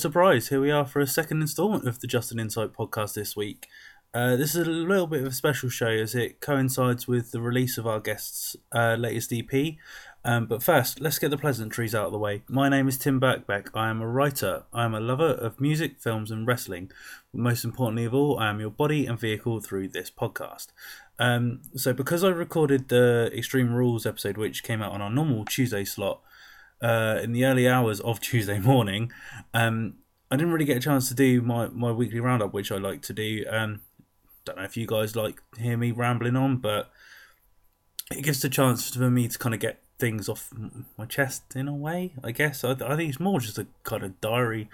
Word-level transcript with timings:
surprise, 0.00 0.48
here 0.48 0.62
we 0.62 0.70
are 0.70 0.86
for 0.86 1.00
a 1.00 1.06
second 1.06 1.42
instalment 1.42 1.86
of 1.86 2.00
the 2.00 2.06
Just 2.06 2.32
an 2.32 2.40
Insight 2.40 2.72
podcast 2.72 3.12
this 3.12 3.36
week. 3.36 3.68
Uh, 4.14 4.34
this 4.34 4.54
is 4.54 4.66
a 4.66 4.70
little 4.70 5.06
bit 5.06 5.20
of 5.20 5.26
a 5.26 5.32
special 5.32 5.68
show 5.68 5.88
as 5.88 6.14
it 6.14 6.40
coincides 6.40 7.06
with 7.06 7.32
the 7.32 7.40
release 7.40 7.76
of 7.76 7.86
our 7.86 8.00
guest's 8.00 8.56
uh, 8.72 8.96
latest 8.98 9.30
EP. 9.30 9.74
Um, 10.24 10.46
but 10.46 10.62
first, 10.62 11.02
let's 11.02 11.18
get 11.18 11.30
the 11.30 11.36
pleasantries 11.36 11.94
out 11.94 12.06
of 12.06 12.12
the 12.12 12.18
way. 12.18 12.42
My 12.48 12.70
name 12.70 12.88
is 12.88 12.96
Tim 12.96 13.20
Birkbeck. 13.20 13.68
I 13.74 13.90
am 13.90 14.00
a 14.00 14.08
writer. 14.08 14.64
I 14.72 14.86
am 14.86 14.94
a 14.94 15.00
lover 15.00 15.32
of 15.32 15.60
music, 15.60 16.00
films, 16.00 16.30
and 16.30 16.46
wrestling. 16.46 16.90
But 17.30 17.42
most 17.42 17.62
importantly 17.62 18.06
of 18.06 18.14
all, 18.14 18.38
I 18.38 18.48
am 18.48 18.58
your 18.58 18.70
body 18.70 19.04
and 19.04 19.20
vehicle 19.20 19.60
through 19.60 19.88
this 19.88 20.10
podcast. 20.10 20.68
Um, 21.18 21.60
so, 21.76 21.92
because 21.92 22.24
I 22.24 22.30
recorded 22.30 22.88
the 22.88 23.30
Extreme 23.36 23.74
Rules 23.74 24.06
episode, 24.06 24.38
which 24.38 24.62
came 24.62 24.80
out 24.80 24.92
on 24.92 25.02
our 25.02 25.10
normal 25.10 25.44
Tuesday 25.44 25.84
slot 25.84 26.22
uh, 26.80 27.20
in 27.22 27.32
the 27.32 27.44
early 27.44 27.68
hours 27.68 28.00
of 28.00 28.20
Tuesday 28.20 28.58
morning, 28.60 29.12
um, 29.54 29.94
I 30.30 30.36
didn't 30.36 30.52
really 30.52 30.64
get 30.64 30.76
a 30.76 30.80
chance 30.80 31.08
to 31.08 31.14
do 31.14 31.42
my, 31.42 31.68
my 31.68 31.90
weekly 31.90 32.20
roundup, 32.20 32.52
which 32.52 32.70
I 32.70 32.76
like 32.76 33.02
to 33.02 33.12
do. 33.12 33.44
Um, 33.50 33.80
don't 34.44 34.58
know 34.58 34.64
if 34.64 34.76
you 34.76 34.86
guys 34.86 35.16
like 35.16 35.42
hear 35.58 35.76
me 35.76 35.90
rambling 35.90 36.36
on, 36.36 36.58
but 36.58 36.90
it 38.10 38.22
gives 38.22 38.40
the 38.40 38.48
chance 38.48 38.94
for 38.94 39.10
me 39.10 39.28
to 39.28 39.38
kind 39.38 39.54
of 39.54 39.60
get 39.60 39.82
things 39.98 40.28
off 40.28 40.52
my 40.96 41.04
chest 41.04 41.54
in 41.54 41.68
a 41.68 41.74
way. 41.74 42.12
I 42.24 42.30
guess 42.30 42.64
I, 42.64 42.72
I 42.72 42.96
think 42.96 43.10
it's 43.10 43.20
more 43.20 43.40
just 43.40 43.58
a 43.58 43.66
kind 43.84 44.02
of 44.02 44.20
diary 44.20 44.68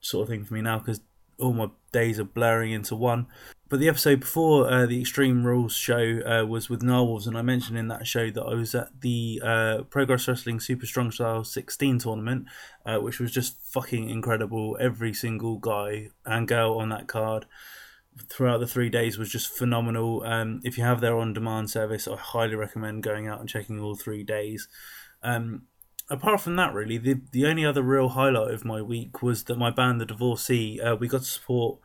sort 0.00 0.24
of 0.24 0.28
thing 0.28 0.44
for 0.44 0.54
me 0.54 0.62
now 0.62 0.78
because 0.78 1.00
all 1.42 1.52
my 1.52 1.68
days 1.92 2.18
are 2.18 2.24
blurring 2.24 2.72
into 2.72 2.96
one. 2.96 3.26
But 3.68 3.80
the 3.80 3.88
episode 3.88 4.20
before 4.20 4.70
uh, 4.70 4.84
the 4.84 5.00
Extreme 5.00 5.44
Rules 5.44 5.74
show 5.74 6.20
uh, 6.26 6.46
was 6.46 6.68
with 6.68 6.82
Narwhals, 6.82 7.26
and 7.26 7.38
I 7.38 7.42
mentioned 7.42 7.78
in 7.78 7.88
that 7.88 8.06
show 8.06 8.30
that 8.30 8.42
I 8.42 8.54
was 8.54 8.74
at 8.74 9.00
the 9.00 9.40
uh, 9.42 9.82
Progress 9.88 10.28
Wrestling 10.28 10.60
Super 10.60 10.84
Strong 10.84 11.12
Style 11.12 11.42
16 11.42 11.98
tournament, 12.00 12.46
uh, 12.84 12.98
which 12.98 13.18
was 13.18 13.32
just 13.32 13.64
fucking 13.64 14.10
incredible. 14.10 14.76
Every 14.78 15.14
single 15.14 15.56
guy 15.56 16.10
and 16.26 16.46
girl 16.46 16.78
on 16.78 16.90
that 16.90 17.08
card 17.08 17.46
throughout 18.28 18.58
the 18.58 18.66
three 18.66 18.90
days 18.90 19.16
was 19.16 19.30
just 19.30 19.48
phenomenal. 19.48 20.22
Um, 20.22 20.60
if 20.64 20.76
you 20.76 20.84
have 20.84 21.00
their 21.00 21.16
on 21.16 21.32
demand 21.32 21.70
service, 21.70 22.06
I 22.06 22.16
highly 22.16 22.56
recommend 22.56 23.02
going 23.02 23.26
out 23.26 23.40
and 23.40 23.48
checking 23.48 23.80
all 23.80 23.94
three 23.94 24.22
days. 24.22 24.68
Um, 25.22 25.62
apart 26.12 26.40
from 26.42 26.56
that, 26.56 26.74
really, 26.74 26.98
the 26.98 27.20
the 27.32 27.46
only 27.46 27.64
other 27.64 27.82
real 27.82 28.10
highlight 28.10 28.52
of 28.52 28.64
my 28.64 28.82
week 28.82 29.22
was 29.22 29.44
that 29.44 29.58
my 29.58 29.70
band, 29.70 30.00
The 30.00 30.06
Divorcee, 30.06 30.80
uh, 30.80 30.94
we 30.94 31.08
got 31.08 31.22
to 31.22 31.26
support 31.26 31.78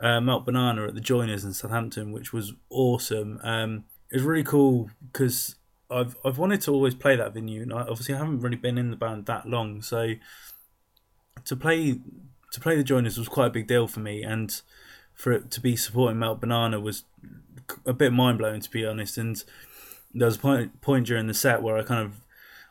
uh, 0.00 0.20
Melt 0.20 0.44
Banana 0.44 0.86
at 0.86 0.94
the 0.94 1.00
Joiners 1.00 1.44
in 1.44 1.52
Southampton, 1.52 2.12
which 2.12 2.32
was 2.32 2.52
awesome. 2.70 3.40
Um, 3.42 3.84
it 4.10 4.16
was 4.16 4.24
really 4.24 4.44
cool 4.44 4.90
because 5.12 5.54
I've 5.90 6.16
I've 6.24 6.38
wanted 6.38 6.60
to 6.62 6.72
always 6.72 6.94
play 6.94 7.16
that 7.16 7.34
venue, 7.34 7.62
and 7.62 7.72
I, 7.72 7.82
obviously 7.82 8.14
I 8.14 8.18
haven't 8.18 8.40
really 8.40 8.56
been 8.56 8.78
in 8.78 8.90
the 8.90 8.96
band 8.96 9.26
that 9.26 9.48
long, 9.48 9.80
so 9.80 10.14
to 11.44 11.56
play 11.56 12.00
to 12.52 12.60
play 12.60 12.76
the 12.76 12.84
Joiners 12.84 13.16
was 13.16 13.28
quite 13.28 13.46
a 13.46 13.50
big 13.50 13.68
deal 13.68 13.86
for 13.86 14.00
me, 14.00 14.22
and 14.22 14.60
for 15.14 15.32
it 15.32 15.50
to 15.52 15.60
be 15.60 15.76
supporting 15.76 16.18
Melt 16.18 16.40
Banana 16.40 16.80
was 16.80 17.04
a 17.86 17.92
bit 17.92 18.12
mind 18.12 18.38
blowing 18.38 18.60
to 18.60 18.70
be 18.70 18.84
honest. 18.84 19.18
And 19.18 19.42
there 20.12 20.26
was 20.26 20.36
a 20.36 20.40
point 20.40 20.80
point 20.80 21.06
during 21.06 21.28
the 21.28 21.34
set 21.34 21.62
where 21.62 21.76
I 21.76 21.82
kind 21.82 22.04
of 22.04 22.24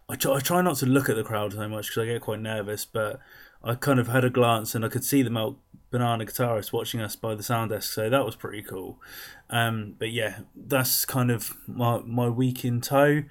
I 0.09 0.15
try, 0.15 0.35
I 0.35 0.39
try 0.39 0.61
not 0.61 0.77
to 0.77 0.85
look 0.85 1.09
at 1.09 1.17
the 1.17 1.23
crowd 1.23 1.51
so 1.51 1.67
much 1.67 1.89
because 1.89 2.03
I 2.03 2.05
get 2.05 2.21
quite 2.21 2.39
nervous, 2.39 2.85
but 2.85 3.19
I 3.61 3.75
kind 3.75 3.99
of 3.99 4.07
had 4.07 4.23
a 4.23 4.29
glance 4.29 4.73
and 4.73 4.85
I 4.85 4.87
could 4.87 5.03
see 5.03 5.21
the 5.21 5.29
Melt 5.29 5.57
Banana 5.91 6.25
guitarist 6.25 6.71
watching 6.71 7.01
us 7.01 7.17
by 7.17 7.35
the 7.35 7.43
sound 7.43 7.71
desk, 7.71 7.91
so 7.91 8.09
that 8.09 8.25
was 8.25 8.35
pretty 8.35 8.61
cool. 8.61 9.01
Um, 9.49 9.95
but 9.99 10.11
yeah, 10.11 10.39
that's 10.55 11.03
kind 11.03 11.29
of 11.29 11.53
my 11.67 11.99
my 11.99 12.29
week 12.29 12.63
in 12.63 12.79
tow. 12.79 13.23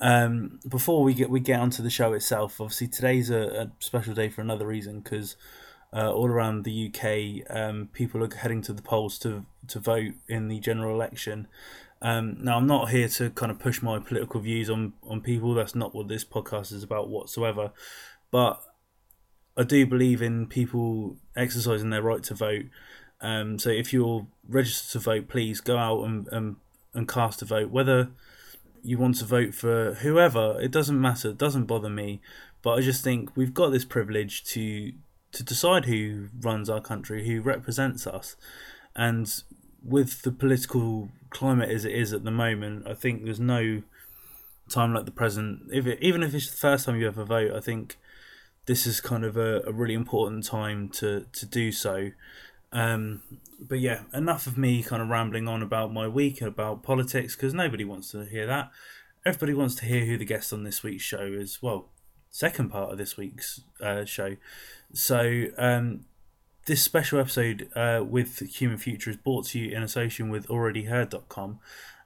Um, 0.00 0.58
before 0.66 1.02
we 1.02 1.12
get 1.12 1.28
we 1.28 1.40
get 1.40 1.60
onto 1.60 1.82
the 1.82 1.90
show 1.90 2.14
itself, 2.14 2.60
obviously 2.62 2.88
today's 2.88 3.28
a, 3.28 3.42
a 3.42 3.70
special 3.80 4.14
day 4.14 4.30
for 4.30 4.40
another 4.40 4.66
reason 4.66 5.00
because 5.00 5.36
uh, 5.92 6.10
all 6.10 6.28
around 6.28 6.64
the 6.64 6.88
UK, 6.88 7.54
um, 7.54 7.90
people 7.92 8.24
are 8.24 8.34
heading 8.34 8.62
to 8.62 8.72
the 8.72 8.82
polls 8.82 9.18
to 9.18 9.44
to 9.68 9.78
vote 9.78 10.14
in 10.28 10.48
the 10.48 10.60
general 10.60 10.94
election. 10.94 11.46
Um, 12.02 12.38
now, 12.40 12.56
I'm 12.58 12.66
not 12.66 12.90
here 12.90 13.08
to 13.08 13.30
kind 13.30 13.52
of 13.52 13.60
push 13.60 13.80
my 13.80 14.00
political 14.00 14.40
views 14.40 14.68
on 14.68 14.92
on 15.04 15.20
people. 15.20 15.54
That's 15.54 15.76
not 15.76 15.94
what 15.94 16.08
this 16.08 16.24
podcast 16.24 16.72
is 16.72 16.82
about 16.82 17.08
whatsoever. 17.08 17.70
But 18.32 18.60
I 19.56 19.62
do 19.62 19.86
believe 19.86 20.20
in 20.20 20.48
people 20.48 21.16
exercising 21.36 21.90
their 21.90 22.02
right 22.02 22.22
to 22.24 22.34
vote. 22.34 22.66
Um, 23.20 23.58
so 23.58 23.70
if 23.70 23.92
you're 23.92 24.26
registered 24.48 24.90
to 24.92 24.98
vote, 24.98 25.28
please 25.28 25.60
go 25.60 25.78
out 25.78 26.02
and, 26.02 26.28
and 26.32 26.56
and 26.92 27.08
cast 27.08 27.40
a 27.40 27.44
vote. 27.44 27.70
Whether 27.70 28.10
you 28.82 28.98
want 28.98 29.18
to 29.18 29.24
vote 29.24 29.54
for 29.54 29.94
whoever, 29.94 30.60
it 30.60 30.72
doesn't 30.72 31.00
matter. 31.00 31.30
It 31.30 31.38
doesn't 31.38 31.66
bother 31.66 31.88
me. 31.88 32.20
But 32.62 32.78
I 32.78 32.80
just 32.80 33.04
think 33.04 33.36
we've 33.36 33.54
got 33.54 33.70
this 33.70 33.84
privilege 33.84 34.42
to 34.46 34.92
to 35.32 35.42
decide 35.44 35.84
who 35.84 36.28
runs 36.40 36.68
our 36.68 36.80
country, 36.80 37.26
who 37.26 37.40
represents 37.40 38.08
us. 38.08 38.36
And 38.96 39.32
with 39.84 40.22
the 40.22 40.32
political 40.32 41.08
climate 41.30 41.70
as 41.70 41.84
it 41.84 41.92
is 41.92 42.12
at 42.12 42.24
the 42.24 42.30
moment, 42.30 42.86
I 42.86 42.94
think 42.94 43.24
there's 43.24 43.40
no 43.40 43.82
time 44.68 44.94
like 44.94 45.04
the 45.04 45.10
present. 45.10 45.62
If 45.72 45.86
it, 45.86 45.98
even 46.00 46.22
if 46.22 46.34
it's 46.34 46.50
the 46.50 46.56
first 46.56 46.86
time 46.86 47.00
you 47.00 47.06
ever 47.06 47.24
vote, 47.24 47.52
I 47.52 47.60
think 47.60 47.96
this 48.66 48.86
is 48.86 49.00
kind 49.00 49.24
of 49.24 49.36
a, 49.36 49.62
a 49.66 49.72
really 49.72 49.94
important 49.94 50.44
time 50.44 50.88
to 50.90 51.26
to 51.32 51.46
do 51.46 51.72
so. 51.72 52.10
Um, 52.72 53.22
but 53.60 53.80
yeah, 53.80 54.02
enough 54.14 54.46
of 54.46 54.56
me 54.56 54.82
kind 54.82 55.02
of 55.02 55.08
rambling 55.08 55.46
on 55.46 55.62
about 55.62 55.92
my 55.92 56.08
week 56.08 56.40
and 56.40 56.48
about 56.48 56.82
politics 56.82 57.36
because 57.36 57.52
nobody 57.52 57.84
wants 57.84 58.10
to 58.12 58.24
hear 58.24 58.46
that. 58.46 58.70
Everybody 59.24 59.54
wants 59.54 59.74
to 59.76 59.84
hear 59.84 60.04
who 60.04 60.16
the 60.16 60.24
guest 60.24 60.52
on 60.52 60.64
this 60.64 60.82
week's 60.82 61.04
show 61.04 61.24
is. 61.24 61.62
Well, 61.62 61.90
second 62.30 62.70
part 62.70 62.90
of 62.90 62.98
this 62.98 63.16
week's 63.16 63.60
uh, 63.80 64.04
show. 64.04 64.36
So, 64.92 65.46
um, 65.58 66.06
this 66.66 66.82
special 66.82 67.18
episode 67.18 67.68
uh, 67.74 68.04
with 68.06 68.38
Human 68.56 68.78
Future 68.78 69.10
is 69.10 69.16
brought 69.16 69.46
to 69.46 69.58
you 69.58 69.76
in 69.76 69.82
association 69.82 70.28
with 70.28 70.46
AlreadyHeard.com. 70.48 71.58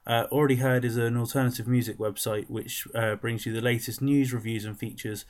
Uh, 0.05 0.23
Already 0.31 0.55
Heard 0.55 0.85
is 0.85 0.97
an 0.97 1.17
alternative 1.17 1.67
music 1.67 1.97
website 1.97 2.49
which 2.49 2.87
uh, 2.95 3.15
brings 3.15 3.45
you 3.45 3.53
the 3.53 3.61
latest 3.61 4.01
news, 4.01 4.33
reviews, 4.33 4.65
and 4.65 4.79
features 4.79 5.25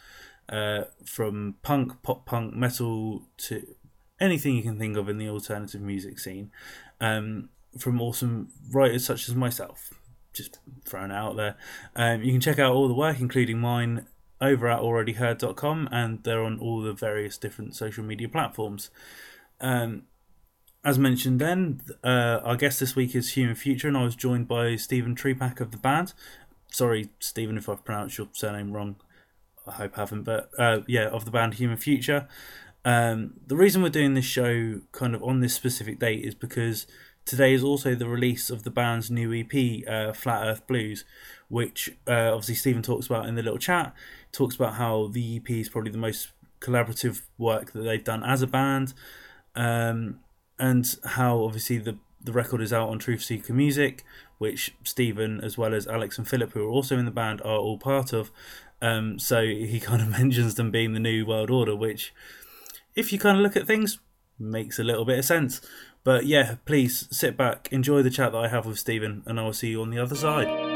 uh, 0.49 0.83
from 1.03 1.55
punk, 1.61 2.01
pop 2.03 2.25
punk, 2.25 2.53
metal 2.53 3.23
to 3.37 3.75
anything 4.19 4.55
you 4.55 4.61
can 4.61 4.77
think 4.77 4.95
of 4.95 5.09
in 5.09 5.17
the 5.17 5.29
alternative 5.29 5.81
music 5.81 6.19
scene 6.19 6.51
um, 7.01 7.49
from 7.77 8.01
awesome 8.01 8.49
writers 8.71 9.05
such 9.05 9.27
as 9.27 9.35
myself. 9.35 9.93
Just 10.31 10.59
thrown 10.85 11.11
out 11.11 11.35
there. 11.35 11.57
Um, 11.95 12.21
you 12.21 12.31
can 12.31 12.41
check 12.41 12.59
out 12.59 12.73
all 12.73 12.87
the 12.87 12.93
work, 12.93 13.19
including 13.19 13.59
mine, 13.59 14.05
over 14.39 14.67
at 14.67 14.79
alreadyheard.com 14.79 15.89
and 15.91 16.23
they're 16.23 16.43
on 16.43 16.59
all 16.59 16.81
the 16.81 16.93
various 16.93 17.37
different 17.37 17.75
social 17.75 18.03
media 18.03 18.29
platforms. 18.29 18.89
Um, 19.59 20.03
as 20.83 20.99
mentioned 20.99 21.41
then, 21.41 21.81
uh, 22.03 22.39
our 22.43 22.55
guest 22.55 22.79
this 22.79 22.95
week 22.95 23.15
is 23.15 23.33
Human 23.33 23.55
Future, 23.55 23.87
and 23.87 23.97
I 23.97 24.03
was 24.03 24.15
joined 24.15 24.47
by 24.47 24.75
Stephen 24.77 25.15
Trepak 25.15 25.59
of 25.59 25.71
the 25.71 25.77
band. 25.77 26.13
Sorry, 26.71 27.09
Stephen, 27.19 27.57
if 27.57 27.67
I've 27.67 27.83
pronounced 27.83 28.17
your 28.17 28.29
surname 28.31 28.71
wrong. 28.71 28.95
I 29.65 29.71
hope 29.71 29.97
I 29.97 30.01
haven't, 30.01 30.23
but 30.23 30.49
uh, 30.57 30.79
yeah, 30.87 31.07
of 31.07 31.25
the 31.25 31.31
band 31.31 31.55
Human 31.55 31.77
Future. 31.77 32.27
Um, 32.85 33.33
the 33.45 33.57
reason 33.57 33.81
we're 33.81 33.89
doing 33.89 34.13
this 34.13 34.23
show 34.23 34.79
kind 34.93 35.13
of 35.13 35.21
on 35.21 35.41
this 35.41 35.53
specific 35.53 35.99
date 35.99 36.23
is 36.23 36.35
because 36.35 36.87
today 37.25 37.53
is 37.53 37.63
also 37.63 37.93
the 37.93 38.07
release 38.07 38.49
of 38.49 38.63
the 38.63 38.72
band's 38.72 39.11
new 39.11 39.33
EP, 39.33 39.85
uh, 39.85 40.13
Flat 40.13 40.47
Earth 40.47 40.66
Blues, 40.67 41.03
which 41.49 41.90
uh, 42.08 42.32
obviously 42.34 42.55
Stephen 42.55 42.82
talks 42.82 43.05
about 43.05 43.28
in 43.28 43.35
the 43.35 43.44
little 43.44 43.59
chat. 43.59 43.94
Talks 44.32 44.55
about 44.55 44.76
how 44.76 45.08
the 45.08 45.38
EP 45.38 45.49
is 45.49 45.70
probably 45.70 45.91
the 45.91 45.97
most 45.97 46.29
collaborative 46.59 47.22
work 47.38 47.72
that 47.73 47.82
they've 47.82 48.03
done 48.03 48.23
as 48.23 48.41
a 48.41 48.47
band, 48.47 48.94
um, 49.55 50.20
and 50.59 50.96
how 51.03 51.44
obviously 51.44 51.78
the 51.78 51.97
the 52.28 52.34
record 52.34 52.61
is 52.61 52.73
out 52.73 52.90
on 52.90 52.99
Truth 52.99 53.23
Seeker 53.23 53.53
Music, 53.53 54.03
which 54.38 54.76
Stephen, 54.84 55.40
as 55.41 55.58
well 55.58 55.73
as 55.73 55.88
Alex 55.88 56.17
and 56.17 56.28
Philip, 56.28 56.52
who 56.52 56.64
are 56.66 56.70
also 56.70 56.97
in 56.97 57.05
the 57.05 57.11
band, 57.11 57.41
are 57.41 57.58
all 57.58 57.78
part 57.78 58.14
of. 58.14 58.32
Um, 58.82 59.17
so 59.17 59.43
he 59.46 59.79
kind 59.84 60.02
of 60.02 60.09
mentions 60.09 60.55
them 60.55 60.72
being 60.72 60.93
the 60.93 61.00
new 61.00 61.26
world 61.26 61.50
order, 61.50 61.76
which, 61.76 62.14
if 62.96 63.11
you 63.11 63.20
kind 63.20 63.38
of 63.38 63.43
look 63.43 63.55
at 63.55 63.67
things, 63.67 64.00
makes 64.38 64.78
a 64.78 64.84
little 64.84 65.05
bit 65.05 65.20
of 65.20 65.26
sense. 65.26 65.61
But 66.03 66.26
yeah, 66.26 66.55
please 66.66 67.08
sit 67.11 67.35
back, 67.35 67.70
enjoy 67.72 68.02
the 68.02 68.09
chat 68.09 68.32
that 68.32 68.38
I 68.38 68.47
have 68.47 68.66
with 68.66 68.79
Stephen, 68.79 69.23
and 69.26 69.40
I 69.40 69.43
will 69.43 69.53
see 69.53 69.70
you 69.70 69.82
on 69.82 69.90
the 69.90 70.00
other 70.00 70.16
side. 70.16 70.66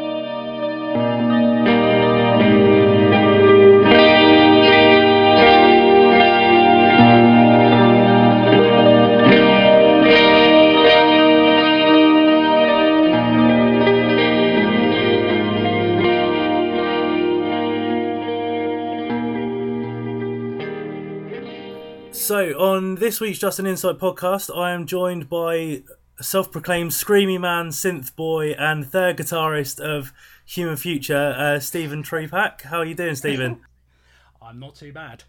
So, 22.31 22.57
on 22.57 22.95
this 22.95 23.19
week's 23.19 23.39
Just 23.39 23.59
an 23.59 23.65
Insight 23.65 23.97
podcast, 23.97 24.55
I 24.55 24.71
am 24.71 24.85
joined 24.85 25.27
by 25.27 25.83
self 26.19 26.51
proclaimed 26.51 26.91
screamy 26.91 27.39
man, 27.39 27.69
synth 27.69 28.15
boy, 28.15 28.51
and 28.51 28.85
third 28.85 29.17
guitarist 29.17 29.79
of 29.79 30.13
Human 30.45 30.77
Future, 30.77 31.35
uh, 31.37 31.59
Stephen 31.59 32.03
Treepack. 32.03 32.63
How 32.63 32.79
are 32.79 32.85
you 32.85 32.95
doing, 32.95 33.15
Stephen? 33.15 33.61
I'm 34.41 34.59
not 34.59 34.75
too 34.75 34.91
bad. 34.91 35.23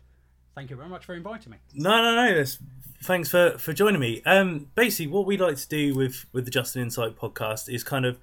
Thank 0.54 0.70
you 0.70 0.76
very 0.76 0.88
much 0.88 1.04
for 1.04 1.14
inviting 1.14 1.52
me. 1.52 1.58
No, 1.74 2.02
no, 2.02 2.14
no. 2.14 2.34
That's, 2.34 2.58
thanks 3.02 3.28
for, 3.28 3.56
for 3.58 3.72
joining 3.72 4.00
me. 4.00 4.22
Um, 4.26 4.68
basically, 4.74 5.06
what 5.06 5.26
we 5.26 5.36
like 5.36 5.56
to 5.56 5.68
do 5.68 5.94
with 5.94 6.26
with 6.32 6.44
the 6.44 6.50
Just 6.50 6.76
an 6.76 6.82
Insight 6.82 7.16
podcast 7.16 7.72
is 7.72 7.84
kind 7.84 8.04
of 8.04 8.18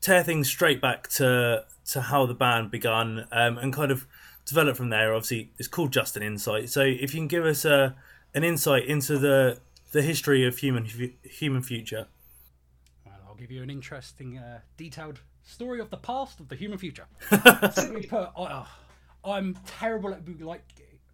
tear 0.00 0.22
things 0.22 0.48
straight 0.48 0.80
back 0.80 1.08
to 1.08 1.64
to 1.86 2.00
how 2.02 2.26
the 2.26 2.34
band 2.34 2.70
began 2.70 3.26
um, 3.32 3.58
and 3.58 3.72
kind 3.72 3.90
of 3.90 4.06
develop 4.44 4.76
from 4.76 4.90
there. 4.90 5.14
Obviously, 5.14 5.50
it's 5.58 5.68
called 5.68 5.92
Just 5.92 6.16
an 6.16 6.22
Insight. 6.22 6.68
So, 6.70 6.82
if 6.82 7.14
you 7.14 7.20
can 7.20 7.28
give 7.28 7.44
us 7.44 7.64
a 7.64 7.96
an 8.34 8.44
insight 8.44 8.84
into 8.84 9.18
the 9.18 9.58
the 9.96 10.02
history 10.02 10.44
of 10.44 10.58
human 10.58 10.84
human 11.24 11.62
future. 11.62 12.06
Well, 13.06 13.14
I'll 13.26 13.34
give 13.34 13.50
you 13.50 13.62
an 13.62 13.70
interesting, 13.70 14.36
uh, 14.36 14.60
detailed 14.76 15.20
story 15.42 15.80
of 15.80 15.88
the 15.88 15.96
past 15.96 16.38
of 16.38 16.48
the 16.48 16.54
human 16.54 16.76
future. 16.76 17.06
Simply 17.72 18.02
put, 18.02 18.28
I, 18.36 18.66
I'm 19.24 19.56
terrible 19.66 20.12
at 20.12 20.20
like 20.40 20.64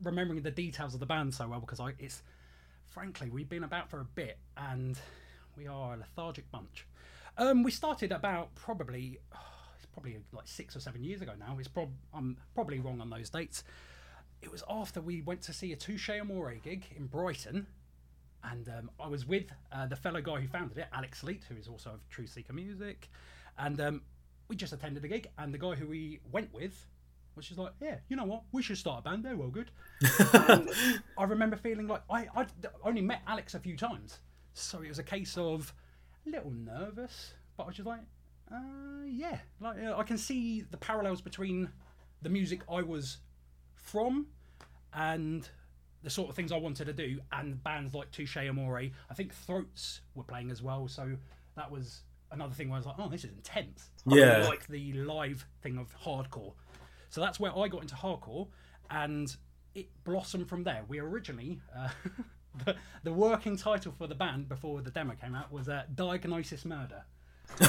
remembering 0.03 0.43
the 0.43 0.51
details 0.51 0.95
of 0.95 1.01
the 1.01 1.07
band 1.07 1.33
so 1.33 1.47
well 1.47 1.61
because 1.61 1.79
I 1.79 1.93
it's 2.01 2.23
frankly 2.87 3.31
we've 3.31 3.49
been 3.49 3.63
about 3.63 3.89
for 3.89 4.01
a 4.01 4.05
bit 4.05 4.37
and 4.57 4.99
we 5.57 5.69
are 5.69 5.95
a 5.95 5.99
lethargic 5.99 6.51
bunch. 6.51 6.89
Um, 7.39 7.63
we 7.63 7.71
started 7.71 8.11
about 8.11 8.53
probably 8.57 9.21
oh, 9.33 9.39
it's 9.77 9.87
probably 9.87 10.19
like 10.33 10.49
six 10.49 10.75
or 10.75 10.81
seven 10.81 11.05
years 11.05 11.23
ago 11.23 11.35
now. 11.39 11.57
It's 11.57 11.69
prob 11.69 11.91
I'm 12.13 12.37
probably 12.57 12.81
wrong 12.81 13.01
on 13.01 13.11
those 13.11 13.31
dates. 13.31 13.63
It 14.43 14.51
was 14.51 14.65
after 14.69 15.01
we 15.01 15.23
went 15.23 15.41
to 15.43 15.53
see 15.53 15.73
a 15.73 15.77
Touche 15.77 16.11
Amore 16.11 16.57
gig 16.65 16.87
in 16.97 17.07
Brighton, 17.07 17.69
and 18.45 18.69
um, 18.69 18.91
I 19.01 19.09
was 19.09 19.27
with 19.27 19.51
uh, 19.73 19.87
the 19.87 19.97
fellow 19.97 20.21
guy 20.21 20.41
who 20.41 20.49
founded 20.49 20.79
it, 20.79 20.87
Alex 20.93 21.23
Leet, 21.23 21.45
who 21.49 21.57
is 21.57 21.69
also 21.69 21.91
of 21.91 22.09
Truth 22.09 22.31
Seeker 22.31 22.53
Music, 22.53 23.09
and 23.59 23.81
um, 23.81 24.03
we 24.49 24.57
just 24.57 24.73
attended 24.73 25.03
the 25.03 25.09
gig. 25.09 25.29
And 25.39 25.53
the 25.53 25.59
guy 25.59 25.75
who 25.75 25.87
we 25.87 26.21
went 26.31 26.53
with 26.53 26.87
was 27.37 27.47
just 27.47 27.59
like, 27.59 27.73
yeah, 27.81 27.97
you 28.09 28.17
know 28.17 28.25
what, 28.25 28.43
we 28.53 28.63
should 28.63 28.79
start 28.79 29.01
a 29.01 29.03
band. 29.03 29.25
They're 29.25 29.37
well 29.37 29.49
good. 29.49 29.71
I 31.19 31.25
remember 31.25 31.57
feeling 31.57 31.89
like 31.89 32.03
I 32.11 32.27
I 32.35 32.47
only 32.85 33.01
met 33.01 33.23
Alex 33.27 33.55
a 33.55 33.61
few 33.61 33.77
times, 33.77 34.19
so 34.55 34.83
it 34.83 34.89
was 34.89 34.99
a 34.99 35.05
case 35.05 35.37
of 35.37 35.73
a 36.27 36.31
little 36.31 36.51
nervous, 36.51 37.35
but 37.57 37.65
I 37.65 37.67
was 37.67 37.77
just 37.77 37.87
like, 37.87 38.01
uh, 38.53 39.05
yeah, 39.07 39.39
like 39.61 39.79
uh, 39.83 39.97
I 39.97 40.03
can 40.03 40.19
see 40.19 40.63
the 40.71 40.77
parallels 40.77 41.21
between 41.21 41.71
the 42.23 42.29
music 42.29 42.61
I 42.71 42.83
was 42.83 43.19
from 43.75 44.27
and 44.95 45.49
the 46.03 46.11
sort 46.11 46.29
of 46.31 46.35
things 46.37 46.53
I 46.53 46.57
wanted 46.57 46.87
to 46.87 46.93
do, 46.93 47.21
and 47.33 47.63
bands 47.63 47.95
like 47.95 48.11
Touche 48.11 48.37
Amore. 48.37 48.79
I 49.11 49.15
think 49.15 49.33
Throats 49.35 50.01
were 50.15 50.25
playing 50.25 50.51
as 50.51 50.63
well, 50.63 50.89
so 50.89 51.17
that 51.57 51.71
was 51.71 52.03
another 52.31 52.55
thing 52.55 52.69
where 52.69 52.77
I 52.77 52.79
was 52.81 52.87
like, 52.87 52.97
oh, 52.99 53.09
this 53.09 53.25
is 53.25 53.31
intense. 53.33 53.91
I 54.11 54.17
Yeah. 54.17 54.25
really 54.39 54.47
like 54.49 54.67
the 54.69 54.93
live 54.95 55.47
thing 55.63 55.79
of 55.79 55.95
hardcore. 56.05 56.55
So 57.11 57.21
that's 57.21 57.39
where 57.39 57.57
I 57.57 57.69
got 57.69 57.83
into 57.83 57.95
hardcore, 57.95 58.49
and 58.91 59.35
it 59.75 59.89
blossomed 60.05 60.49
from 60.49 60.65
there. 60.65 60.83
We 60.89 60.99
originally, 60.99 61.61
uh, 61.77 61.89
the, 62.65 62.77
the 63.05 63.13
working 63.13 63.57
title 63.57 63.93
for 63.93 64.07
the 64.07 64.15
band 64.15 64.49
before 64.49 64.81
the 64.83 64.91
demo 64.91 65.15
came 65.15 65.35
out 65.35 65.53
was 65.53 65.69
uh, 65.69 65.85
Diagnosis 65.95 66.65
Murder. 66.65 67.05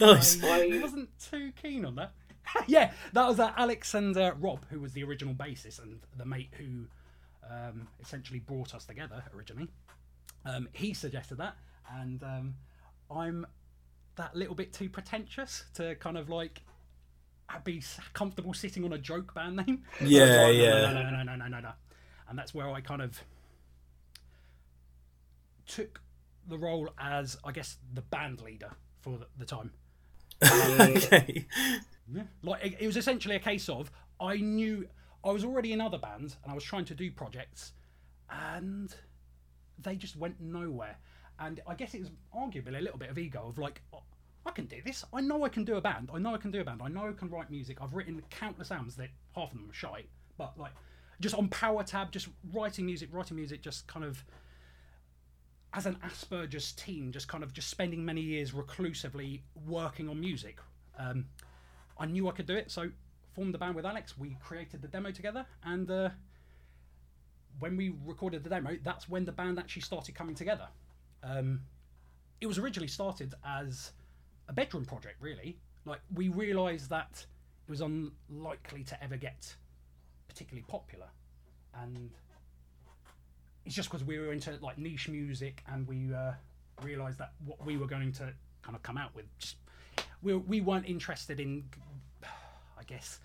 Nice. 0.00 0.42
I 0.42 0.78
wasn't 0.80 1.08
too 1.18 1.52
keen 1.60 1.84
on 1.84 1.96
that. 1.96 2.12
yeah, 2.66 2.92
that 3.12 3.28
was 3.28 3.38
uh, 3.38 3.52
Alex 3.56 3.94
and 3.94 4.16
uh, 4.16 4.32
Rob, 4.38 4.64
who 4.70 4.80
was 4.80 4.92
the 4.92 5.04
original 5.04 5.34
bassist 5.34 5.80
and 5.82 6.00
the 6.16 6.24
mate 6.24 6.50
who 6.58 6.86
um, 7.48 7.88
essentially 8.00 8.40
brought 8.40 8.74
us 8.74 8.84
together 8.84 9.22
originally. 9.36 9.68
Um, 10.44 10.68
he 10.72 10.94
suggested 10.94 11.36
that, 11.38 11.56
and 11.98 12.22
um, 12.22 12.54
I'm 13.10 13.46
that 14.16 14.34
little 14.36 14.54
bit 14.54 14.72
too 14.72 14.88
pretentious 14.88 15.64
to 15.74 15.94
kind 15.96 16.18
of 16.18 16.28
like 16.28 16.62
be 17.64 17.82
comfortable 18.14 18.54
sitting 18.54 18.84
on 18.84 18.92
a 18.92 18.98
joke 18.98 19.34
band 19.34 19.56
name. 19.56 19.84
Yeah, 20.00 20.42
like, 20.46 20.56
yeah. 20.56 20.70
No, 20.70 20.92
no, 20.92 21.10
no, 21.10 21.22
no, 21.22 21.36
no, 21.36 21.48
no, 21.48 21.60
no. 21.60 21.72
And 22.28 22.38
that's 22.38 22.54
where 22.54 22.70
I 22.70 22.80
kind 22.80 23.02
of 23.02 23.22
took 25.66 26.00
the 26.48 26.58
role 26.58 26.88
as, 26.98 27.36
I 27.44 27.52
guess, 27.52 27.76
the 27.92 28.02
band 28.02 28.40
leader 28.40 28.70
for 29.00 29.18
the, 29.18 29.26
the 29.38 29.44
time. 29.44 29.72
okay. 30.44 31.46
Yeah. 32.12 32.22
Like 32.42 32.64
it, 32.64 32.76
it 32.80 32.86
was 32.86 32.96
essentially 32.96 33.36
a 33.36 33.40
case 33.40 33.68
of 33.68 33.90
I 34.20 34.36
knew 34.36 34.88
I 35.24 35.30
was 35.30 35.44
already 35.44 35.72
in 35.72 35.80
other 35.80 35.98
bands 35.98 36.36
and 36.42 36.50
I 36.50 36.54
was 36.54 36.64
trying 36.64 36.84
to 36.86 36.94
do 36.94 37.10
projects, 37.10 37.72
and 38.30 38.94
they 39.78 39.96
just 39.96 40.16
went 40.16 40.40
nowhere. 40.40 40.96
And 41.38 41.60
I 41.66 41.74
guess 41.74 41.94
it 41.94 42.00
was 42.00 42.10
arguably 42.36 42.78
a 42.78 42.82
little 42.82 42.98
bit 42.98 43.10
of 43.10 43.18
ego 43.18 43.46
of 43.48 43.58
like, 43.58 43.82
"Oh, 43.92 44.02
I 44.44 44.50
can 44.50 44.66
do 44.66 44.80
this. 44.84 45.04
I 45.12 45.20
know 45.20 45.44
I 45.44 45.48
can 45.48 45.64
do 45.64 45.76
a 45.76 45.80
band. 45.80 46.10
I 46.12 46.18
know 46.18 46.34
I 46.34 46.38
can 46.38 46.50
do 46.50 46.60
a 46.60 46.64
band. 46.64 46.82
I 46.82 46.88
know 46.88 47.08
I 47.08 47.12
can 47.12 47.30
write 47.30 47.50
music. 47.50 47.78
I've 47.80 47.94
written 47.94 48.22
countless 48.30 48.70
albums 48.70 48.96
that 48.96 49.10
half 49.34 49.52
of 49.52 49.58
them 49.58 49.70
are 49.70 49.74
shite, 49.74 50.08
but 50.36 50.58
like 50.58 50.72
just 51.20 51.34
on 51.34 51.48
Power 51.48 51.84
Tab, 51.84 52.10
just 52.10 52.28
writing 52.52 52.86
music, 52.86 53.08
writing 53.12 53.36
music, 53.36 53.62
just 53.62 53.86
kind 53.86 54.04
of 54.04 54.24
as 55.72 55.86
an 55.86 55.96
Asperger's 56.04 56.72
teen, 56.72 57.12
just 57.12 57.28
kind 57.28 57.42
of 57.42 57.52
just 57.52 57.70
spending 57.70 58.04
many 58.04 58.20
years 58.20 58.52
reclusively 58.52 59.42
working 59.66 60.08
on 60.08 60.20
music. 60.20 60.58
Um, 60.98 61.26
I 61.98 62.06
knew 62.06 62.28
I 62.28 62.32
could 62.32 62.46
do 62.46 62.54
it, 62.54 62.70
so 62.70 62.90
formed 63.34 63.54
the 63.54 63.58
band 63.58 63.74
with 63.74 63.86
Alex. 63.86 64.16
We 64.18 64.36
created 64.42 64.82
the 64.82 64.88
demo 64.88 65.10
together, 65.10 65.46
and 65.64 65.90
uh, 65.90 66.10
when 67.58 67.76
we 67.76 67.94
recorded 68.04 68.44
the 68.44 68.50
demo, 68.50 68.76
that's 68.82 69.08
when 69.08 69.24
the 69.24 69.32
band 69.32 69.58
actually 69.58 69.82
started 69.82 70.14
coming 70.14 70.34
together. 70.34 70.68
Um, 71.22 71.60
it 72.40 72.46
was 72.46 72.58
originally 72.58 72.88
started 72.88 73.34
as 73.46 73.92
a 74.48 74.52
bedroom 74.52 74.84
project, 74.84 75.16
really. 75.20 75.58
Like 75.84 76.00
we 76.14 76.28
realised 76.28 76.90
that 76.90 77.24
it 77.66 77.70
was 77.70 77.80
unlikely 77.80 78.84
to 78.84 79.02
ever 79.02 79.16
get 79.16 79.54
particularly 80.28 80.64
popular, 80.68 81.08
and 81.82 82.10
it's 83.64 83.74
just 83.74 83.90
because 83.90 84.04
we 84.04 84.18
were 84.18 84.32
into 84.32 84.56
like 84.60 84.78
niche 84.78 85.08
music, 85.08 85.62
and 85.72 85.86
we 85.86 86.12
uh, 86.12 86.32
realised 86.82 87.18
that 87.18 87.32
what 87.44 87.64
we 87.64 87.76
were 87.76 87.86
going 87.86 88.12
to 88.12 88.32
kind 88.62 88.76
of 88.76 88.82
come 88.82 88.96
out 88.96 89.14
with 89.14 89.26
just 89.38 89.56
we 90.22 90.34
we 90.34 90.60
weren't 90.60 90.86
interested 90.86 91.40
in, 91.40 91.64
I 92.82 92.84
guess, 92.84 93.20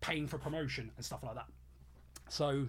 paying 0.00 0.26
for 0.28 0.38
promotion 0.38 0.90
and 0.96 1.04
stuff 1.04 1.22
like 1.22 1.34
that. 1.34 1.46
So 2.28 2.68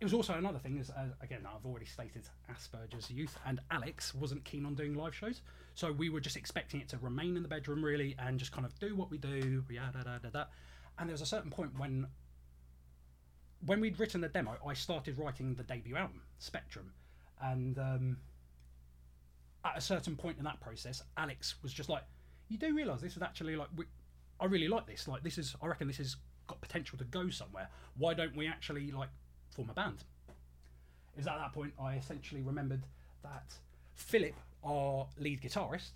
it 0.00 0.04
was 0.04 0.12
also 0.12 0.34
another 0.34 0.58
thing 0.58 0.76
is 0.78 0.90
uh, 0.90 1.06
again 1.22 1.46
I've 1.46 1.64
already 1.64 1.86
stated 1.86 2.22
Asperger's 2.50 3.10
youth 3.10 3.36
and 3.46 3.60
Alex 3.70 4.14
wasn't 4.14 4.44
keen 4.44 4.64
on 4.66 4.74
doing 4.74 4.94
live 4.94 5.14
shows, 5.14 5.40
so 5.74 5.92
we 5.92 6.08
were 6.08 6.20
just 6.20 6.36
expecting 6.36 6.80
it 6.80 6.88
to 6.88 6.98
remain 6.98 7.36
in 7.36 7.42
the 7.42 7.48
bedroom 7.48 7.84
really 7.84 8.16
and 8.18 8.38
just 8.38 8.52
kind 8.52 8.66
of 8.66 8.76
do 8.78 8.96
what 8.96 9.10
we 9.10 9.18
do, 9.18 9.64
yeah, 9.70 9.88
da, 9.92 10.02
da, 10.02 10.18
da, 10.18 10.28
da. 10.30 10.44
And 10.98 11.08
there 11.08 11.14
was 11.14 11.22
a 11.22 11.26
certain 11.26 11.50
point 11.50 11.78
when 11.78 12.06
when 13.64 13.80
we'd 13.80 13.98
written 13.98 14.20
the 14.20 14.28
demo, 14.28 14.56
I 14.66 14.74
started 14.74 15.18
writing 15.18 15.54
the 15.54 15.64
debut 15.64 15.96
album, 15.96 16.22
Spectrum, 16.38 16.92
and 17.40 17.78
um, 17.78 18.16
at 19.64 19.76
a 19.76 19.80
certain 19.80 20.16
point 20.16 20.38
in 20.38 20.44
that 20.44 20.60
process, 20.60 21.02
Alex 21.16 21.56
was 21.62 21.72
just 21.72 21.88
like, 21.88 22.04
"You 22.48 22.58
do 22.58 22.74
realise 22.74 23.00
this 23.00 23.16
is 23.16 23.22
actually 23.22 23.56
like, 23.56 23.68
we, 23.76 23.86
I 24.40 24.46
really 24.46 24.68
like 24.68 24.86
this. 24.86 25.08
Like, 25.08 25.22
this 25.22 25.38
is, 25.38 25.56
I 25.62 25.66
reckon 25.66 25.88
this 25.88 25.98
has 25.98 26.16
got 26.46 26.60
potential 26.60 26.98
to 26.98 27.04
go 27.04 27.28
somewhere. 27.30 27.68
Why 27.96 28.14
don't 28.14 28.36
we 28.36 28.46
actually 28.46 28.90
like 28.90 29.10
form 29.50 29.70
a 29.70 29.74
band?" 29.74 30.04
Is 31.16 31.26
at 31.26 31.36
that 31.36 31.52
point 31.52 31.72
I 31.80 31.96
essentially 31.96 32.42
remembered 32.42 32.82
that 33.22 33.52
Philip, 33.94 34.34
our 34.64 35.08
lead 35.18 35.42
guitarist, 35.42 35.92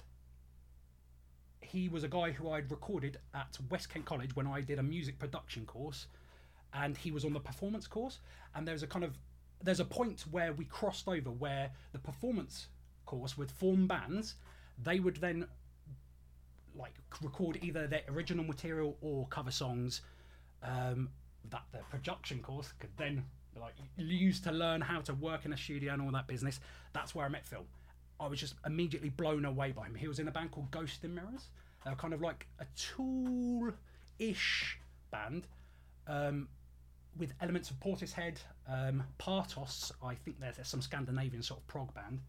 he 1.60 1.88
was 1.88 2.02
a 2.04 2.08
guy 2.08 2.32
who 2.32 2.50
I'd 2.50 2.70
recorded 2.70 3.18
at 3.34 3.56
West 3.70 3.88
Kent 3.88 4.04
College 4.04 4.34
when 4.34 4.46
I 4.46 4.60
did 4.60 4.78
a 4.78 4.82
music 4.82 5.18
production 5.18 5.64
course, 5.64 6.06
and 6.74 6.96
he 6.96 7.10
was 7.10 7.24
on 7.24 7.32
the 7.32 7.40
performance 7.40 7.86
course. 7.86 8.18
And 8.54 8.66
there's 8.66 8.82
a 8.82 8.86
kind 8.86 9.04
of 9.04 9.16
there's 9.62 9.80
a 9.80 9.84
point 9.84 10.24
where 10.30 10.52
we 10.52 10.64
crossed 10.64 11.06
over 11.06 11.30
where 11.30 11.70
the 11.92 11.98
performance 11.98 12.66
course 13.06 13.38
would 13.38 13.50
form 13.50 13.86
bands. 13.86 14.34
They 14.82 14.98
would 14.98 15.16
then 15.16 15.46
like 16.76 16.94
record 17.22 17.58
either 17.62 17.86
their 17.86 18.02
original 18.08 18.44
material 18.44 18.96
or 19.00 19.26
cover 19.28 19.50
songs 19.50 20.02
um, 20.62 21.10
that 21.50 21.62
the 21.72 21.78
production 21.90 22.40
course 22.40 22.72
could 22.78 22.90
then 22.96 23.24
like 23.60 23.74
use 23.96 24.40
to 24.40 24.52
learn 24.52 24.80
how 24.80 25.00
to 25.00 25.14
work 25.14 25.44
in 25.44 25.52
a 25.52 25.56
studio 25.56 25.92
and 25.92 26.02
all 26.02 26.10
that 26.10 26.26
business. 26.26 26.60
That's 26.92 27.14
where 27.14 27.26
I 27.26 27.28
met 27.28 27.44
Phil. 27.44 27.64
I 28.18 28.26
was 28.26 28.40
just 28.40 28.54
immediately 28.64 29.10
blown 29.10 29.44
away 29.44 29.72
by 29.72 29.86
him. 29.86 29.94
He 29.94 30.08
was 30.08 30.18
in 30.18 30.28
a 30.28 30.30
band 30.30 30.52
called 30.52 30.70
Ghost 30.70 31.04
in 31.04 31.14
Mirrors. 31.14 31.48
They're 31.84 31.94
kind 31.96 32.14
of 32.14 32.20
like 32.20 32.46
a 32.60 32.66
tool-ish 32.76 34.78
band 35.10 35.48
um, 36.06 36.48
with 37.18 37.32
elements 37.40 37.70
of 37.70 37.80
Portishead, 37.80 38.38
um, 38.68 39.02
Paatos. 39.18 39.90
I 40.02 40.14
think 40.14 40.40
there's, 40.40 40.56
there's 40.56 40.68
some 40.68 40.80
Scandinavian 40.80 41.42
sort 41.42 41.60
of 41.60 41.66
prog 41.66 41.92
band, 41.94 42.20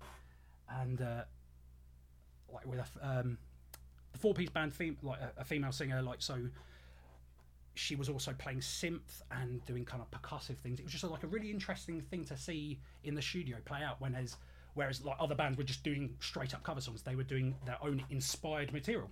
and 0.70 1.02
uh, 1.02 1.24
like 2.52 2.66
with 2.66 2.80
a 2.80 3.20
um, 3.20 3.38
the 4.24 4.28
four-piece 4.28 4.50
band, 4.50 4.74
fem- 4.74 4.98
like 5.04 5.20
a, 5.20 5.42
a 5.42 5.44
female 5.44 5.72
singer, 5.72 6.02
like 6.02 6.22
so. 6.22 6.38
She 7.76 7.96
was 7.96 8.08
also 8.08 8.34
playing 8.34 8.60
synth 8.60 9.24
and 9.32 9.66
doing 9.66 9.84
kind 9.84 10.04
of 10.04 10.12
percussive 10.12 10.58
things. 10.58 10.80
It 10.80 10.84
was 10.84 10.92
just 10.92 11.04
like 11.04 11.24
a 11.24 11.28
really 11.28 11.50
interesting 11.50 12.02
thing 12.02 12.24
to 12.26 12.38
see 12.38 12.80
in 13.04 13.16
the 13.16 13.22
studio 13.22 13.58
play 13.66 13.82
out. 13.82 14.00
When 14.00 14.14
as 14.14 14.38
whereas 14.76 15.04
like 15.04 15.18
other 15.20 15.34
bands 15.36 15.58
were 15.58 15.64
just 15.64 15.84
doing 15.84 16.16
straight 16.20 16.54
up 16.54 16.64
cover 16.64 16.82
songs, 16.82 17.02
they 17.02 17.16
were 17.16 17.24
doing 17.24 17.56
their 17.66 17.78
own 17.84 18.04
inspired 18.12 18.72
material. 18.74 19.10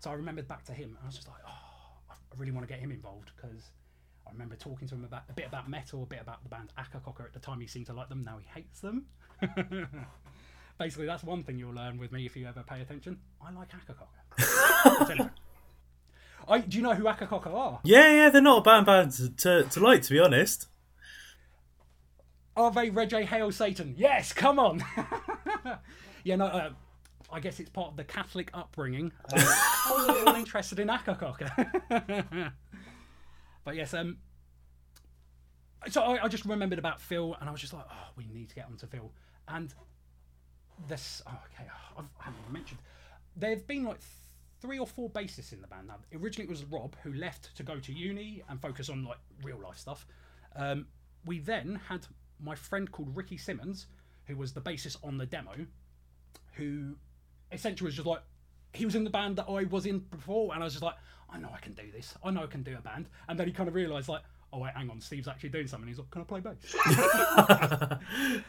So 0.00 0.10
I 0.10 0.14
remembered 0.14 0.48
back 0.48 0.64
to 0.64 0.72
him. 0.72 0.98
I 1.02 1.06
was 1.06 1.14
just 1.14 1.28
like, 1.28 1.38
oh, 1.46 1.52
I 2.10 2.14
really 2.36 2.52
want 2.52 2.66
to 2.66 2.72
get 2.72 2.80
him 2.80 2.90
involved 2.90 3.30
because 3.36 3.70
I 4.26 4.32
remember 4.32 4.56
talking 4.56 4.88
to 4.88 4.94
him 4.96 5.04
about 5.04 5.22
a 5.30 5.32
bit 5.32 5.46
about 5.46 5.70
metal, 5.70 6.02
a 6.02 6.06
bit 6.06 6.20
about 6.20 6.42
the 6.42 6.48
band 6.48 6.72
Akercocke 6.76 7.24
at 7.24 7.32
the 7.32 7.38
time. 7.38 7.60
He 7.60 7.68
seemed 7.68 7.86
to 7.86 7.92
like 7.92 8.08
them. 8.08 8.24
Now 8.24 8.38
he 8.38 8.46
hates 8.52 8.80
them. 8.80 9.06
Basically, 10.78 11.06
that's 11.06 11.22
one 11.22 11.44
thing 11.44 11.58
you'll 11.58 11.72
learn 11.72 11.98
with 11.98 12.12
me 12.12 12.26
if 12.26 12.36
you 12.36 12.46
ever 12.46 12.62
pay 12.62 12.80
attention. 12.80 13.18
I 13.40 13.52
like 13.52 13.70
Akercocke. 13.70 14.25
I, 16.48 16.60
do 16.60 16.76
you 16.76 16.82
know 16.82 16.94
who 16.94 17.04
Akercocke 17.04 17.52
are? 17.52 17.80
Yeah, 17.82 18.10
yeah, 18.10 18.30
they're 18.30 18.40
not 18.40 18.58
a 18.58 18.62
bad 18.62 18.86
band 18.86 19.12
to, 19.12 19.30
to, 19.30 19.64
to 19.64 19.80
like, 19.80 20.02
to 20.02 20.10
be 20.10 20.20
honest. 20.20 20.68
Are 22.56 22.70
they 22.70 22.90
Reggae 22.90 23.24
Hail 23.24 23.50
Satan? 23.50 23.94
Yes, 23.98 24.32
come 24.32 24.58
on. 24.58 24.84
yeah, 26.24 26.36
no, 26.36 26.46
uh, 26.46 26.70
I 27.30 27.40
guess 27.40 27.58
it's 27.60 27.70
part 27.70 27.90
of 27.90 27.96
the 27.96 28.04
Catholic 28.04 28.50
upbringing. 28.54 29.12
Um, 29.32 29.38
I 29.44 29.92
was 29.94 30.08
a 30.08 30.12
little 30.12 30.34
interested 30.34 30.78
in 30.78 30.88
Akercocke. 30.88 32.52
but 33.64 33.76
yes, 33.76 33.92
um, 33.92 34.18
so 35.88 36.02
I, 36.02 36.24
I, 36.24 36.28
just 36.28 36.44
remembered 36.44 36.78
about 36.78 37.00
Phil, 37.00 37.36
and 37.40 37.48
I 37.48 37.52
was 37.52 37.60
just 37.60 37.72
like, 37.72 37.84
oh, 37.90 38.08
we 38.16 38.26
need 38.32 38.48
to 38.48 38.54
get 38.54 38.66
onto 38.66 38.86
Phil. 38.86 39.10
And 39.48 39.74
this, 40.88 41.22
oh, 41.26 41.38
okay, 41.52 41.68
oh, 41.68 41.98
I've, 41.98 42.10
I 42.20 42.24
haven't 42.24 42.52
mentioned. 42.52 42.80
There 43.36 43.50
have 43.50 43.66
been 43.66 43.84
like 43.84 44.00
three 44.60 44.78
or 44.78 44.86
four 44.86 45.10
bassists 45.10 45.52
in 45.52 45.60
the 45.60 45.66
band 45.66 45.88
now. 45.88 45.96
Originally, 46.14 46.44
it 46.44 46.50
was 46.50 46.64
Rob 46.64 46.96
who 47.02 47.12
left 47.12 47.56
to 47.56 47.62
go 47.62 47.78
to 47.78 47.92
uni 47.92 48.42
and 48.48 48.60
focus 48.60 48.88
on 48.88 49.04
like 49.04 49.18
real 49.42 49.58
life 49.58 49.78
stuff. 49.78 50.06
Um, 50.54 50.86
we 51.24 51.38
then 51.38 51.80
had 51.88 52.06
my 52.42 52.54
friend 52.54 52.90
called 52.90 53.16
Ricky 53.16 53.36
Simmons, 53.36 53.86
who 54.26 54.36
was 54.36 54.52
the 54.52 54.60
bassist 54.60 54.96
on 55.02 55.18
the 55.18 55.26
demo, 55.26 55.52
who 56.52 56.96
essentially 57.52 57.86
was 57.86 57.94
just 57.94 58.06
like 58.06 58.22
he 58.72 58.84
was 58.84 58.94
in 58.94 59.04
the 59.04 59.10
band 59.10 59.36
that 59.36 59.46
I 59.48 59.64
was 59.64 59.86
in 59.86 60.00
before, 60.00 60.52
and 60.52 60.62
I 60.62 60.64
was 60.64 60.74
just 60.74 60.84
like, 60.84 60.96
I 61.30 61.38
know 61.38 61.50
I 61.54 61.58
can 61.58 61.72
do 61.72 61.90
this. 61.92 62.14
I 62.22 62.30
know 62.30 62.42
I 62.42 62.46
can 62.46 62.62
do 62.62 62.76
a 62.78 62.80
band. 62.80 63.08
And 63.28 63.38
then 63.38 63.46
he 63.46 63.52
kind 63.52 63.68
of 63.68 63.74
realised 63.74 64.08
like, 64.08 64.22
oh 64.52 64.58
wait, 64.58 64.72
hang 64.74 64.90
on, 64.90 65.00
Steve's 65.00 65.28
actually 65.28 65.48
doing 65.50 65.66
something. 65.66 65.88
He's 65.88 65.98
like, 65.98 66.10
can 66.10 66.22
I 66.22 66.24
play 66.24 66.40
bass? 66.40 66.76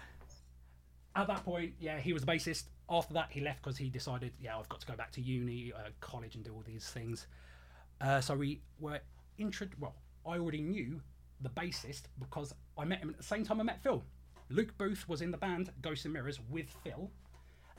At 1.15 1.27
that 1.27 1.43
point, 1.43 1.73
yeah, 1.79 1.99
he 1.99 2.13
was 2.13 2.23
the 2.23 2.31
bassist. 2.31 2.65
After 2.89 3.13
that, 3.15 3.27
he 3.31 3.41
left 3.41 3.61
because 3.61 3.77
he 3.77 3.89
decided, 3.89 4.31
yeah, 4.39 4.57
I've 4.57 4.69
got 4.69 4.79
to 4.79 4.87
go 4.87 4.95
back 4.95 5.11
to 5.13 5.21
uni, 5.21 5.73
uh, 5.75 5.89
college, 5.99 6.35
and 6.35 6.43
do 6.43 6.53
all 6.53 6.63
these 6.65 6.89
things. 6.89 7.27
Uh, 7.99 8.21
so 8.21 8.35
we 8.35 8.61
were 8.79 8.99
intro. 9.37 9.67
Well, 9.79 9.95
I 10.25 10.37
already 10.37 10.61
knew 10.61 11.01
the 11.41 11.49
bassist 11.49 12.03
because 12.19 12.53
I 12.77 12.85
met 12.85 12.99
him 12.99 13.09
at 13.09 13.17
the 13.17 13.23
same 13.23 13.43
time 13.43 13.59
I 13.59 13.63
met 13.63 13.83
Phil. 13.83 14.03
Luke 14.49 14.77
Booth 14.77 15.07
was 15.09 15.21
in 15.21 15.31
the 15.31 15.37
band 15.37 15.71
Ghosts 15.81 16.05
and 16.05 16.13
Mirrors 16.13 16.39
with 16.49 16.69
Phil, 16.83 17.11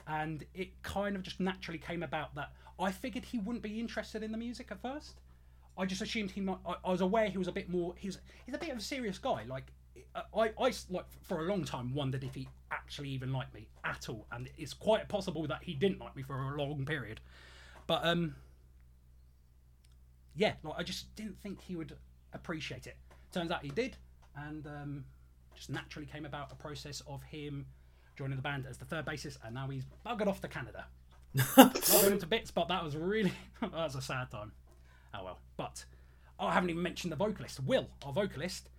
and 0.07 0.45
it 0.55 0.83
kind 0.83 1.17
of 1.17 1.23
just 1.23 1.41
naturally 1.41 1.79
came 1.79 2.03
about 2.03 2.35
that 2.35 2.53
I 2.79 2.93
figured 2.93 3.25
he 3.25 3.39
wouldn't 3.39 3.63
be 3.63 3.81
interested 3.81 4.23
in 4.23 4.33
the 4.33 4.39
music 4.39 4.69
at 4.71 4.81
first. 4.81 5.21
I 5.77 5.87
just 5.87 6.03
assumed 6.03 6.31
he 6.31 6.41
might. 6.41 6.59
I, 6.67 6.75
I 6.85 6.91
was 6.91 7.01
aware 7.01 7.29
he 7.29 7.39
was 7.39 7.49
a 7.49 7.53
bit 7.53 7.69
more. 7.69 7.95
He's 7.97 8.19
he's 8.45 8.55
a 8.55 8.59
bit 8.59 8.71
of 8.71 8.79
a 8.79 8.83
serious 8.83 9.19
guy. 9.19 9.45
Like 9.49 9.73
I, 10.15 10.51
I 10.61 10.73
like 10.91 11.05
for 11.23 11.41
a 11.41 11.43
long 11.43 11.65
time 11.65 11.95
wondered 11.95 12.25
if 12.25 12.35
he 12.35 12.49
actually 12.71 13.11
even 13.11 13.33
liked 13.33 13.55
me 13.55 13.69
at 13.85 14.09
all, 14.09 14.27
and 14.33 14.49
it's 14.57 14.75
quite 14.75 15.09
possible 15.09 15.47
that 15.47 15.63
he 15.63 15.75
didn't 15.75 16.01
like 16.01 16.17
me 16.17 16.23
for 16.23 16.35
a 16.37 16.57
long 16.57 16.85
period. 16.85 17.21
But 17.87 18.05
um, 18.05 18.35
yeah, 20.37 20.55
like 20.63 20.75
I 20.79 20.83
just 20.83 21.15
didn't 21.17 21.39
think 21.41 21.61
he 21.61 21.77
would 21.77 21.97
appreciate 22.33 22.87
it. 22.87 22.97
Turns 23.33 23.51
out 23.51 23.63
he 23.63 23.71
did, 23.71 23.97
and 24.37 24.67
um, 24.67 25.05
just 25.55 25.71
naturally 25.71 26.07
came 26.07 26.25
about 26.25 26.51
a 26.53 26.55
process 26.55 27.03
of 27.07 27.23
him 27.23 27.67
joining 28.17 28.37
the 28.37 28.43
band 28.43 28.67
as 28.69 28.79
the 28.79 28.85
third 28.85 29.07
bassist, 29.07 29.39
and 29.45 29.55
now 29.55 29.69
he's 29.69 29.85
buggered 30.05 30.27
off 30.27 30.41
to 30.41 30.49
Canada. 30.49 30.87
Not 31.57 31.81
going 31.93 32.13
into 32.13 32.27
bits, 32.27 32.51
but 32.51 32.69
that 32.69 32.83
was 32.83 32.97
really 32.97 33.33
that 33.61 33.73
was 33.73 33.95
a 33.95 34.03
sad 34.03 34.31
time. 34.31 34.53
Oh 35.15 35.25
well. 35.25 35.39
But 35.57 35.85
I 36.39 36.53
haven't 36.55 36.71
even 36.71 36.83
mentioned 36.83 37.13
the 37.13 37.17
vocalist, 37.17 37.61
Will, 37.63 37.89
our 38.05 38.13
vocalist. 38.13 38.71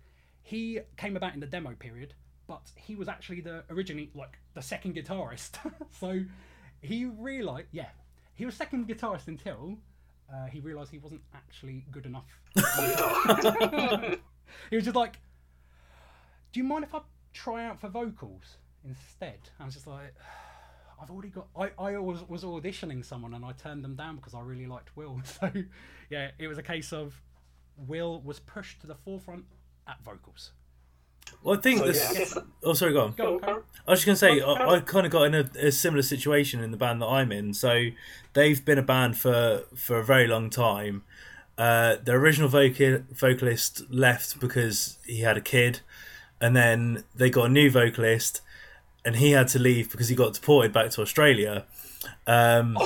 He 0.42 0.80
came 0.96 1.16
about 1.16 1.34
in 1.34 1.40
the 1.40 1.46
demo 1.46 1.74
period, 1.74 2.14
but 2.46 2.70
he 2.74 2.94
was 2.94 3.08
actually 3.08 3.40
the 3.40 3.64
originally 3.70 4.10
like 4.14 4.38
the 4.54 4.62
second 4.62 4.96
guitarist. 4.96 5.58
so 5.90 6.24
he 6.80 7.04
realized, 7.04 7.68
yeah, 7.72 7.90
he 8.34 8.46
was 8.46 8.54
second 8.54 8.88
guitarist 8.88 9.28
until 9.28 9.78
uh, 10.32 10.46
he 10.46 10.60
realized 10.60 10.90
he 10.90 10.98
wasn't 10.98 11.22
actually 11.34 11.84
good 11.90 12.06
enough. 12.06 12.40
he 14.70 14.76
was 14.76 14.84
just 14.84 14.96
like, 14.96 15.18
"Do 16.52 16.60
you 16.60 16.64
mind 16.64 16.84
if 16.84 16.94
I 16.94 17.00
try 17.32 17.64
out 17.66 17.80
for 17.80 17.88
vocals 17.88 18.56
instead?" 18.84 19.38
I 19.58 19.64
was 19.64 19.74
just 19.74 19.86
like. 19.86 20.14
I've 21.02 21.10
already 21.10 21.30
got. 21.30 21.46
I, 21.56 21.70
I 21.78 21.98
was, 21.98 22.28
was 22.28 22.44
auditioning 22.44 23.02
someone 23.02 23.32
and 23.32 23.42
I 23.42 23.52
turned 23.52 23.82
them 23.82 23.96
down 23.96 24.16
because 24.16 24.34
I 24.34 24.40
really 24.40 24.66
liked 24.66 24.94
Will. 24.96 25.18
So, 25.24 25.50
yeah, 26.10 26.32
it 26.38 26.46
was 26.46 26.58
a 26.58 26.62
case 26.62 26.92
of 26.92 27.18
Will 27.78 28.20
was 28.20 28.38
pushed 28.38 28.82
to 28.82 28.86
the 28.86 28.94
forefront 28.94 29.46
at 29.90 30.04
vocals. 30.04 30.52
Well, 31.42 31.58
I 31.58 31.60
think 31.60 31.78
so, 31.78 31.86
this. 31.86 32.34
Yeah. 32.34 32.42
Oh, 32.64 32.74
sorry, 32.74 32.92
go 32.92 33.04
on. 33.04 33.12
Go 33.12 33.38
on 33.38 33.62
I 33.86 33.90
was 33.92 34.04
just 34.04 34.06
going 34.20 34.36
to 34.36 34.40
say, 34.40 34.40
I, 34.40 34.76
I 34.76 34.80
kind 34.80 35.06
of 35.06 35.12
got 35.12 35.22
in 35.24 35.34
a, 35.34 35.50
a, 35.58 35.72
similar 35.72 36.02
situation 36.02 36.62
in 36.62 36.70
the 36.70 36.76
band 36.76 37.00
that 37.00 37.06
I'm 37.06 37.32
in. 37.32 37.54
So, 37.54 37.86
they've 38.34 38.62
been 38.62 38.78
a 38.78 38.82
band 38.82 39.16
for, 39.16 39.62
for 39.74 39.98
a 39.98 40.04
very 40.04 40.26
long 40.26 40.50
time. 40.50 41.02
Uh, 41.56 41.96
the 42.02 42.12
original 42.12 42.48
vocal, 42.48 43.00
vocalist 43.10 43.90
left 43.90 44.38
because 44.38 44.98
he 45.06 45.20
had 45.20 45.36
a 45.36 45.40
kid, 45.40 45.80
and 46.40 46.54
then 46.54 47.04
they 47.14 47.30
got 47.30 47.46
a 47.46 47.48
new 47.48 47.70
vocalist 47.70 48.40
and 49.04 49.16
he 49.16 49.32
had 49.32 49.48
to 49.48 49.58
leave 49.58 49.90
because 49.90 50.08
he 50.08 50.14
got 50.14 50.34
deported 50.34 50.72
back 50.72 50.90
to 50.90 51.02
Australia. 51.02 51.64
Um, 52.26 52.76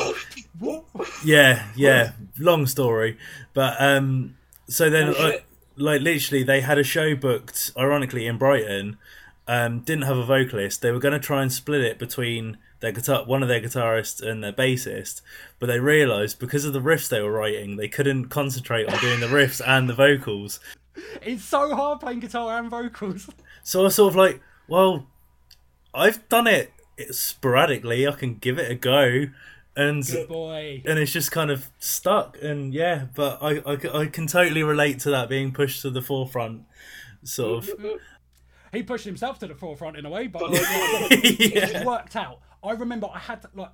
yeah, 1.25 1.67
yeah, 1.77 2.13
long 2.39 2.67
story, 2.67 3.19
but 3.53 3.81
um, 3.81 4.37
so 4.69 4.91
then 4.91 5.13
like, 5.15 5.45
like 5.77 6.01
literally 6.01 6.43
they 6.43 6.61
had 6.61 6.79
a 6.79 6.85
show 6.85 7.15
booked, 7.15 7.73
ironically 7.77 8.27
in 8.27 8.39
Brighton. 8.39 8.99
Um, 9.47 9.81
didn't 9.81 10.05
have 10.05 10.17
a 10.17 10.25
vocalist. 10.25 10.81
They 10.81 10.91
were 10.91 10.99
going 10.99 11.13
to 11.13 11.19
try 11.19 11.43
and 11.43 11.53
split 11.53 11.83
it 11.83 11.99
between 11.99 12.57
their 12.81 12.93
guitar, 12.93 13.25
one 13.25 13.43
of 13.43 13.49
their 13.49 13.61
guitarists 13.61 14.23
and 14.23 14.45
their 14.45 14.53
bassist, 14.53 15.23
but 15.59 15.67
they 15.67 15.81
realised 15.81 16.39
because 16.39 16.65
of 16.65 16.73
the 16.73 16.81
riffs 16.81 17.09
they 17.09 17.23
were 17.23 17.33
writing, 17.33 17.77
they 17.77 17.89
couldn't 17.89 18.27
concentrate 18.27 18.87
on 18.93 18.99
doing 19.01 19.21
the 19.21 19.27
riffs 19.27 19.61
and 19.67 19.89
the 19.89 19.95
vocals. 19.95 20.61
It's 21.23 21.45
so 21.45 21.75
hard 21.75 22.01
playing 22.01 22.21
guitar 22.21 22.59
and 22.59 22.71
vocals. 22.71 23.29
So 23.67 23.81
I 23.81 23.85
was 23.85 23.95
sort 23.95 24.13
of 24.13 24.17
like, 24.17 24.43
well, 24.69 25.07
I've 25.95 26.29
done 26.29 26.47
it 26.47 26.71
sporadically. 27.13 28.07
I 28.07 28.13
can 28.13 28.35
give 28.35 28.59
it 28.59 28.71
a 28.71 28.75
go, 28.75 29.29
and 29.77 30.07
Good 30.07 30.29
boy. 30.29 30.83
and 30.87 30.99
it's 30.99 31.13
just 31.13 31.33
kind 31.33 31.51
of 31.51 31.71
stuck. 31.79 32.39
And 32.41 32.73
yeah, 32.73 33.07
but 33.15 33.39
I, 33.43 33.59
I, 33.67 34.01
I 34.03 34.07
can 34.07 34.27
totally 34.27 34.63
relate 34.63 35.01
to 35.01 35.11
that 35.11 35.29
being 35.29 35.53
pushed 35.53 35.83
to 35.83 35.91
the 35.91 36.03
forefront, 36.03 36.63
sort 37.23 37.69
of. 37.69 37.81
He 38.73 38.83
pushed 38.83 39.05
himself 39.05 39.39
to 39.39 39.47
the 39.47 39.55
forefront 39.55 39.97
in 39.97 40.05
a 40.05 40.11
way, 40.11 40.27
but 40.27 40.51
like, 40.51 40.61
yeah. 41.23 41.81
it 41.81 41.87
worked 41.87 42.17
out. 42.17 42.41
I 42.63 42.73
remember 42.73 43.09
I 43.13 43.19
had 43.19 43.43
to, 43.43 43.51
like 43.55 43.71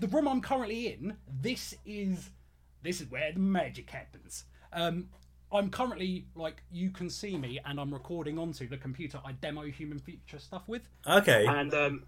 the 0.00 0.08
room 0.08 0.26
I'm 0.26 0.40
currently 0.40 0.88
in. 0.88 1.16
This 1.28 1.74
is 1.84 2.30
this 2.82 3.00
is 3.00 3.10
where 3.10 3.32
the 3.32 3.38
magic 3.38 3.90
happens. 3.90 4.44
Um, 4.72 5.08
I'm 5.52 5.70
currently 5.70 6.26
like 6.34 6.62
you 6.72 6.90
can 6.90 7.08
see 7.08 7.36
me, 7.36 7.60
and 7.64 7.78
I'm 7.78 7.92
recording 7.92 8.38
onto 8.38 8.68
the 8.68 8.76
computer 8.76 9.20
I 9.24 9.32
demo 9.32 9.62
Human 9.62 9.98
Future 9.98 10.38
stuff 10.38 10.62
with. 10.66 10.88
Okay. 11.06 11.46
And 11.46 11.72
um, 11.72 12.02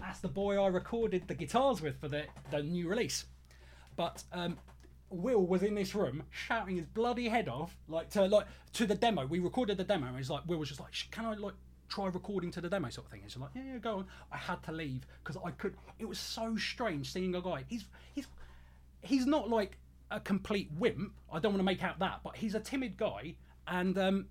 that's 0.00 0.20
the 0.20 0.28
boy 0.28 0.62
I 0.62 0.68
recorded 0.68 1.28
the 1.28 1.34
guitars 1.34 1.80
with 1.80 2.00
for 2.00 2.08
the 2.08 2.24
the 2.50 2.62
new 2.62 2.88
release. 2.88 3.24
But 3.96 4.22
um, 4.32 4.58
Will 5.10 5.44
was 5.46 5.62
in 5.62 5.74
this 5.74 5.94
room 5.94 6.22
shouting 6.30 6.76
his 6.76 6.86
bloody 6.86 7.28
head 7.28 7.48
off, 7.48 7.76
like 7.88 8.10
to 8.10 8.26
like 8.26 8.46
to 8.74 8.86
the 8.86 8.94
demo. 8.94 9.26
We 9.26 9.38
recorded 9.40 9.76
the 9.76 9.84
demo, 9.84 10.06
and 10.06 10.16
he's 10.16 10.30
like, 10.30 10.42
Will 10.46 10.58
was 10.58 10.68
just 10.68 10.80
like, 10.80 10.92
"Can 11.10 11.24
I 11.24 11.34
like 11.34 11.54
try 11.88 12.06
recording 12.06 12.50
to 12.52 12.60
the 12.60 12.68
demo 12.68 12.88
sort 12.90 13.06
of 13.06 13.10
thing?" 13.10 13.20
And 13.22 13.30
He's 13.30 13.40
like, 13.40 13.50
"Yeah, 13.54 13.62
yeah, 13.72 13.78
go 13.78 13.98
on." 13.98 14.06
I 14.30 14.36
had 14.36 14.62
to 14.64 14.72
leave 14.72 15.06
because 15.22 15.36
I 15.44 15.50
could. 15.50 15.74
It 15.98 16.08
was 16.08 16.18
so 16.18 16.56
strange 16.56 17.12
seeing 17.12 17.34
a 17.34 17.42
guy. 17.42 17.64
He's 17.68 17.84
he's 18.14 18.26
he's 19.02 19.26
not 19.26 19.50
like 19.50 19.78
a 20.10 20.20
complete 20.20 20.70
wimp. 20.78 21.12
I 21.32 21.40
don't 21.40 21.52
want 21.52 21.60
to 21.60 21.64
make 21.64 21.82
out 21.82 21.98
that, 21.98 22.20
but 22.22 22.36
he's 22.36 22.54
a 22.54 22.60
timid 22.60 22.96
guy, 22.96 23.34
and 23.66 23.98
um, 23.98 24.26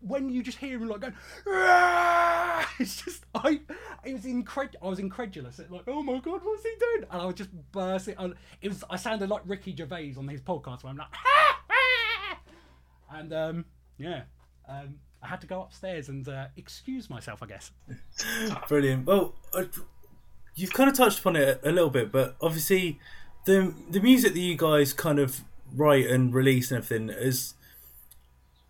when 0.00 0.28
you 0.30 0.42
just 0.42 0.58
hear 0.58 0.78
him 0.78 0.88
like 0.88 1.00
going, 1.00 1.14
it's 2.78 3.02
just 3.02 3.24
I, 3.34 3.60
it 4.04 4.14
was 4.14 4.24
incred, 4.24 4.74
I 4.82 4.86
was 4.86 4.98
incredulous. 4.98 5.58
It, 5.58 5.70
like, 5.70 5.84
oh 5.86 6.02
my 6.02 6.18
god, 6.18 6.40
what's 6.42 6.62
he 6.62 6.72
doing? 6.78 7.04
And 7.10 7.22
I 7.22 7.26
was 7.26 7.34
just 7.34 7.50
bursting. 7.72 8.14
It 8.62 8.68
was 8.68 8.84
I 8.88 8.96
sounded 8.96 9.28
like 9.28 9.42
Ricky 9.44 9.74
Gervais 9.76 10.14
on 10.16 10.28
his 10.28 10.40
podcast 10.40 10.82
where 10.82 10.90
I'm 10.90 10.96
like, 10.96 11.08
and 13.12 13.32
um, 13.32 13.64
yeah, 13.98 14.22
um, 14.68 14.96
I 15.22 15.28
had 15.28 15.40
to 15.42 15.46
go 15.46 15.62
upstairs 15.62 16.08
and 16.08 16.26
uh, 16.28 16.46
excuse 16.56 17.10
myself, 17.10 17.42
I 17.42 17.46
guess. 17.46 17.70
Brilliant. 18.68 19.06
Well, 19.06 19.34
uh, 19.52 19.64
you've 20.54 20.72
kind 20.72 20.88
of 20.88 20.96
touched 20.96 21.20
upon 21.20 21.36
it 21.36 21.60
a 21.62 21.72
little 21.72 21.90
bit, 21.90 22.10
but 22.10 22.36
obviously 22.40 22.98
the 23.44 23.74
the 23.90 24.00
music 24.00 24.34
that 24.34 24.40
you 24.40 24.56
guys 24.56 24.92
kind 24.92 25.18
of 25.18 25.42
write 25.74 26.06
and 26.06 26.34
release 26.34 26.70
and 26.70 26.82
everything 26.82 27.10
is 27.10 27.54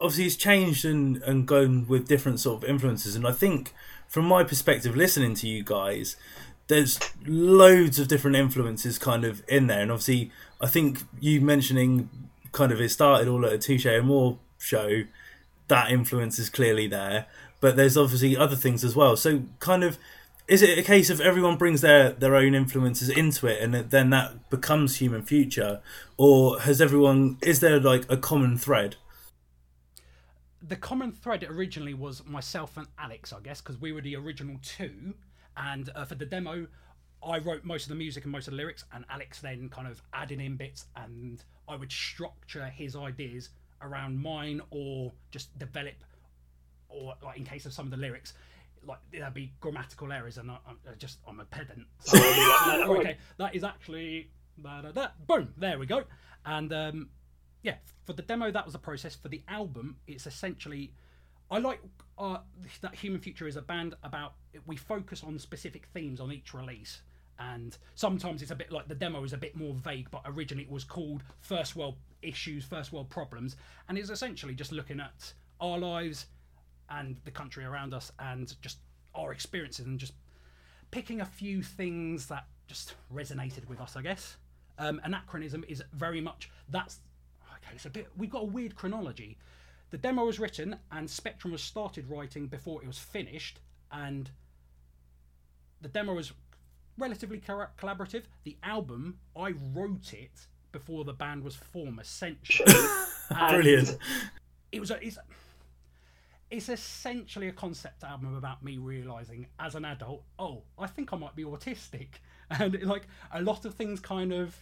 obviously 0.00 0.26
it's 0.26 0.37
changed 0.37 0.85
and 0.85 1.23
and 1.23 1.47
gone 1.47 1.87
with 1.87 2.09
different 2.09 2.40
sort 2.40 2.62
of 2.62 2.69
influences 2.69 3.16
and 3.16 3.26
I 3.26 3.33
think 3.33 3.73
from 4.09 4.25
my 4.25 4.42
perspective 4.45 4.97
listening 4.97 5.35
to 5.37 5.49
you 5.49 5.62
guys 5.62 6.16
there's 6.69 6.99
loads 7.26 7.99
of 7.99 8.09
different 8.09 8.37
influences 8.37 8.99
kind 8.99 9.25
of 9.25 9.42
in 9.49 9.66
there 9.66 9.80
and 9.80 9.90
obviously 9.90 10.30
I 10.61 10.66
think 10.66 11.02
you 11.21 11.40
mentioning 11.40 12.09
kind 12.52 12.73
of 12.73 12.80
it 12.80 12.90
started 12.90 13.28
all 13.28 13.45
at 13.47 13.52
a 13.52 13.59
Touche 13.59 13.87
Amore 13.87 14.38
show. 14.59 15.04
That 15.69 15.90
influence 15.90 16.38
is 16.38 16.50
clearly 16.50 16.87
there, 16.87 17.26
but 17.61 17.76
there's 17.76 17.97
obviously 17.97 18.37
other 18.37 18.57
things 18.57 18.83
as 18.83 18.97
well. 18.97 19.16
So, 19.16 19.42
kind 19.61 19.85
of, 19.85 19.99
is 20.49 20.62
it 20.62 20.76
a 20.78 20.83
case 20.83 21.11
of 21.11 21.21
everyone 21.21 21.57
brings 21.57 21.80
their 21.80 22.11
their 22.11 22.35
own 22.35 22.54
influences 22.54 23.09
into 23.09 23.47
it, 23.47 23.62
and 23.62 23.75
then 23.75 24.11
that 24.11 24.50
becomes 24.50 24.97
Human 24.97 25.23
Future, 25.23 25.80
or 26.16 26.61
has 26.61 26.80
everyone? 26.80 27.38
Is 27.40 27.61
there 27.61 27.78
like 27.78 28.04
a 28.11 28.16
common 28.16 28.59
thread? 28.59 28.97
The 30.62 30.76
common 30.76 31.12
thread 31.12 31.45
originally 31.45 31.95
was 31.95 32.25
myself 32.26 32.76
and 32.76 32.87
Alex, 32.99 33.33
I 33.33 33.40
guess, 33.40 33.61
because 33.61 33.81
we 33.81 33.93
were 33.93 34.02
the 34.02 34.17
original 34.17 34.57
two, 34.62 35.14
and 35.57 35.90
uh, 35.95 36.05
for 36.05 36.17
the 36.17 36.26
demo, 36.26 36.67
I 37.26 37.38
wrote 37.38 37.64
most 37.64 37.85
of 37.85 37.88
the 37.90 37.95
music 37.95 38.25
and 38.25 38.33
most 38.33 38.47
of 38.47 38.52
the 38.52 38.59
lyrics, 38.59 38.85
and 38.93 39.05
Alex 39.11 39.40
then 39.40 39.69
kind 39.71 39.88
of 39.88 40.02
added 40.12 40.40
in 40.40 40.57
bits, 40.57 40.87
and 40.97 41.43
I 41.69 41.76
would 41.76 41.90
structure 41.90 42.67
his 42.67 42.95
ideas 42.95 43.50
around 43.83 44.19
mine, 44.21 44.61
or 44.71 45.12
just 45.31 45.59
develop, 45.59 45.95
or 46.88 47.14
like 47.23 47.38
in 47.38 47.45
case 47.45 47.64
of 47.64 47.73
some 47.73 47.87
of 47.87 47.90
the 47.90 47.97
lyrics, 47.97 48.35
like 48.87 48.99
there'd 49.12 49.35
be 49.35 49.52
grammatical 49.61 50.12
errors, 50.12 50.38
and 50.38 50.50
I, 50.50 50.57
I 50.67 50.95
just 50.99 51.19
I'm 51.26 51.40
a 51.40 51.45
pedant. 51.47 51.87
So 52.00 52.19
like, 52.19 52.87
"No, 52.87 52.97
okay, 52.99 53.17
that 53.38 53.55
is 53.55 53.64
actually 53.64 54.31
da, 54.62 54.83
da, 54.83 54.93
da. 54.93 55.09
boom, 55.26 55.55
there 55.57 55.79
we 55.79 55.87
go, 55.87 56.05
and 56.45 56.73
um, 56.73 57.09
yeah, 57.62 57.76
for 58.05 58.12
the 58.12 58.23
demo 58.23 58.50
that 58.50 58.64
was 58.64 58.73
the 58.73 58.79
process. 58.79 59.14
For 59.14 59.29
the 59.29 59.43
album, 59.49 59.97
it's 60.07 60.26
essentially 60.26 60.93
I 61.50 61.59
like 61.59 61.81
uh, 62.17 62.38
that 62.81 62.95
Human 62.95 63.21
Future 63.21 63.49
is 63.49 63.57
a 63.57 63.62
band 63.62 63.95
about 64.05 64.35
we 64.67 64.76
focus 64.76 65.25
on 65.25 65.38
specific 65.38 65.87
themes 65.93 66.21
on 66.21 66.33
each 66.33 66.55
release, 66.55 67.02
and 67.38 67.76
sometimes 67.97 68.40
it's 68.40 68.52
a 68.52 68.57
bit 68.57 68.71
like 68.71 68.87
the 68.87 68.95
demo 68.95 69.25
is 69.25 69.33
a 69.33 69.37
bit 69.38 69.57
more 69.57 69.75
vague. 69.75 70.11
But 70.11 70.23
originally 70.26 70.64
it 70.64 70.71
was 70.71 70.85
called 70.85 71.23
First 71.40 71.75
World 71.75 71.97
Issues, 72.23 72.64
First 72.64 72.93
World 72.93 73.11
Problems, 73.11 73.57
and 73.88 73.99
it's 73.99 74.11
essentially 74.11 74.55
just 74.55 74.71
looking 74.71 75.00
at 75.00 75.33
our 75.61 75.79
lives 75.79 76.26
and 76.88 77.17
the 77.25 77.31
country 77.31 77.64
around 77.64 77.95
us, 77.95 78.12
and 78.21 78.55
just 78.62 78.79
our 79.14 79.33
experiences, 79.33 79.87
and 79.87 79.99
just 79.99 80.14
picking 80.93 81.21
a 81.21 81.26
few 81.26 81.62
things 81.62 82.26
that 82.26 82.47
just 82.69 82.95
resonated 83.12 83.69
with 83.69 83.81
us, 83.81 83.97
I 83.97 84.02
guess. 84.02 84.37
Um, 84.79 85.00
anachronism 85.02 85.64
is 85.69 85.83
very 85.93 86.21
much 86.21 86.49
that's. 86.69 87.00
It's 87.75 87.87
a 87.87 87.91
bit 87.91 88.09
we've 88.17 88.31
got 88.31 88.43
a 88.43 88.47
weird 88.47 88.75
chronology. 88.75 89.39
The 89.91 89.99
demo 89.99 90.25
was 90.25 90.39
written 90.39 90.77
and 90.93 91.11
Spectrum 91.11 91.53
was 91.53 91.62
started 91.62 92.09
writing 92.09 92.47
before 92.47 92.83
it 92.83 92.87
was 92.87 92.99
finished, 92.99 93.61
and 93.91 94.31
the 95.81 95.89
demo 95.89 96.15
was 96.15 96.33
relatively 96.97 97.41
collaborative. 97.41 98.25
The 98.45 98.57
album 98.62 99.19
I 99.37 99.55
wrote 99.75 100.12
it 100.12 100.47
before 100.73 101.05
the 101.05 101.12
band 101.12 101.43
was 101.43 101.57
formed, 101.57 102.00
essentially. 102.00 102.73
Brilliant. 103.50 103.97
It 104.71 104.81
was 104.81 104.91
a, 104.91 105.05
it's 105.05 105.19
it's 106.50 106.69
essentially 106.69 107.49
a 107.49 107.53
concept 107.53 108.03
album 108.03 108.35
about 108.35 108.62
me 108.62 108.77
realizing 108.77 109.47
as 109.59 109.77
an 109.77 109.85
adult, 109.85 110.25
oh, 110.39 110.62
I 110.79 110.89
think 110.89 111.12
I 111.12 111.17
might 111.17 111.37
be 111.37 111.45
autistic, 111.45 112.09
and 112.50 112.83
like 112.83 113.06
a 113.33 113.41
lot 113.41 113.65
of 113.65 113.75
things 113.75 114.00
kind 114.00 114.33
of 114.33 114.56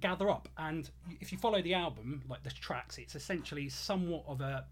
gather 0.00 0.30
up. 0.30 0.48
And 0.58 0.88
if 1.20 1.32
you 1.32 1.38
follow 1.38 1.62
the 1.62 1.74
album, 1.74 2.22
like 2.28 2.42
the 2.42 2.50
tracks, 2.50 2.98
it's 2.98 3.14
essentially 3.14 3.68
somewhat 3.68 4.24
of 4.26 4.40
a 4.40 4.64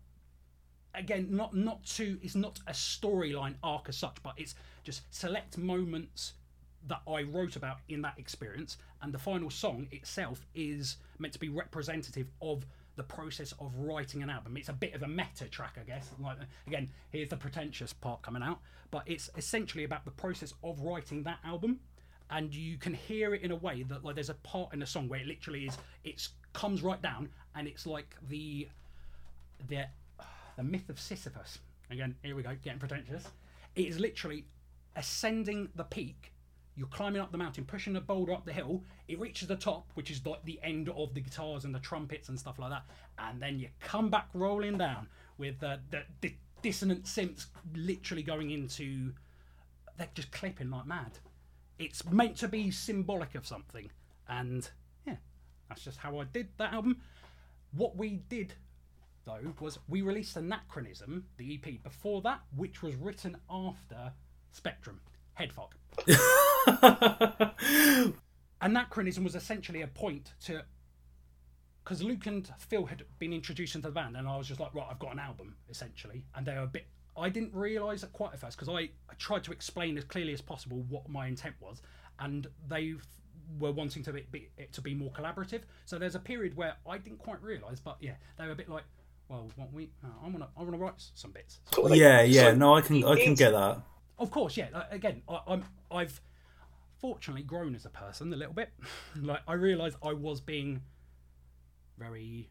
again 0.95 1.27
not 1.31 1.57
not 1.57 1.83
too 1.87 2.19
it's 2.23 2.35
not 2.35 2.61
a 2.67 2.73
storyline 2.73 3.55
arc 3.63 3.89
as 3.89 3.97
such, 3.97 4.17
but 4.23 4.35
it's 4.37 4.55
just 4.85 5.03
select 5.15 5.57
moments 5.59 6.35
that 6.89 7.01
I 7.09 7.23
wrote 7.23 7.57
about 7.57 7.79
in 7.89 8.03
that 8.03 8.19
experience, 8.19 8.77
and 9.01 9.13
the 9.13 9.19
final 9.19 9.51
song 9.51 9.87
itself 9.93 10.47
is 10.55 10.97
meant 11.19 11.33
to 11.35 11.39
be 11.39 11.49
representative 11.49 12.27
of 12.41 12.67
the 12.97 13.03
process 13.03 13.53
of 13.59 13.75
writing 13.77 14.23
an 14.23 14.29
album. 14.29 14.57
It's 14.57 14.69
a 14.69 14.75
bit 14.75 14.95
of 14.95 15.03
a 15.03 15.09
meta 15.09 15.47
track, 15.47 15.79
I 15.81 15.85
guess. 15.85 16.11
Like 16.21 16.39
again, 16.67 16.91
here's 17.11 17.29
the 17.29 17.37
pretentious 17.37 17.93
part 17.93 18.23
coming 18.23 18.43
out, 18.43 18.59
but 18.91 19.05
it's 19.07 19.31
essentially 19.37 19.85
about 19.85 20.05
the 20.05 20.11
process 20.11 20.53
of 20.63 20.81
writing 20.81 21.23
that 21.23 21.39
album, 21.45 21.81
and 22.33 22.55
you 22.55 22.79
can 22.79 22.95
hear 22.95 23.35
it 23.35 23.43
in 23.43 23.51
a 23.51 23.57
way 23.57 23.85
that 23.85 24.05
like 24.05 24.17
there's 24.17 24.31
a 24.31 24.35
part 24.35 24.73
in 24.73 24.81
the 24.81 24.87
song 24.87 25.09
where 25.09 25.21
it 25.21 25.27
literally 25.27 25.67
is 25.67 25.79
it's 26.05 26.31
comes 26.53 26.83
right 26.83 27.01
down, 27.01 27.29
and 27.55 27.69
it's 27.69 27.87
like 27.87 28.17
the 28.29 28.69
the 29.69 29.85
the 30.57 30.63
myth 30.63 30.89
of 30.89 30.99
Sisyphus. 30.99 31.59
Again, 31.91 32.17
here 32.23 32.35
we 32.35 32.43
go, 32.43 32.57
getting 32.63 32.79
pretentious. 32.79 33.29
It 33.75 33.87
is 33.87 33.99
literally 33.99 34.47
ascending 34.97 35.69
the 35.75 35.85
peak 35.85 36.33
you're 36.75 36.89
climbing 36.89 37.21
up 37.21 37.31
the 37.33 37.39
mountain, 37.39 37.65
pushing 37.65 37.93
the 37.93 38.01
boulder 38.01 38.33
up 38.33 38.47
the 38.47 38.53
hill. 38.53 38.83
It 39.07 39.21
reaches 39.21 39.47
the 39.49 39.57
top, 39.57 39.91
which 39.95 40.11
is 40.11 40.25
like 40.25 40.43
the 40.45 40.59
end 40.63 40.89
of 40.89 41.13
the 41.13 41.21
guitars 41.21 41.65
and 41.65 41.75
the 41.75 41.81
trumpets 41.81 42.29
and 42.29 42.39
stuff 42.39 42.59
like 42.59 42.71
that. 42.71 42.85
And 43.19 43.43
then 43.43 43.59
you 43.59 43.69
come 43.81 44.09
back 44.09 44.29
rolling 44.33 44.79
down 44.79 45.09
with 45.37 45.61
the, 45.61 45.81
the 46.23 46.33
dissonant 46.63 47.05
synths 47.05 47.47
literally 47.75 48.23
going 48.23 48.51
into. 48.51 49.13
They're 49.99 50.09
just 50.15 50.33
clipping 50.33 50.71
like 50.71 50.87
mad. 50.87 51.19
It's 51.83 52.05
meant 52.11 52.37
to 52.39 52.49
be 52.49 52.71
symbolic 52.71 53.35
of 53.35 53.47
something. 53.47 53.91
And 54.29 54.69
yeah, 55.07 55.17
that's 55.69 55.83
just 55.83 55.99
how 55.99 56.19
I 56.19 56.25
did 56.25 56.49
that 56.59 56.73
album. 56.73 57.01
What 57.73 57.97
we 57.97 58.23
did 58.29 58.55
though 59.25 59.55
was 59.61 59.79
we 59.89 60.03
released 60.03 60.37
Anachronism, 60.37 61.25
the 61.37 61.55
EP, 61.55 61.83
before 61.83 62.23
that, 62.23 62.41
which 62.57 62.83
was 62.83 62.95
written 62.97 63.37
after 63.51 64.13
Spectrum. 64.53 65.01
Headfuck. 65.39 65.73
Anachronism 68.61 69.25
was 69.25 69.35
essentially 69.35 69.83
a 69.83 69.89
point 69.89 70.35
to 70.45 70.63
because 71.83 72.01
Luke 72.01 72.27
and 72.27 72.49
Phil 72.59 72.87
had 72.87 73.03
been 73.19 73.33
introduced 73.33 73.75
into 73.75 73.89
the 73.89 73.95
band, 73.95 74.17
and 74.17 74.29
I 74.29 74.37
was 74.37 74.47
just 74.47 74.61
like, 74.61 74.73
right, 74.73 74.87
I've 74.89 75.01
got 75.01 75.13
an 75.13 75.19
album 75.19 75.57
essentially, 75.69 76.25
and 76.35 76.47
they 76.47 76.55
were 76.55 76.61
a 76.61 76.67
bit. 76.69 76.87
I 77.17 77.29
didn't 77.29 77.55
realise 77.55 78.03
it 78.03 78.13
quite 78.13 78.33
at 78.33 78.41
first 78.41 78.57
because 78.57 78.69
I, 78.69 78.81
I 79.11 79.15
tried 79.19 79.45
to 79.45 79.53
explain 79.53 79.99
as 79.99 80.05
clearly 80.05 80.33
as 80.33 80.41
possible 80.41 80.85
what 80.89 81.09
my 81.09 81.27
intent 81.27 81.55
was, 81.61 81.83
and 82.19 82.47
they 82.69 82.95
were 83.59 83.73
wanting 83.73 84.03
to 84.05 84.13
be, 84.13 84.25
be 84.31 84.49
it 84.57 84.73
to 84.73 84.81
be 84.81 84.95
more 84.95 85.11
collaborative. 85.11 85.63
So 85.85 85.99
there's 85.99 86.15
a 86.15 86.21
period 86.21 86.57
where 86.57 86.75
I 86.89 86.99
didn't 86.99 87.19
quite 87.19 87.43
realise, 87.43 87.81
but 87.81 87.97
yeah, 88.01 88.15
they 88.39 88.47
were 88.47 88.53
a 88.53 88.57
bit 88.57 88.69
like, 88.69 88.85
well, 89.29 89.51
what 89.57 89.73
we, 89.73 89.91
uh, 90.05 90.09
I 90.25 90.29
want 90.29 90.41
to, 90.41 90.49
I 90.57 90.63
want 90.63 90.73
to 90.73 90.79
write 90.79 90.95
some 91.15 91.33
bits. 91.33 91.61
So 91.75 91.93
Yeah, 91.93 92.23
yeah. 92.23 92.51
So 92.51 92.55
No, 92.55 92.75
I 92.77 92.81
can 92.81 93.05
I 93.05 93.17
can 93.17 93.35
get 93.35 93.51
that. 93.53 93.83
of 94.19 94.31
course, 94.31 94.57
yeah. 94.57 94.69
Like, 94.73 94.93
again, 94.93 95.23
I, 95.29 95.41
I'm 95.47 95.65
I've 95.91 96.21
fortunately 96.99 97.43
grown 97.43 97.75
as 97.75 97.85
a 97.85 97.91
person 97.91 98.33
a 98.33 98.37
little 98.37 98.55
bit. 98.55 98.71
like 99.21 99.41
I 99.47 99.55
realised 99.55 99.97
I 100.03 100.13
was 100.13 100.41
being 100.41 100.83
very 101.99 102.49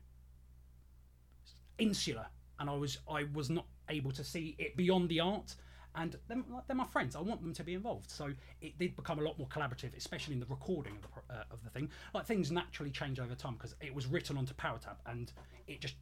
insular, 1.78 2.28
and 2.60 2.69
I 2.69 2.74
was 2.74 3.00
I 3.10 3.26
was 3.34 3.50
not 3.50 3.65
able 3.89 4.12
to 4.12 4.24
see 4.24 4.56
it 4.58 4.76
beyond 4.78 5.10
the 5.10 5.20
art. 5.20 5.56
And 5.94 6.15
they're, 6.30 6.76
my 6.76 6.86
friends. 6.86 7.17
I 7.17 7.22
want 7.22 7.41
them 7.41 7.54
to 7.54 7.63
be 7.63 7.74
involved. 7.74 8.10
So 8.10 8.32
it 8.62 8.78
did 8.80 8.96
become 8.96 9.20
a 9.20 9.24
lot 9.24 9.38
more 9.38 9.48
collaborative, 9.50 9.96
especially 9.98 10.34
in 10.36 10.39
the 10.39 10.46
recording 10.46 10.94
of 10.94 11.02
the 11.02 11.36
uh, 11.36 11.44
of 11.52 11.63
the 11.63 11.70
thing. 11.70 11.89
Like 12.13 12.26
things 12.26 12.50
naturally 12.50 12.91
change 12.91 13.20
over 13.20 13.36
time 13.36 13.56
because 13.56 13.76
it 13.82 13.94
was 13.94 14.08
written 14.08 14.38
onto 14.38 14.54
PowerTab, 14.54 14.96
and 15.06 15.34
it 15.67 15.82
just 15.82 15.96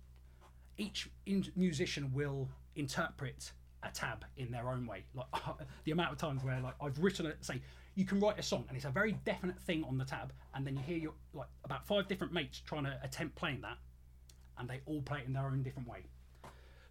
each 0.77 1.09
in- 1.25 1.51
musician 1.55 2.11
will 2.13 2.47
interpret 2.75 3.51
a 3.83 3.89
tab 3.89 4.25
in 4.37 4.51
their 4.51 4.69
own 4.69 4.85
way. 4.85 5.05
Like 5.15 5.27
the 5.85 5.91
amount 5.91 6.11
of 6.11 6.17
times 6.19 6.43
where 6.43 6.59
like 6.59 6.75
I've 6.81 6.99
written 6.99 7.25
it, 7.25 7.37
say 7.41 7.61
you 7.95 8.05
can 8.05 8.19
write 8.19 8.39
a 8.39 8.43
song 8.43 8.65
and 8.67 8.77
it's 8.77 8.85
a 8.85 8.89
very 8.89 9.13
definite 9.25 9.59
thing 9.59 9.83
on 9.85 9.97
the 9.97 10.05
tab, 10.05 10.33
and 10.53 10.65
then 10.65 10.75
you 10.75 10.83
hear 10.83 10.97
your 10.97 11.13
like 11.33 11.49
about 11.63 11.85
five 11.85 12.07
different 12.07 12.31
mates 12.33 12.61
trying 12.65 12.83
to 12.83 12.97
attempt 13.03 13.35
playing 13.35 13.61
that, 13.61 13.77
and 14.57 14.69
they 14.69 14.81
all 14.85 15.01
play 15.01 15.19
it 15.19 15.27
in 15.27 15.33
their 15.33 15.47
own 15.47 15.63
different 15.63 15.87
way. 15.87 16.03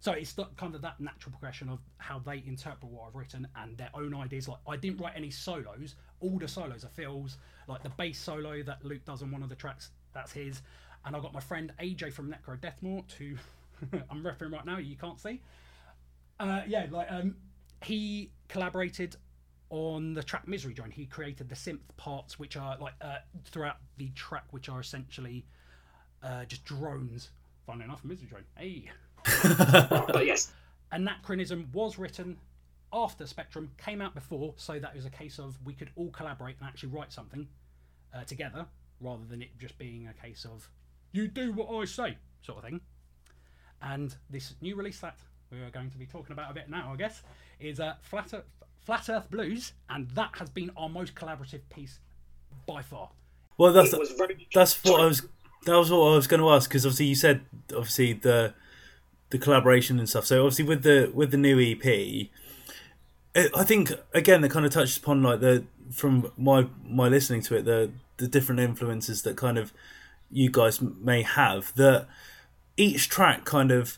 So 0.01 0.13
it's 0.13 0.33
th- 0.33 0.47
kind 0.55 0.75
of 0.75 0.81
that 0.81 0.99
natural 0.99 1.31
progression 1.31 1.67
of 1.67 1.79
how 1.97 2.19
they 2.19 2.41
interpret 2.45 2.89
what 2.89 3.07
I've 3.07 3.15
written 3.15 3.47
and 3.57 3.77
their 3.77 3.89
own 3.93 4.15
ideas. 4.15 4.47
Like 4.47 4.59
I 4.67 4.77
didn't 4.77 5.01
write 5.01 5.13
any 5.15 5.29
solos; 5.29 5.95
all 6.21 6.39
the 6.39 6.47
solos 6.47 6.85
are 6.85 6.89
Phil's. 6.89 7.37
Like 7.67 7.83
the 7.83 7.89
bass 7.89 8.17
solo 8.17 8.63
that 8.63 8.83
Luke 8.83 9.03
does 9.05 9.21
on 9.21 9.31
one 9.31 9.43
of 9.43 9.49
the 9.49 9.55
tracks, 9.55 9.91
that's 10.13 10.31
his. 10.31 10.61
And 11.05 11.15
I 11.15 11.19
got 11.19 11.33
my 11.33 11.39
friend 11.39 11.71
AJ 11.79 12.13
from 12.13 12.33
Necro 12.33 12.57
Deathmort, 12.59 13.11
who 13.13 13.35
I'm 14.09 14.25
referring 14.25 14.51
right 14.51 14.65
now. 14.65 14.77
You 14.77 14.95
can't 14.95 15.19
see. 15.19 15.41
Uh, 16.39 16.61
yeah, 16.67 16.87
like 16.89 17.11
um, 17.11 17.35
he 17.83 18.31
collaborated 18.47 19.17
on 19.69 20.13
the 20.13 20.23
track 20.23 20.47
Misery 20.47 20.73
Drone. 20.73 20.91
He 20.91 21.05
created 21.05 21.49
the 21.49 21.55
synth 21.55 21.79
parts, 21.97 22.39
which 22.39 22.55
are 22.55 22.77
like 22.79 22.93
uh, 23.01 23.17
throughout 23.45 23.77
the 23.97 24.09
track, 24.15 24.45
which 24.51 24.69
are 24.69 24.79
essentially 24.79 25.45
uh, 26.23 26.45
just 26.45 26.63
drones. 26.63 27.31
Fun 27.65 27.81
enough, 27.81 28.03
Misery 28.05 28.27
Drone. 28.27 28.45
Hey. 28.57 28.89
But 30.07 30.25
yes, 30.25 30.51
Anachronism 30.91 31.69
was 31.73 31.97
written 31.97 32.37
after 32.91 33.27
Spectrum, 33.27 33.71
came 33.77 34.01
out 34.01 34.15
before, 34.15 34.53
so 34.57 34.79
that 34.79 34.91
it 34.91 34.95
was 34.95 35.05
a 35.05 35.11
case 35.11 35.39
of 35.39 35.57
we 35.63 35.73
could 35.73 35.91
all 35.95 36.09
collaborate 36.09 36.55
and 36.59 36.67
actually 36.67 36.89
write 36.89 37.13
something 37.13 37.47
uh, 38.13 38.23
together, 38.23 38.65
rather 38.99 39.23
than 39.29 39.41
it 39.41 39.49
just 39.59 39.77
being 39.77 40.07
a 40.07 40.13
case 40.13 40.45
of 40.45 40.69
you 41.11 41.27
do 41.27 41.51
what 41.53 41.69
I 41.69 41.85
say 41.85 42.17
sort 42.41 42.59
of 42.59 42.63
thing. 42.63 42.81
And 43.81 44.15
this 44.29 44.55
new 44.61 44.75
release 44.75 44.99
that 44.99 45.17
we 45.51 45.59
are 45.59 45.69
going 45.69 45.89
to 45.91 45.97
be 45.97 46.05
talking 46.05 46.33
about 46.33 46.51
a 46.51 46.53
bit 46.53 46.69
now, 46.69 46.91
I 46.93 46.97
guess, 46.97 47.23
is 47.59 47.79
uh, 47.79 47.95
Flat, 48.01 48.33
Earth, 48.33 48.43
Flat 48.85 49.09
Earth 49.09 49.29
Blues, 49.29 49.73
and 49.89 50.09
that 50.11 50.31
has 50.37 50.49
been 50.49 50.71
our 50.75 50.89
most 50.89 51.15
collaborative 51.15 51.61
piece 51.69 51.99
by 52.65 52.81
far. 52.81 53.09
Well, 53.57 53.73
that's 53.73 53.91
was 53.91 54.13
that's 54.53 54.83
what. 54.83 55.01
I 55.01 55.05
was 55.05 55.21
that 55.65 55.77
was 55.77 55.91
what 55.91 56.13
I 56.13 56.15
was 56.15 56.27
going 56.27 56.39
to 56.39 56.49
ask 56.49 56.69
because 56.69 56.85
obviously 56.85 57.07
you 57.07 57.15
said 57.15 57.41
obviously 57.75 58.13
the 58.13 58.53
the 59.29 59.37
collaboration 59.37 59.99
and 59.99 60.09
stuff. 60.09 60.25
So 60.25 60.41
obviously 60.41 60.65
with 60.65 60.83
the 60.83 61.11
with 61.13 61.31
the 61.31 61.37
new 61.37 61.59
EP, 61.59 61.85
it, 61.85 63.51
I 63.55 63.63
think 63.63 63.91
again 64.13 64.41
that 64.41 64.49
kind 64.49 64.65
of 64.65 64.71
touches 64.71 64.97
upon 64.97 65.23
like 65.23 65.39
the 65.39 65.63
from 65.91 66.31
my 66.37 66.67
my 66.83 67.07
listening 67.07 67.41
to 67.43 67.55
it 67.55 67.65
the 67.65 67.91
the 68.17 68.27
different 68.27 68.61
influences 68.61 69.23
that 69.23 69.37
kind 69.37 69.57
of 69.57 69.73
you 70.29 70.49
guys 70.49 70.81
may 70.81 71.23
have 71.23 71.73
that 71.75 72.07
each 72.77 73.09
track 73.09 73.45
kind 73.45 73.71
of 73.71 73.97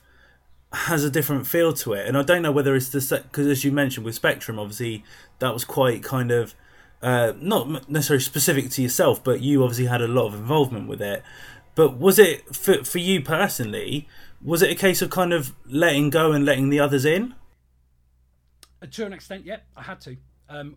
has 0.74 1.04
a 1.04 1.10
different 1.10 1.46
feel 1.46 1.74
to 1.74 1.92
it 1.92 2.08
and 2.08 2.18
i 2.18 2.22
don't 2.22 2.42
know 2.42 2.52
whether 2.52 2.76
it's 2.76 2.90
the 2.90 3.24
because 3.24 3.48
as 3.48 3.66
you 3.66 3.72
mentioned 3.72 4.06
with 4.06 4.16
spectrum 4.16 4.58
obviously 4.58 5.04
that 5.40 5.54
was 5.54 5.66
quite 5.66 6.02
kind 6.02 6.32
of 6.32 6.56
uh, 7.02 7.34
not 7.42 7.90
necessarily 7.90 8.22
specific 8.22 8.70
to 8.70 8.82
yourself 8.82 9.24
but 9.24 9.42
you 9.42 9.64
obviously 9.64 9.88
had 9.88 10.02
a 10.02 10.08
lot 10.08 10.28
of 10.28 10.36
involvement 10.36 10.88
with 10.88 11.02
it 11.02 11.24
but 11.74 11.98
was 11.98 12.20
it 12.20 12.56
for, 12.56 12.84
for 12.84 13.00
you 13.00 13.20
personally 13.20 14.08
was 14.44 14.62
it 14.62 14.72
a 14.72 14.76
case 14.76 15.02
of 15.02 15.10
kind 15.10 15.34
of 15.34 15.54
letting 15.66 16.10
go 16.10 16.32
and 16.32 16.46
letting 16.46 16.70
the 16.70 16.80
others 16.80 17.06
in 17.06 17.34
Uh, 18.82 18.88
to 18.88 19.06
an 19.06 19.14
extent, 19.14 19.46
yeah, 19.46 19.60
I 19.76 19.84
had 19.84 20.02
to 20.02 20.18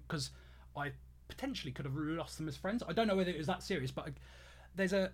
because 0.06 0.30
I 0.76 0.92
potentially 1.28 1.72
could 1.72 1.84
have 1.84 1.96
lost 1.96 2.38
them 2.38 2.46
as 2.48 2.56
friends. 2.56 2.82
I 2.86 2.92
don't 2.92 3.08
know 3.08 3.16
whether 3.16 3.30
it 3.30 3.38
was 3.38 3.46
that 3.48 3.62
serious, 3.62 3.90
but 3.90 4.06
I, 4.06 4.12
there's 4.76 4.92
a 4.92 5.10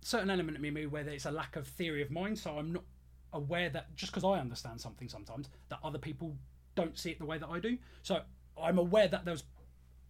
certain 0.00 0.30
element 0.30 0.56
of 0.56 0.62
me 0.62 0.86
where 0.86 1.04
there's 1.04 1.26
a 1.26 1.30
lack 1.30 1.56
of 1.56 1.66
theory 1.66 2.02
of 2.02 2.10
mind, 2.10 2.38
so 2.38 2.58
I'm 2.58 2.72
not 2.72 2.84
aware 3.32 3.68
that 3.70 3.94
just 3.96 4.12
because 4.12 4.24
I 4.24 4.40
understand 4.40 4.80
something 4.80 5.08
sometimes 5.08 5.48
that 5.68 5.78
other 5.82 5.98
people 5.98 6.36
don't 6.74 6.98
see 6.98 7.10
it 7.10 7.18
the 7.18 7.26
way 7.26 7.38
that 7.38 7.48
I 7.48 7.58
do. 7.58 7.76
So 8.02 8.22
I'm 8.60 8.78
aware 8.78 9.08
that 9.08 9.24
there's 9.24 9.44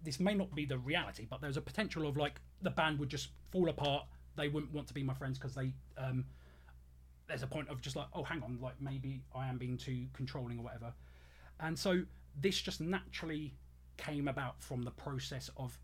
this 0.04 0.18
may 0.18 0.34
not 0.34 0.52
be 0.54 0.64
the 0.64 0.78
reality, 0.78 1.26
but 1.28 1.40
there's 1.40 1.56
a 1.56 1.60
potential 1.60 2.06
of 2.08 2.16
like 2.16 2.40
the 2.60 2.70
band 2.70 2.98
would 2.98 3.08
just 3.08 3.28
fall 3.50 3.68
apart. 3.68 4.06
They 4.36 4.48
wouldn't 4.48 4.72
want 4.72 4.88
to 4.88 4.94
be 4.94 5.02
my 5.02 5.14
friends 5.14 5.38
because 5.38 5.54
they 5.54 5.74
um, 5.96 6.24
there's 7.32 7.42
a 7.42 7.46
point 7.46 7.68
of 7.70 7.80
just 7.80 7.96
like 7.96 8.06
oh 8.12 8.22
hang 8.22 8.42
on 8.42 8.58
like 8.60 8.74
maybe 8.80 9.22
I 9.34 9.48
am 9.48 9.56
being 9.56 9.78
too 9.78 10.06
controlling 10.12 10.58
or 10.58 10.64
whatever. 10.64 10.92
And 11.60 11.78
so 11.78 12.02
this 12.38 12.60
just 12.60 12.80
naturally 12.80 13.54
came 13.96 14.28
about 14.28 14.62
from 14.62 14.82
the 14.82 14.90
process 14.90 15.50
of 15.56 15.78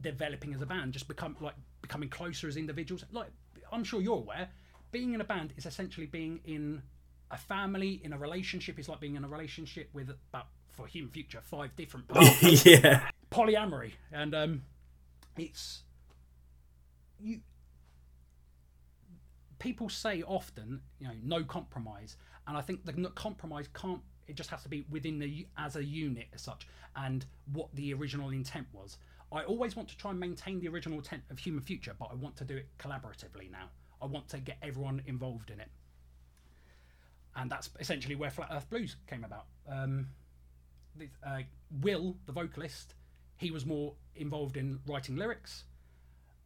developing 0.00 0.54
as 0.54 0.60
a 0.60 0.66
band, 0.66 0.92
just 0.92 1.08
become 1.08 1.36
like 1.40 1.54
becoming 1.80 2.08
closer 2.08 2.48
as 2.48 2.56
individuals. 2.56 3.04
Like 3.10 3.30
I'm 3.72 3.82
sure 3.82 4.00
you're 4.00 4.18
aware, 4.18 4.48
being 4.92 5.14
in 5.14 5.20
a 5.20 5.24
band 5.24 5.54
is 5.56 5.66
essentially 5.66 6.06
being 6.06 6.40
in 6.44 6.82
a 7.30 7.38
family, 7.38 8.00
in 8.04 8.12
a 8.12 8.18
relationship. 8.18 8.78
It's 8.78 8.88
like 8.88 9.00
being 9.00 9.16
in 9.16 9.24
a 9.24 9.28
relationship 9.28 9.88
with 9.92 10.10
about 10.30 10.48
for 10.70 10.86
Human 10.86 11.10
Future 11.10 11.40
five 11.42 11.74
different 11.76 12.08
partners. 12.08 12.64
yeah 12.66 13.08
polyamory, 13.30 13.92
and 14.12 14.34
um, 14.34 14.62
it's 15.36 15.82
you. 17.18 17.40
People 19.58 19.88
say 19.88 20.22
often, 20.22 20.80
you 21.00 21.08
know, 21.08 21.14
no 21.22 21.44
compromise, 21.44 22.16
and 22.46 22.56
I 22.56 22.60
think 22.60 22.84
the 22.84 22.92
compromise 23.10 23.68
can't. 23.74 24.02
It 24.26 24.36
just 24.36 24.50
has 24.50 24.62
to 24.62 24.68
be 24.68 24.84
within 24.90 25.18
the 25.18 25.46
as 25.56 25.76
a 25.76 25.84
unit 25.84 26.28
as 26.34 26.42
such, 26.42 26.68
and 26.96 27.24
what 27.52 27.74
the 27.74 27.92
original 27.94 28.30
intent 28.30 28.66
was. 28.72 28.98
I 29.32 29.42
always 29.42 29.76
want 29.76 29.88
to 29.90 29.96
try 29.96 30.10
and 30.10 30.20
maintain 30.20 30.60
the 30.60 30.68
original 30.68 30.98
intent 30.98 31.22
of 31.30 31.38
Human 31.38 31.62
Future, 31.62 31.94
but 31.98 32.08
I 32.10 32.14
want 32.14 32.36
to 32.36 32.44
do 32.44 32.56
it 32.56 32.68
collaboratively 32.78 33.50
now. 33.50 33.68
I 34.00 34.06
want 34.06 34.28
to 34.28 34.38
get 34.38 34.58
everyone 34.62 35.02
involved 35.06 35.50
in 35.50 35.60
it, 35.60 35.68
and 37.36 37.50
that's 37.50 37.70
essentially 37.80 38.14
where 38.14 38.30
Flat 38.30 38.48
Earth 38.52 38.68
Blues 38.70 38.96
came 39.06 39.24
about. 39.24 39.46
Um, 39.68 40.08
uh, 41.26 41.40
Will, 41.80 42.16
the 42.26 42.32
vocalist, 42.32 42.94
he 43.36 43.50
was 43.50 43.66
more 43.66 43.94
involved 44.16 44.56
in 44.56 44.80
writing 44.86 45.16
lyrics, 45.16 45.64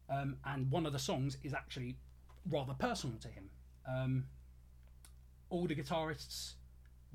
um, 0.09 0.37
and 0.45 0.69
one 0.71 0.85
of 0.85 0.93
the 0.93 0.99
songs 0.99 1.37
is 1.43 1.53
actually 1.53 1.97
rather 2.49 2.73
personal 2.73 3.17
to 3.19 3.27
him. 3.27 3.49
Um, 3.87 4.25
all 5.49 5.67
the 5.67 5.75
guitarists 5.75 6.53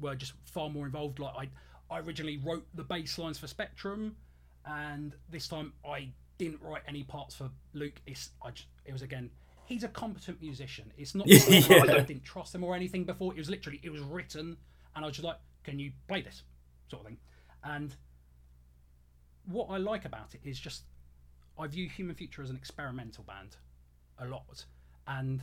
were 0.01 0.15
just 0.15 0.33
far 0.45 0.71
more 0.71 0.87
involved. 0.87 1.19
Like 1.19 1.35
I, 1.91 1.95
I 1.95 2.01
originally 2.01 2.39
wrote 2.39 2.67
the 2.75 2.85
bass 2.85 3.19
lines 3.19 3.39
for 3.39 3.47
Spectrum, 3.47 4.17
and 4.65 5.15
this 5.31 5.49
time 5.49 5.73
I 5.87 6.11
didn't 6.39 6.63
write 6.63 6.83
any 6.87 7.03
parts 7.03 7.35
for 7.35 7.51
Luke. 7.73 8.01
It's 8.07 8.31
I 8.45 8.51
just, 8.51 8.69
it 8.85 8.93
was 8.93 9.03
again. 9.03 9.31
He's 9.67 9.85
a 9.85 9.89
competent 9.89 10.41
musician. 10.41 10.91
It's 10.97 11.15
not 11.15 11.29
like 11.29 11.69
Yeah. 11.69 11.83
I 11.83 12.01
didn't 12.01 12.25
trust 12.25 12.55
him 12.55 12.65
or 12.65 12.75
anything 12.75 13.05
before. 13.05 13.35
It 13.35 13.39
was 13.39 13.51
literally 13.51 13.81
it 13.83 13.91
was 13.91 14.01
written, 14.03 14.57
and 14.97 15.05
I 15.05 15.09
was 15.09 15.17
just 15.17 15.25
like, 15.27 15.39
"Can 15.65 15.79
you 15.79 15.93
play 16.07 16.23
this?" 16.23 16.43
sort 16.89 17.03
of 17.03 17.07
thing. 17.09 17.19
And 17.65 17.95
what 19.45 19.67
I 19.71 19.77
like 19.77 20.05
about 20.05 20.35
it 20.35 20.41
is 20.45 20.59
just 20.59 20.85
I 21.59 21.67
view 21.67 21.89
Human 21.89 22.15
Future 22.15 22.43
as 22.43 22.51
an 22.51 22.57
experimental 22.57 23.25
band 23.25 23.57
a 24.19 24.27
lot, 24.27 24.65
and 25.09 25.43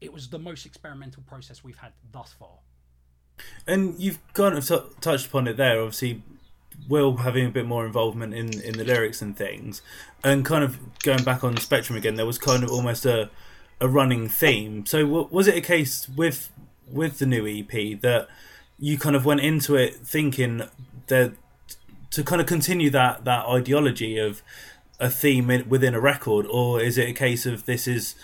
it 0.00 0.12
was 0.12 0.28
the 0.28 0.38
most 0.38 0.64
experimental 0.64 1.22
process 1.26 1.64
we've 1.64 1.78
had 1.78 1.92
thus 2.12 2.32
far. 2.32 2.58
And 3.66 3.98
you've 3.98 4.18
kind 4.32 4.56
of 4.56 4.66
t- 4.66 4.78
touched 5.00 5.26
upon 5.26 5.46
it 5.48 5.56
there. 5.56 5.80
Obviously, 5.80 6.22
Will 6.88 7.16
having 7.18 7.46
a 7.46 7.50
bit 7.50 7.66
more 7.66 7.84
involvement 7.84 8.34
in, 8.34 8.60
in 8.62 8.78
the 8.78 8.84
lyrics 8.84 9.20
and 9.20 9.36
things, 9.36 9.82
and 10.22 10.44
kind 10.44 10.62
of 10.62 10.78
going 11.00 11.24
back 11.24 11.42
on 11.42 11.56
Spectrum 11.56 11.98
again, 11.98 12.14
there 12.14 12.26
was 12.26 12.38
kind 12.38 12.62
of 12.62 12.70
almost 12.70 13.04
a 13.04 13.30
a 13.80 13.88
running 13.88 14.28
theme. 14.28 14.86
So, 14.86 15.04
w- 15.04 15.28
was 15.30 15.48
it 15.48 15.56
a 15.56 15.60
case 15.60 16.08
with 16.08 16.50
with 16.90 17.18
the 17.18 17.26
new 17.26 17.46
EP 17.46 18.00
that 18.00 18.28
you 18.78 18.96
kind 18.96 19.16
of 19.16 19.24
went 19.24 19.40
into 19.40 19.74
it 19.74 19.96
thinking 19.96 20.62
that 21.08 21.34
to 22.10 22.22
kind 22.22 22.40
of 22.40 22.46
continue 22.46 22.90
that 22.90 23.24
that 23.24 23.46
ideology 23.46 24.18
of 24.18 24.42
a 25.00 25.10
theme 25.10 25.50
in, 25.50 25.68
within 25.68 25.94
a 25.94 26.00
record, 26.00 26.46
or 26.46 26.80
is 26.80 26.96
it 26.96 27.08
a 27.08 27.12
case 27.12 27.44
of 27.44 27.66
this 27.66 27.86
is 27.86 28.14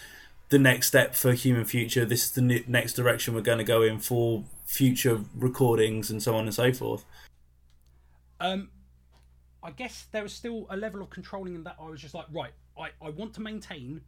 the 0.49 0.59
next 0.59 0.89
step 0.89 1.15
for 1.15 1.33
Human 1.33 1.65
Future? 1.65 2.05
This 2.05 2.25
is 2.25 2.31
the 2.33 2.43
ne- 2.43 2.65
next 2.67 2.95
direction 2.95 3.35
we're 3.35 3.41
going 3.41 3.59
to 3.59 3.65
go 3.65 3.83
in 3.83 3.99
for 3.99 4.45
future 4.65 5.21
recordings 5.35 6.11
and 6.11 6.23
so 6.23 6.35
on 6.37 6.45
and 6.45 6.55
so 6.55 6.73
forth. 6.73 7.05
Um, 8.41 8.71
I 9.63 9.71
guess 9.71 10.07
there 10.13 10.23
was 10.23 10.33
still 10.33 10.67
a 10.71 10.77
level 10.77 11.01
of 11.01 11.11
controlling 11.11 11.55
in 11.55 11.65
that 11.65 11.77
I 11.81 11.89
was 11.89 12.01
just 12.01 12.15
like, 12.15 12.27
right, 12.33 12.53
I, 12.79 12.89
I 13.01 13.11
want 13.11 13.33
to 13.35 13.41
maintain, 13.41 14.01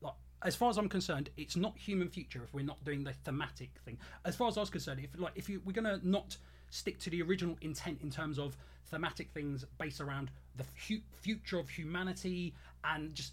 like, 0.00 0.14
as 0.42 0.56
far 0.56 0.70
as 0.70 0.78
I'm 0.78 0.88
concerned, 0.88 1.30
it's 1.36 1.56
not 1.56 1.76
human 1.76 2.08
future 2.08 2.42
if 2.42 2.54
we're 2.54 2.64
not 2.64 2.82
doing 2.84 3.04
the 3.04 3.12
thematic 3.24 3.70
thing. 3.84 3.98
As 4.24 4.34
far 4.36 4.48
as 4.48 4.56
I 4.56 4.60
was 4.60 4.70
concerned, 4.70 5.00
if 5.02 5.18
like 5.20 5.32
if 5.34 5.48
you 5.48 5.60
we're 5.64 5.72
gonna 5.72 6.00
not 6.02 6.36
stick 6.70 6.98
to 7.00 7.10
the 7.10 7.20
original 7.20 7.56
intent 7.60 8.00
in 8.02 8.10
terms 8.10 8.38
of 8.38 8.56
thematic 8.90 9.30
things 9.32 9.64
based 9.78 10.00
around 10.00 10.30
the 10.56 10.64
fu- 10.64 11.02
future 11.20 11.58
of 11.58 11.68
humanity 11.68 12.54
and 12.84 13.14
just 13.14 13.32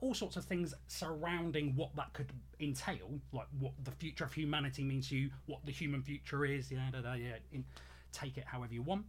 all 0.00 0.14
sorts 0.14 0.36
of 0.36 0.44
things 0.44 0.74
surrounding 0.86 1.74
what 1.76 1.94
that 1.96 2.12
could 2.12 2.32
entail, 2.60 3.20
like 3.32 3.46
what 3.58 3.72
the 3.84 3.90
future 3.90 4.24
of 4.24 4.32
humanity 4.32 4.84
means 4.84 5.08
to 5.08 5.16
you, 5.16 5.30
what 5.46 5.64
the 5.64 5.72
human 5.72 6.02
future 6.02 6.44
is, 6.44 6.70
yeah, 6.70 6.90
da, 6.92 7.00
da, 7.00 7.14
yeah, 7.14 7.36
in, 7.52 7.64
take 8.12 8.36
it 8.36 8.44
however 8.46 8.72
you 8.72 8.82
want, 8.82 9.04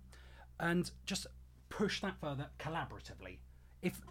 and 0.59 0.91
just 1.05 1.27
push 1.69 2.01
that 2.01 2.19
further 2.19 2.47
collaboratively. 2.59 3.37
If 3.81 4.01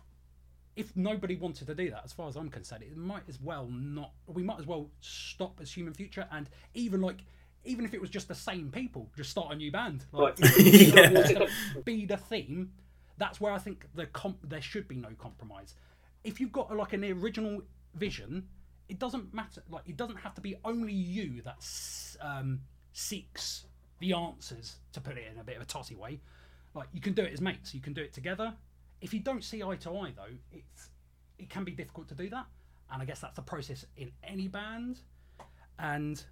if 0.77 0.97
nobody 0.97 1.37
wanted 1.37 1.69
to 1.69 1.75
do 1.75 1.91
that, 1.91 2.03
as 2.05 2.13
far 2.13 2.29
as 2.29 2.37
I'm 2.37 2.49
concerned, 2.49 2.83
it 2.83 2.97
might 2.97 3.23
as 3.29 3.41
well 3.41 3.69
not. 3.71 4.13
We 4.27 4.43
might 4.43 4.59
as 4.59 4.67
well 4.67 4.91
stop 5.01 5.61
as 5.61 5.71
human 5.71 5.95
future, 5.95 6.27
and 6.31 6.49
even 6.75 7.01
like. 7.01 7.25
Even 7.67 7.87
if 7.87 7.95
it 7.95 8.01
was 8.03 8.11
just 8.11 8.29
the 8.29 8.35
same 8.35 8.71
people, 8.71 9.09
just 9.17 9.31
start 9.31 9.51
a 9.51 9.57
new 9.57 9.73
band. 9.73 10.05
Like. 10.13 10.37
Yeah. 10.59 11.47
be 11.83 12.05
the 12.05 12.19
theme. 12.19 12.73
That's 13.17 13.41
where 13.41 13.55
I 13.55 13.59
think 13.59 13.87
the 13.95 14.05
comp- 14.05 14.47
there 14.47 14.61
should 14.61 14.87
be 14.87 14.97
no 14.97 15.09
compromise 15.17 15.75
if 16.25 16.41
you've 16.41 16.53
got 16.53 16.75
like 16.75 16.93
an 16.93 17.05
original 17.05 17.63
vision, 17.95 18.49
it 18.89 18.99
doesn't 18.99 19.33
matter. 19.33 19.63
Like 19.71 19.85
it 19.87 19.97
doesn't 19.97 20.17
have 20.17 20.35
to 20.35 20.41
be 20.41 20.57
only 20.65 20.93
you 20.93 21.43
that 21.43 21.65
um, 22.21 22.61
seeks 22.93 23.67
the 24.01 24.15
answers. 24.15 24.77
To 24.93 25.01
put 25.01 25.17
it 25.17 25.25
in 25.33 25.39
a 25.39 25.45
bit 25.45 25.57
of 25.57 25.63
a 25.63 25.67
tossy 25.67 25.95
way, 25.95 26.21
like 26.75 26.89
you 26.93 27.01
can 27.01 27.13
do 27.13 27.23
it 27.23 27.33
as 27.33 27.41
mates. 27.41 27.75
You 27.75 27.81
can 27.81 27.93
do 27.93 28.03
it 28.03 28.13
together. 28.13 28.55
If 29.01 29.13
you 29.13 29.21
don't 29.21 29.45
see 29.45 29.63
eye 29.63 29.77
to 29.77 29.91
eye, 29.91 30.13
though, 30.17 30.35
it's 30.53 30.89
it 31.39 31.51
can 31.51 31.65
be 31.65 31.73
difficult 31.73 32.09
to 32.09 32.15
do 32.15 32.29
that. 32.31 32.47
And 32.91 33.03
I 33.03 33.05
guess 33.05 33.21
that's 33.21 33.37
the 33.37 33.43
process 33.43 33.85
in 33.97 34.11
any 34.23 34.49
band. 34.49 35.01
And 35.79 36.23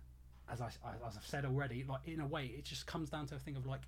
as 0.50 0.60
I 0.60 0.66
as 0.66 1.16
I've 1.16 1.26
said 1.26 1.44
already, 1.44 1.84
like 1.88 2.00
in 2.06 2.20
a 2.20 2.26
way, 2.26 2.46
it 2.46 2.64
just 2.64 2.86
comes 2.86 3.10
down 3.10 3.26
to 3.26 3.34
a 3.34 3.38
thing 3.38 3.56
of 3.56 3.66
like 3.66 3.82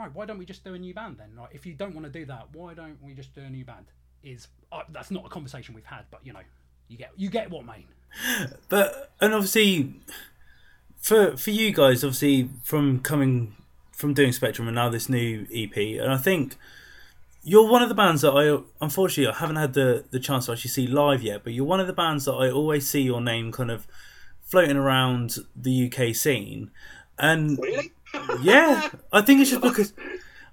right, 0.00 0.14
why 0.14 0.24
don't 0.24 0.38
we 0.38 0.46
just 0.46 0.64
do 0.64 0.74
a 0.74 0.78
new 0.78 0.94
band 0.94 1.18
then? 1.18 1.36
Like, 1.36 1.50
if 1.52 1.66
you 1.66 1.74
don't 1.74 1.94
want 1.94 2.06
to 2.06 2.12
do 2.12 2.24
that, 2.26 2.48
why 2.52 2.74
don't 2.74 3.00
we 3.02 3.12
just 3.12 3.34
do 3.34 3.42
a 3.42 3.50
new 3.50 3.64
band? 3.64 3.86
Is 4.22 4.48
uh, 4.72 4.82
that's 4.90 5.10
not 5.10 5.24
a 5.26 5.28
conversation 5.28 5.74
we've 5.74 5.84
had, 5.84 6.04
but 6.10 6.20
you 6.24 6.32
know, 6.32 6.40
you 6.88 6.96
get 6.98 7.10
you 7.16 7.30
get 7.30 7.50
what 7.50 7.64
I 7.68 7.76
mean. 7.78 7.86
But 8.68 9.10
and 9.20 9.32
obviously, 9.34 9.94
for 10.98 11.36
for 11.36 11.50
you 11.50 11.72
guys, 11.72 12.04
obviously 12.04 12.48
from 12.62 13.00
coming 13.00 13.56
from 13.92 14.14
doing 14.14 14.32
Spectrum 14.32 14.68
and 14.68 14.74
now 14.74 14.88
this 14.88 15.08
new 15.08 15.46
EP, 15.54 15.76
and 15.76 16.12
I 16.12 16.16
think 16.16 16.56
you're 17.42 17.66
one 17.70 17.82
of 17.82 17.88
the 17.88 17.94
bands 17.94 18.20
that 18.22 18.32
I 18.32 18.62
unfortunately 18.84 19.32
I 19.32 19.38
haven't 19.38 19.56
had 19.56 19.72
the 19.72 20.04
the 20.10 20.20
chance 20.20 20.46
to 20.46 20.52
actually 20.52 20.70
see 20.70 20.86
live 20.86 21.22
yet. 21.22 21.44
But 21.44 21.52
you're 21.54 21.64
one 21.64 21.80
of 21.80 21.86
the 21.86 21.92
bands 21.92 22.24
that 22.26 22.32
I 22.32 22.50
always 22.50 22.88
see 22.88 23.00
your 23.02 23.20
name 23.20 23.52
kind 23.52 23.70
of 23.70 23.86
floating 24.42 24.76
around 24.76 25.36
the 25.56 25.90
UK 25.90 26.14
scene, 26.14 26.70
and 27.18 27.58
Really? 27.58 27.92
yeah, 28.42 28.90
I 29.12 29.22
think 29.22 29.40
it's 29.40 29.50
just 29.50 29.62
because. 29.62 29.92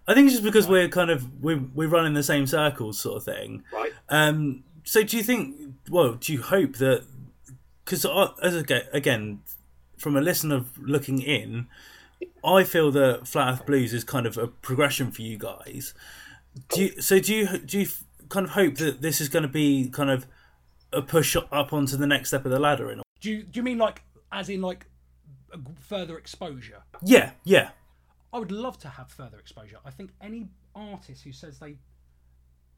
I 0.08 0.14
think 0.14 0.28
it's 0.28 0.36
just 0.36 0.44
because 0.44 0.68
we're 0.68 0.88
kind 0.88 1.10
of 1.10 1.44
we're 1.44 1.62
we're 1.74 1.90
running 1.90 2.14
the 2.14 2.24
same 2.24 2.48
circles, 2.48 3.00
sort 3.00 3.18
of 3.18 3.24
thing. 3.24 3.64
Right. 3.74 3.92
Um, 4.10 4.64
so 4.84 5.04
do 5.04 5.18
you 5.18 5.24
think? 5.24 5.58
Well, 5.90 6.14
do 6.14 6.32
you 6.34 6.42
hope 6.42 6.78
that? 6.78 7.06
Because 7.84 8.06
as 8.42 8.56
again, 8.94 9.42
from 9.98 10.16
a 10.16 10.22
listener 10.22 10.66
looking 10.80 11.22
in, 11.22 11.68
I 12.44 12.64
feel 12.64 12.92
that 12.92 13.28
Flat 13.28 13.54
Earth 13.54 13.66
Blues 13.66 13.94
is 13.94 14.04
kind 14.04 14.26
of 14.26 14.38
a 14.38 14.48
progression 14.48 15.12
for 15.12 15.22
you 15.22 15.38
guys. 15.38 15.94
Do 16.70 16.84
you, 16.86 17.02
so? 17.02 17.20
Do 17.20 17.34
you 17.36 17.58
do 17.60 17.80
you 17.82 17.88
kind 18.30 18.46
of 18.46 18.54
hope 18.54 18.76
that 18.76 19.02
this 19.02 19.22
is 19.22 19.30
going 19.30 19.44
to 19.44 19.50
be 19.50 19.90
kind 19.90 20.10
of 20.10 20.26
a 20.94 21.02
push 21.02 21.36
up 21.36 21.74
onto 21.74 21.98
the 21.98 22.08
next 22.08 22.30
step 22.30 22.46
of 22.46 22.52
the 22.52 22.60
ladder? 22.60 22.92
In 22.92 23.02
Do 23.20 23.30
you 23.32 23.44
do 23.44 23.60
you 23.60 23.64
mean 23.64 23.78
like 23.78 24.04
as 24.32 24.50
in 24.50 24.62
like 24.62 24.86
further 25.80 26.18
exposure? 26.18 26.84
yeah, 27.04 27.32
yeah, 27.44 27.70
I 28.34 28.40
would 28.40 28.52
love 28.52 28.78
to 28.80 28.90
have 28.90 29.10
further 29.10 29.40
exposure. 29.40 29.78
I 29.86 29.92
think 29.92 30.12
any 30.22 30.50
artist 30.76 31.24
who 31.24 31.32
says 31.32 31.60
they 31.60 31.78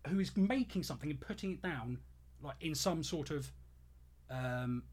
who 0.08 0.20
is 0.20 0.36
making 0.38 0.84
something 0.84 1.10
and 1.10 1.20
putting 1.20 1.52
it 1.54 1.62
down 1.62 2.00
like 2.42 2.56
in 2.62 2.74
some 2.76 3.04
sort 3.04 3.32
of 3.32 3.52
um 4.30 4.84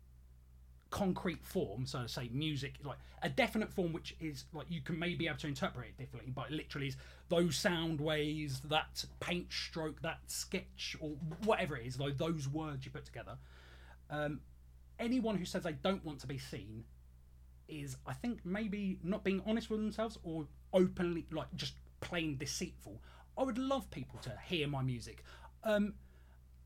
concrete 0.90 1.44
form, 1.44 1.84
so 1.84 2.02
to 2.02 2.08
say 2.08 2.30
music, 2.32 2.74
like 2.84 2.98
a 3.22 3.28
definite 3.28 3.72
form 3.72 3.92
which 3.92 4.16
is 4.20 4.44
like 4.52 4.66
you 4.70 4.80
can 4.80 4.98
maybe 4.98 5.26
able 5.26 5.36
to 5.36 5.46
interpret 5.46 5.88
it 5.88 5.98
differently, 5.98 6.32
but 6.34 6.50
literally 6.50 6.88
is 6.88 6.96
those 7.28 7.56
sound 7.56 8.00
waves, 8.00 8.60
that 8.60 9.04
paint 9.20 9.52
stroke, 9.52 10.00
that 10.02 10.18
sketch 10.26 10.96
or 11.00 11.10
whatever 11.44 11.76
it 11.76 11.86
is, 11.86 11.98
like 12.00 12.16
those 12.16 12.48
words 12.48 12.84
you 12.84 12.90
put 12.90 13.04
together. 13.04 13.36
Um 14.10 14.40
anyone 14.98 15.36
who 15.36 15.44
says 15.44 15.62
they 15.64 15.72
don't 15.72 16.04
want 16.04 16.20
to 16.20 16.26
be 16.26 16.38
seen 16.38 16.84
is 17.68 17.96
I 18.07 18.12
think 18.12 18.44
maybe 18.44 18.98
not 19.02 19.24
being 19.24 19.42
honest 19.46 19.70
with 19.70 19.81
themselves 19.81 20.18
or 20.22 20.46
openly 20.72 21.26
like 21.31 21.48
just 21.55 21.74
plain 22.00 22.37
deceitful. 22.37 23.00
I 23.38 23.42
would 23.42 23.59
love 23.59 23.90
people 23.90 24.18
to 24.20 24.33
hear 24.46 24.66
my 24.66 24.83
music, 24.83 25.22
um, 25.64 25.94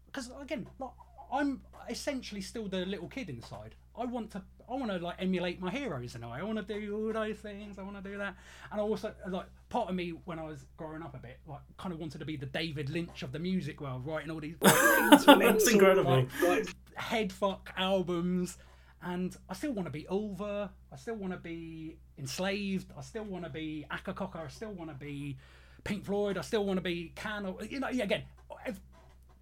because 0.07 0.31
again, 0.41 0.69
like, 0.79 0.91
I'm 1.33 1.63
essentially 1.89 2.41
still 2.41 2.69
the 2.69 2.85
little 2.87 3.09
kid 3.09 3.29
inside. 3.29 3.75
I 3.99 4.05
want 4.05 4.31
to, 4.33 4.43
I 4.69 4.75
want 4.75 4.91
to 4.91 4.99
like 4.99 5.17
emulate 5.19 5.61
my 5.61 5.71
heroes 5.71 6.15
in 6.15 6.23
a 6.23 6.29
way. 6.29 6.39
I 6.39 6.43
want 6.43 6.65
to 6.67 6.81
do 6.81 6.97
all 6.97 7.13
those 7.13 7.37
things. 7.37 7.79
I 7.79 7.83
want 7.83 8.03
to 8.03 8.09
do 8.09 8.17
that, 8.19 8.37
and 8.71 8.81
I 8.81 8.85
also 8.85 9.13
like 9.29 9.47
part 9.69 9.89
of 9.89 9.95
me 9.95 10.15
when 10.25 10.39
I 10.39 10.45
was 10.45 10.65
growing 10.77 11.03
up 11.03 11.15
a 11.15 11.19
bit, 11.19 11.39
like 11.47 11.61
kind 11.77 11.93
of 11.93 11.99
wanted 11.99 12.19
to 12.19 12.25
be 12.25 12.37
the 12.37 12.47
David 12.47 12.89
Lynch 12.89 13.23
of 13.23 13.33
the 13.33 13.39
music 13.39 13.81
world, 13.81 14.07
writing 14.07 14.31
all 14.31 14.41
these 14.41 14.57
That's 14.61 15.27
incredible. 15.69 16.27
Right. 16.43 16.69
head 16.95 17.33
fuck 17.33 17.73
albums 17.77 18.59
and 19.03 19.37
I 19.49 19.55
still 19.55 19.73
want 19.73 19.87
to 19.87 19.93
be 19.93 20.07
Ulver, 20.09 20.71
I 20.93 20.97
still 20.97 21.15
want 21.15 21.33
to 21.33 21.39
be 21.39 21.97
Enslaved, 22.19 22.93
I 22.97 23.01
still 23.01 23.25
want 23.25 23.45
to 23.45 23.51
be 23.51 23.87
Akercocke, 23.91 24.37
I 24.37 24.49
still 24.49 24.73
want 24.73 24.91
to 24.91 24.97
be 24.97 25.39
Pink 25.85 26.05
Floyd, 26.05 26.37
I 26.37 26.43
still 26.43 26.65
want 26.65 26.77
to 26.77 26.83
be 26.83 27.13
Can, 27.15 27.55
you 27.69 27.81
know, 27.81 27.89
yeah, 27.89 28.05
again, 28.05 28.25
if, 28.67 28.79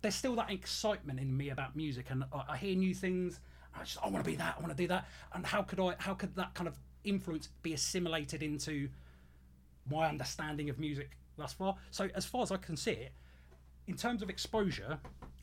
there's 0.00 0.14
still 0.14 0.36
that 0.36 0.50
excitement 0.50 1.18
in 1.18 1.36
me 1.36 1.50
about 1.50 1.74
music 1.74 2.06
and 2.10 2.24
I, 2.32 2.44
I 2.50 2.56
hear 2.56 2.76
new 2.76 2.94
things, 2.94 3.40
I 3.74 3.82
just, 3.82 3.98
I 4.02 4.08
want 4.08 4.24
to 4.24 4.30
be 4.30 4.36
that, 4.36 4.54
I 4.56 4.60
want 4.60 4.76
to 4.76 4.80
do 4.80 4.86
that, 4.88 5.08
and 5.32 5.44
how 5.44 5.62
could 5.62 5.80
I, 5.80 5.96
how 5.98 6.14
could 6.14 6.36
that 6.36 6.54
kind 6.54 6.68
of 6.68 6.78
influence 7.02 7.48
be 7.62 7.74
assimilated 7.74 8.42
into 8.42 8.88
my 9.90 10.08
understanding 10.08 10.70
of 10.70 10.78
music 10.78 11.10
thus 11.36 11.52
far? 11.52 11.74
So 11.90 12.08
as 12.14 12.24
far 12.24 12.42
as 12.42 12.52
I 12.52 12.58
can 12.58 12.76
see 12.76 12.92
it, 12.92 13.12
in 13.88 13.96
terms 13.96 14.22
of 14.22 14.30
exposure, 14.30 14.98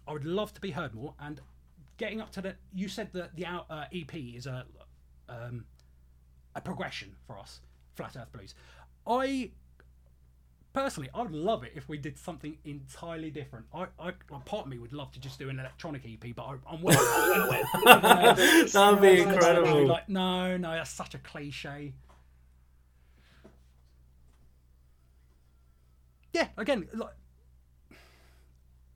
I 0.08 0.13
would 0.13 0.23
love 0.23 0.54
to 0.54 0.62
be 0.62 0.71
heard 0.71 0.93
more. 0.93 1.13
And 1.19 1.41
getting 1.97 2.21
up 2.21 2.31
to 2.34 2.41
the, 2.41 2.55
you 2.73 2.88
said 2.88 3.10
that 3.13 3.36
the 3.36 3.45
uh, 3.45 3.86
EP 3.93 4.15
is 4.15 4.45
a 4.47 4.65
um, 5.27 5.65
a 6.55 6.62
progression 6.62 7.15
for 7.27 7.38
us, 7.38 7.60
Flat 7.95 8.15
Earth 8.15 8.31
Blues. 8.31 8.55
I 9.08 9.51
personally, 10.73 11.10
I 11.13 11.21
would 11.21 11.31
love 11.31 11.63
it 11.63 11.71
if 11.75 11.88
we 11.89 11.97
did 11.97 12.17
something 12.17 12.58
entirely 12.65 13.31
different. 13.31 13.65
I, 13.73 13.88
I 13.99 14.12
part 14.45 14.65
of 14.65 14.67
me 14.67 14.77
would 14.77 14.93
love 14.93 15.12
to 15.13 15.19
just 15.19 15.39
do 15.39 15.49
an 15.49 15.60
electronic 15.60 16.03
EP, 16.05 16.36
but 16.36 16.43
I, 16.43 16.55
I'm 16.69 16.81
well. 16.81 17.65
That'd 18.73 19.01
be 19.01 19.21
incredible. 19.21 19.88
like, 19.88 20.10
no, 20.10 20.58
no, 20.58 20.71
that's 20.71 20.91
such 20.91 21.15
a 21.15 21.19
cliche. 21.19 21.93
Yeah, 26.34 26.47
again, 26.58 26.88
like, 26.93 27.13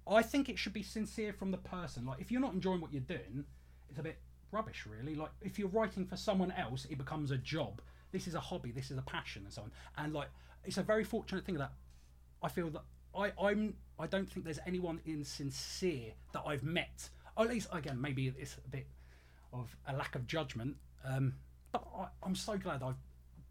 I 0.09 0.23
think 0.23 0.49
it 0.49 0.57
should 0.57 0.73
be 0.73 0.83
sincere 0.83 1.33
from 1.33 1.51
the 1.51 1.57
person. 1.57 2.05
Like, 2.05 2.19
if 2.19 2.31
you're 2.31 2.41
not 2.41 2.53
enjoying 2.53 2.81
what 2.81 2.91
you're 2.91 3.01
doing, 3.01 3.45
it's 3.89 3.99
a 3.99 4.03
bit 4.03 4.17
rubbish, 4.51 4.87
really. 4.89 5.15
Like, 5.15 5.31
if 5.41 5.59
you're 5.59 5.67
writing 5.69 6.05
for 6.05 6.17
someone 6.17 6.51
else, 6.51 6.85
it 6.89 6.97
becomes 6.97 7.31
a 7.31 7.37
job. 7.37 7.81
This 8.11 8.27
is 8.27 8.33
a 8.33 8.39
hobby. 8.39 8.71
This 8.71 8.89
is 8.89 8.97
a 8.97 9.03
passion, 9.03 9.43
and 9.43 9.53
so 9.53 9.61
on. 9.63 9.71
And 9.97 10.13
like, 10.13 10.29
it's 10.65 10.77
a 10.77 10.83
very 10.83 11.03
fortunate 11.03 11.45
thing 11.45 11.55
that 11.55 11.71
I 12.41 12.49
feel 12.49 12.69
that 12.71 12.83
I, 13.15 13.31
I'm. 13.39 13.75
I 13.99 14.07
don't 14.07 14.29
think 14.29 14.45
there's 14.45 14.59
anyone 14.65 14.99
insincere 15.05 16.13
that 16.31 16.43
I've 16.45 16.63
met. 16.63 17.09
Or 17.37 17.45
at 17.45 17.51
least, 17.51 17.67
again, 17.71 17.99
maybe 18.01 18.33
it's 18.37 18.55
a 18.55 18.69
bit 18.69 18.87
of 19.53 19.75
a 19.87 19.93
lack 19.93 20.15
of 20.15 20.25
judgment. 20.25 20.75
Um, 21.05 21.33
but 21.71 21.85
I, 21.95 22.07
I'm 22.23 22.35
so 22.35 22.57
glad 22.57 22.81
I've, 22.81 22.95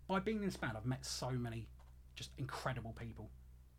by 0.08 0.18
being 0.20 0.38
in 0.38 0.46
this 0.46 0.56
band, 0.56 0.72
I've 0.76 0.86
met 0.86 1.04
so 1.04 1.30
many 1.30 1.68
just 2.14 2.30
incredible 2.38 2.94
people. 2.98 3.30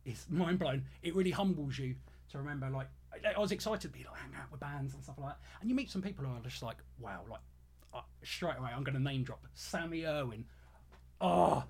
It's 0.04 0.26
mind 0.30 0.58
blowing. 0.58 0.84
It 1.02 1.14
really 1.14 1.30
humbles 1.30 1.78
you 1.78 1.96
to 2.30 2.38
remember. 2.38 2.68
Like 2.70 2.88
I, 3.36 3.38
was 3.38 3.52
excited 3.52 3.80
to 3.82 3.88
be 3.88 4.04
like 4.04 4.18
hang 4.18 4.32
out 4.40 4.50
with 4.50 4.60
bands 4.60 4.94
and 4.94 5.02
stuff 5.02 5.16
like 5.18 5.30
that, 5.30 5.38
and 5.60 5.70
you 5.70 5.76
meet 5.76 5.90
some 5.90 6.02
people 6.02 6.24
who 6.24 6.32
are 6.32 6.40
just 6.42 6.62
like, 6.62 6.76
wow, 6.98 7.20
like 7.30 7.40
uh, 7.94 8.00
straight 8.22 8.56
away 8.58 8.70
I'm 8.74 8.84
going 8.84 8.96
to 8.96 9.02
name 9.02 9.24
drop 9.24 9.44
Sammy 9.54 10.02
Urwin. 10.02 10.44
Oh, 11.20 11.64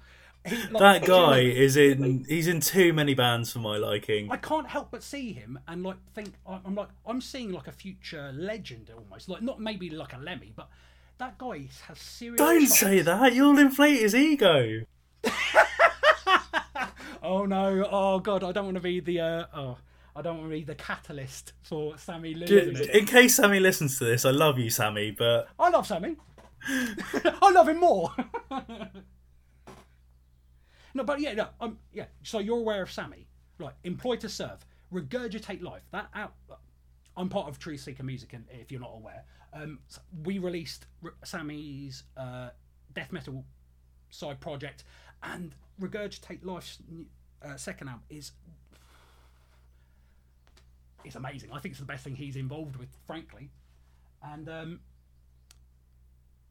he, 0.47 0.57
like, 0.57 0.73
That 0.79 1.05
do 1.05 1.13
you 1.13 1.19
know, 1.19 1.31
guy 1.31 1.39
is 1.41 1.77
in. 1.77 2.25
He's 2.29 2.47
in 2.47 2.61
too 2.61 2.93
many 2.93 3.15
bands 3.15 3.53
for 3.53 3.59
my 3.59 3.77
liking. 3.77 4.31
I 4.31 4.37
can't 4.37 4.69
help 4.69 4.91
but 4.91 5.03
see 5.03 5.33
him 5.33 5.59
and 5.69 5.83
like 5.83 5.97
think 6.15 6.35
I- 6.47 6.61
I'm 6.65 6.75
like 6.75 6.89
I'm 7.07 7.21
seeing 7.21 7.53
like 7.53 7.67
a 7.67 7.73
future 7.73 8.33
legend 8.35 8.91
almost 8.97 9.29
like 9.29 9.43
not 9.43 9.61
maybe 9.61 9.91
like 9.91 10.13
a 10.15 10.19
Lemmy 10.19 10.53
but 10.55 10.69
that 11.19 11.37
guy 11.37 11.69
has 11.87 11.99
serious. 11.99 12.39
Don't 12.39 12.61
chops. 12.67 12.79
say 12.79 13.01
that. 13.03 13.35
You'll 13.35 13.59
inflate 13.59 14.01
his 14.01 14.15
ego. 14.15 14.83
Oh 17.23 17.45
no! 17.45 17.87
Oh 17.91 18.19
god! 18.19 18.43
I 18.43 18.53
don't 18.53 18.65
want 18.65 18.77
to 18.77 18.81
be 18.81 19.01
the 19.01 19.21
uh, 19.21 19.45
oh 19.55 19.77
I 20.15 20.23
don't 20.23 20.39
want 20.39 20.51
to 20.51 20.57
be 20.57 20.65
the 20.65 20.75
catalyst 20.75 21.53
for 21.63 21.97
Sammy 21.97 22.35
losing 22.35 22.77
it. 22.77 22.91
In 22.95 23.07
case 23.07 23.37
Sammy 23.37 23.61
listens 23.61 23.99
to 23.99 24.05
this, 24.05 24.25
I 24.25 24.31
love 24.31 24.59
you, 24.59 24.71
Sammy, 24.71 25.11
but 25.13 25.49
I 25.59 25.71
love 25.71 25.87
Sammy. 25.87 26.17
I 26.67 27.51
love 27.53 27.69
him 27.69 27.81
more. 27.81 28.13
no, 30.95 31.05
but 31.05 31.21
yeah, 31.21 31.35
no, 31.35 31.49
um, 31.61 31.79
yeah. 31.93 32.07
So 32.23 32.39
you're 32.39 32.59
aware 32.59 32.83
of 32.83 32.91
Sammy, 32.91 33.27
like 33.59 33.75
Employed 33.85 34.21
to 34.21 34.29
Serve, 34.29 34.65
regurgitate 34.93 35.63
life. 35.63 35.83
That 35.93 36.09
out. 36.15 36.35
I'm 37.17 37.29
part 37.29 37.49
of 37.49 37.59
Truth 37.59 37.81
Seeker 37.81 38.03
Music, 38.03 38.33
and 38.33 38.45
if 38.51 38.71
you're 38.71 38.81
not 38.81 38.93
aware, 38.95 39.25
um, 39.53 39.81
we 40.25 40.39
released 40.39 40.87
R- 41.05 41.15
Sammy's 41.25 42.05
uh, 42.17 42.51
death 42.95 43.13
metal 43.13 43.45
side 44.11 44.41
project, 44.41 44.85
and 45.23 45.55
regurgitate 45.81 46.45
life's 46.45 46.79
uh, 47.43 47.57
second 47.57 47.89
album 47.89 48.05
is 48.11 48.33
is 51.05 51.17
amazing. 51.17 51.51
I 51.53 51.61
think 51.61 51.73
it's 51.73 51.81
the 51.81 51.87
best 51.87 52.05
thing 52.05 52.15
he's 52.15 52.37
involved 52.37 52.77
with, 52.77 52.89
frankly. 53.07 53.51
And 54.23 54.49
um, 54.49 54.81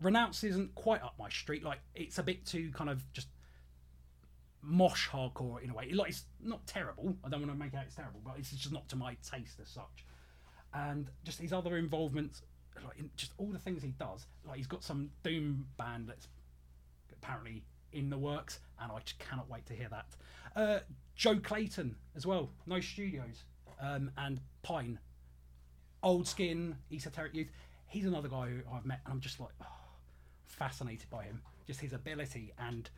Renounce 0.02 0.44
isn't 0.44 0.76
quite 0.76 1.04
up 1.04 1.16
my 1.20 1.30
street. 1.30 1.64
Like 1.64 1.80
it's 1.96 2.18
a 2.18 2.24
bit 2.24 2.46
too 2.46 2.72
kind 2.74 2.90
of 2.90 3.12
just 3.14 3.28
mosh 4.62 5.08
hardcore 5.10 5.62
in 5.62 5.70
a 5.70 5.74
way. 5.74 5.92
Like 5.92 6.10
it's 6.10 6.24
not 6.42 6.66
terrible. 6.68 7.16
I 7.24 7.30
don't 7.30 7.42
want 7.42 7.52
to 7.52 7.58
make 7.58 7.74
out 7.74 7.84
it's 7.86 7.96
terrible, 7.96 8.22
but 8.24 8.36
it's 8.38 8.52
just 8.52 8.74
not 8.74 8.88
to 8.90 8.96
my 8.96 9.16
taste 9.30 9.60
as 9.62 9.70
such. 9.70 10.06
And 10.74 11.10
just 11.24 11.40
his 11.40 11.52
other 11.52 11.78
involvements, 11.78 12.42
like 12.84 12.98
in 12.98 13.10
just 13.16 13.34
all 13.38 13.48
the 13.48 13.60
things 13.60 13.84
he 13.84 13.92
does. 13.92 14.26
Like 14.48 14.58
he's 14.58 14.68
got 14.68 14.84
some 14.84 15.10
doom 15.24 15.68
band 15.78 16.08
that's 16.08 16.28
apparently 17.12 17.64
in 17.92 18.10
the 18.10 18.18
works, 18.18 18.60
and 18.80 18.92
I 18.92 19.00
just 19.00 19.20
cannot 19.20 19.50
wait 19.50 19.66
to 19.68 19.74
hear 19.74 19.90
that. 19.90 20.06
Uh, 20.56 20.80
Joe 21.16 21.40
Clayton 21.40 21.96
as 22.16 22.26
well, 22.26 22.50
No 22.66 22.80
Studios, 22.80 23.44
um, 23.80 24.12
and 24.18 24.40
Pijn, 24.64 24.98
Old 26.04 26.28
Skin, 26.28 26.76
Esoteric 26.92 27.34
Youth. 27.34 27.50
He's 27.88 28.06
another 28.06 28.28
guy 28.28 28.50
who 28.50 28.60
I've 28.74 28.86
met, 28.86 29.02
and 29.06 29.14
I'm 29.14 29.20
just 29.20 29.40
like 29.40 29.50
oh, 29.62 29.66
fascinated 30.46 31.10
by 31.10 31.24
him, 31.24 31.42
just 31.68 31.82
his 31.82 31.94
ability. 31.94 32.54
And 32.60 32.90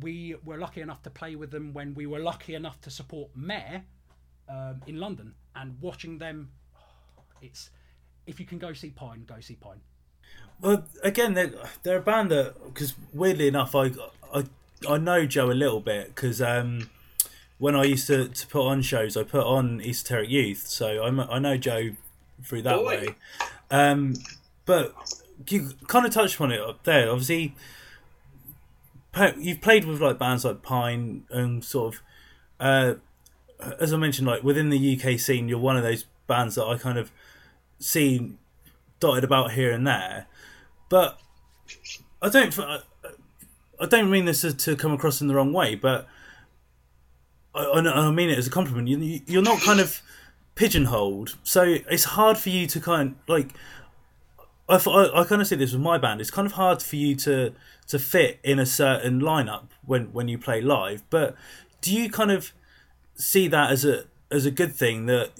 we 0.00 0.36
were 0.44 0.58
lucky 0.58 0.80
enough 0.80 1.02
to 1.02 1.10
play 1.10 1.34
with 1.36 1.50
them 1.50 1.72
when 1.72 1.94
we 1.94 2.06
were 2.06 2.20
lucky 2.20 2.54
enough 2.54 2.80
to 2.82 2.90
support 2.90 3.30
Mayor 3.34 3.82
um, 4.48 4.82
in 4.86 4.98
London, 4.98 5.34
and 5.56 5.76
watching 5.80 6.18
them, 6.18 6.50
it's 7.42 7.70
if 8.26 8.40
you 8.40 8.46
can 8.46 8.58
go 8.58 8.72
see 8.72 8.90
Pijn, 8.90 9.26
go 9.26 9.40
see 9.40 9.56
Pijn. 9.56 9.78
Well, 10.60 10.84
again, 11.02 11.34
they're, 11.34 11.52
they're 11.82 11.98
a 11.98 12.02
band 12.02 12.30
that 12.30 12.54
because 12.64 12.94
weirdly 13.12 13.48
enough, 13.48 13.74
I, 13.74 13.90
I 14.32 14.44
I 14.88 14.98
know 14.98 15.26
Joe 15.26 15.50
a 15.50 15.52
little 15.52 15.80
bit 15.80 16.08
because 16.08 16.40
um, 16.42 16.90
when 17.58 17.74
I 17.74 17.84
used 17.84 18.06
to, 18.08 18.28
to 18.28 18.46
put 18.46 18.66
on 18.66 18.82
shows, 18.82 19.16
I 19.16 19.22
put 19.22 19.44
on 19.44 19.80
Esoteric 19.80 20.28
Youth, 20.28 20.66
so 20.66 21.04
I'm, 21.04 21.20
I 21.20 21.38
know 21.38 21.56
Joe 21.56 21.90
through 22.42 22.62
that 22.62 22.76
Boy. 22.76 22.86
way. 22.86 23.08
Um, 23.70 24.14
but 24.66 24.94
you 25.48 25.70
kind 25.86 26.06
of 26.06 26.12
touched 26.12 26.40
on 26.40 26.52
it 26.52 26.60
up 26.60 26.84
there. 26.84 27.10
Obviously, 27.10 27.54
you've 29.38 29.60
played 29.60 29.84
with 29.84 30.00
like 30.00 30.18
bands 30.18 30.44
like 30.44 30.62
Pijn 30.62 31.22
and 31.30 31.64
sort 31.64 31.94
of, 31.94 32.02
uh, 32.60 32.94
as 33.80 33.92
I 33.92 33.96
mentioned, 33.96 34.26
like 34.26 34.42
within 34.42 34.70
the 34.70 34.98
UK 35.00 35.18
scene, 35.18 35.48
you're 35.48 35.58
one 35.58 35.76
of 35.76 35.82
those 35.82 36.04
bands 36.26 36.56
that 36.56 36.64
I 36.64 36.76
kind 36.76 36.98
of 36.98 37.10
seen 37.78 38.38
dotted 39.00 39.24
about 39.24 39.52
here 39.52 39.70
and 39.70 39.86
there, 39.86 40.26
but 40.88 41.18
I 42.20 42.28
don't. 42.28 42.58
I 43.80 43.86
don't 43.86 44.08
mean 44.08 44.24
this 44.24 44.42
to 44.54 44.76
come 44.76 44.92
across 44.92 45.20
in 45.20 45.26
the 45.26 45.34
wrong 45.34 45.52
way, 45.52 45.74
but 45.74 46.06
I, 47.54 47.78
I 47.78 48.10
mean 48.10 48.30
it 48.30 48.38
as 48.38 48.46
a 48.46 48.50
compliment. 48.50 48.88
You, 48.88 49.20
you're 49.26 49.42
not 49.42 49.60
kind 49.60 49.80
of 49.80 50.00
pigeonholed, 50.54 51.36
so 51.42 51.62
it's 51.62 52.04
hard 52.04 52.38
for 52.38 52.50
you 52.50 52.66
to 52.68 52.80
kind 52.80 53.10
of, 53.10 53.28
like. 53.28 53.50
I, 54.66 54.76
I, 54.76 55.24
kind 55.24 55.42
of 55.42 55.46
see 55.46 55.56
this 55.56 55.72
with 55.72 55.82
my 55.82 55.98
band. 55.98 56.22
It's 56.22 56.30
kind 56.30 56.46
of 56.46 56.52
hard 56.52 56.82
for 56.82 56.96
you 56.96 57.14
to 57.16 57.52
to 57.88 57.98
fit 57.98 58.40
in 58.42 58.58
a 58.58 58.64
certain 58.64 59.20
lineup 59.20 59.66
when 59.84 60.06
when 60.14 60.26
you 60.26 60.38
play 60.38 60.62
live. 60.62 61.02
But 61.10 61.36
do 61.82 61.94
you 61.94 62.08
kind 62.08 62.30
of 62.30 62.52
see 63.14 63.46
that 63.48 63.70
as 63.70 63.84
a 63.84 64.04
as 64.30 64.46
a 64.46 64.50
good 64.50 64.74
thing 64.74 65.04
that 65.04 65.32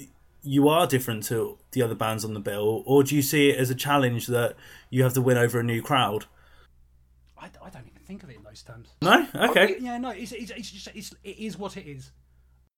you 0.43 0.69
are 0.69 0.87
different 0.87 1.25
to 1.25 1.57
the 1.73 1.81
other 1.81 1.95
bands 1.95 2.23
on 2.23 2.35
the 2.35 2.41
bill, 2.41 2.83
or 2.87 3.03
do 3.03 3.17
you 3.17 3.23
see 3.23 3.49
it 3.49 3.59
as 3.59 3.71
a 3.71 3.75
challenge 3.75 4.27
that 4.27 4.57
you 4.91 5.03
have 5.03 5.15
to 5.15 5.23
win 5.23 5.39
over 5.39 5.59
a 5.59 5.65
new 5.65 5.81
crowd? 5.81 6.27
I, 7.39 7.47
I 7.47 7.71
don't 7.71 7.94
think 8.05 8.23
of 8.23 8.31
it 8.31 8.37
in 8.37 8.43
those 8.43 8.63
terms. 8.63 8.89
No, 9.03 9.27
okay. 9.35 9.77
Yeah, 9.81 9.99
no, 9.99 10.11
it's, 10.11 10.33
it's, 10.33 10.51
it's 10.51 10.71
just 10.71 10.89
it's, 10.95 11.15
it 11.25 11.39
is 11.39 11.59
what 11.59 11.77
it 11.77 11.87
is. 11.87 12.11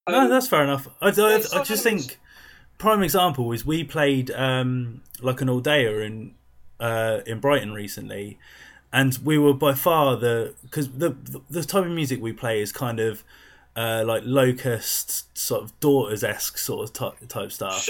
No, 0.09 0.29
that's 0.29 0.47
fair 0.47 0.63
enough. 0.63 0.87
I, 1.01 1.09
I, 1.09 1.43
I 1.53 1.63
just 1.63 1.83
think 1.83 2.17
prime 2.77 3.03
example 3.03 3.51
is 3.51 3.65
we 3.65 3.83
played 3.83 4.31
um, 4.31 5.01
like 5.21 5.41
an 5.41 5.49
all 5.49 5.61
dayer 5.61 6.05
in 6.05 6.33
uh, 6.79 7.19
in 7.25 7.39
Brighton 7.39 7.73
recently, 7.73 8.39
and 8.93 9.17
we 9.23 9.37
were 9.37 9.53
by 9.53 9.73
far 9.73 10.15
the 10.15 10.55
because 10.63 10.89
the 10.91 11.15
the 11.49 11.63
type 11.63 11.85
of 11.85 11.91
music 11.91 12.21
we 12.21 12.31
play 12.31 12.61
is 12.61 12.71
kind 12.71 12.99
of 12.99 13.23
uh, 13.75 14.03
like 14.05 14.23
locust 14.25 15.37
sort 15.37 15.63
of 15.63 15.79
daughters 15.79 16.23
esque 16.23 16.57
sort 16.57 16.87
of 16.87 16.93
type, 16.93 17.27
type 17.27 17.51
stuff. 17.51 17.87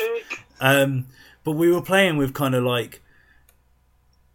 Um, 0.59 1.07
but 1.43 1.51
we 1.51 1.71
were 1.71 1.81
playing 1.81 2.17
with 2.17 2.33
kind 2.33 2.55
of 2.55 2.63
like 2.63 3.01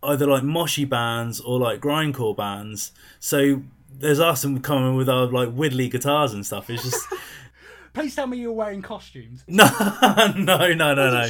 either 0.03 0.27
like 0.27 0.43
moshy 0.43 0.89
bands 0.89 1.41
or 1.41 1.59
like 1.59 1.81
grindcore 1.81 2.37
bands. 2.37 2.93
So 3.21 3.63
there's 3.91 4.21
us 4.21 4.45
and 4.45 4.63
coming 4.63 4.97
with 4.97 5.09
our 5.09 5.27
like 5.27 5.51
widdly 5.53 5.89
guitars 5.89 6.33
and 6.33 6.45
stuff. 6.45 6.71
It's 6.71 6.83
just. 6.83 7.07
Please 7.95 8.15
tell 8.15 8.27
me 8.27 8.39
you're 8.39 8.53
wearing 8.53 8.81
costumes. 8.81 9.45
No, 9.49 9.69
no, 10.35 10.73
no, 10.73 10.95
no, 10.95 10.95
no. 10.95 11.29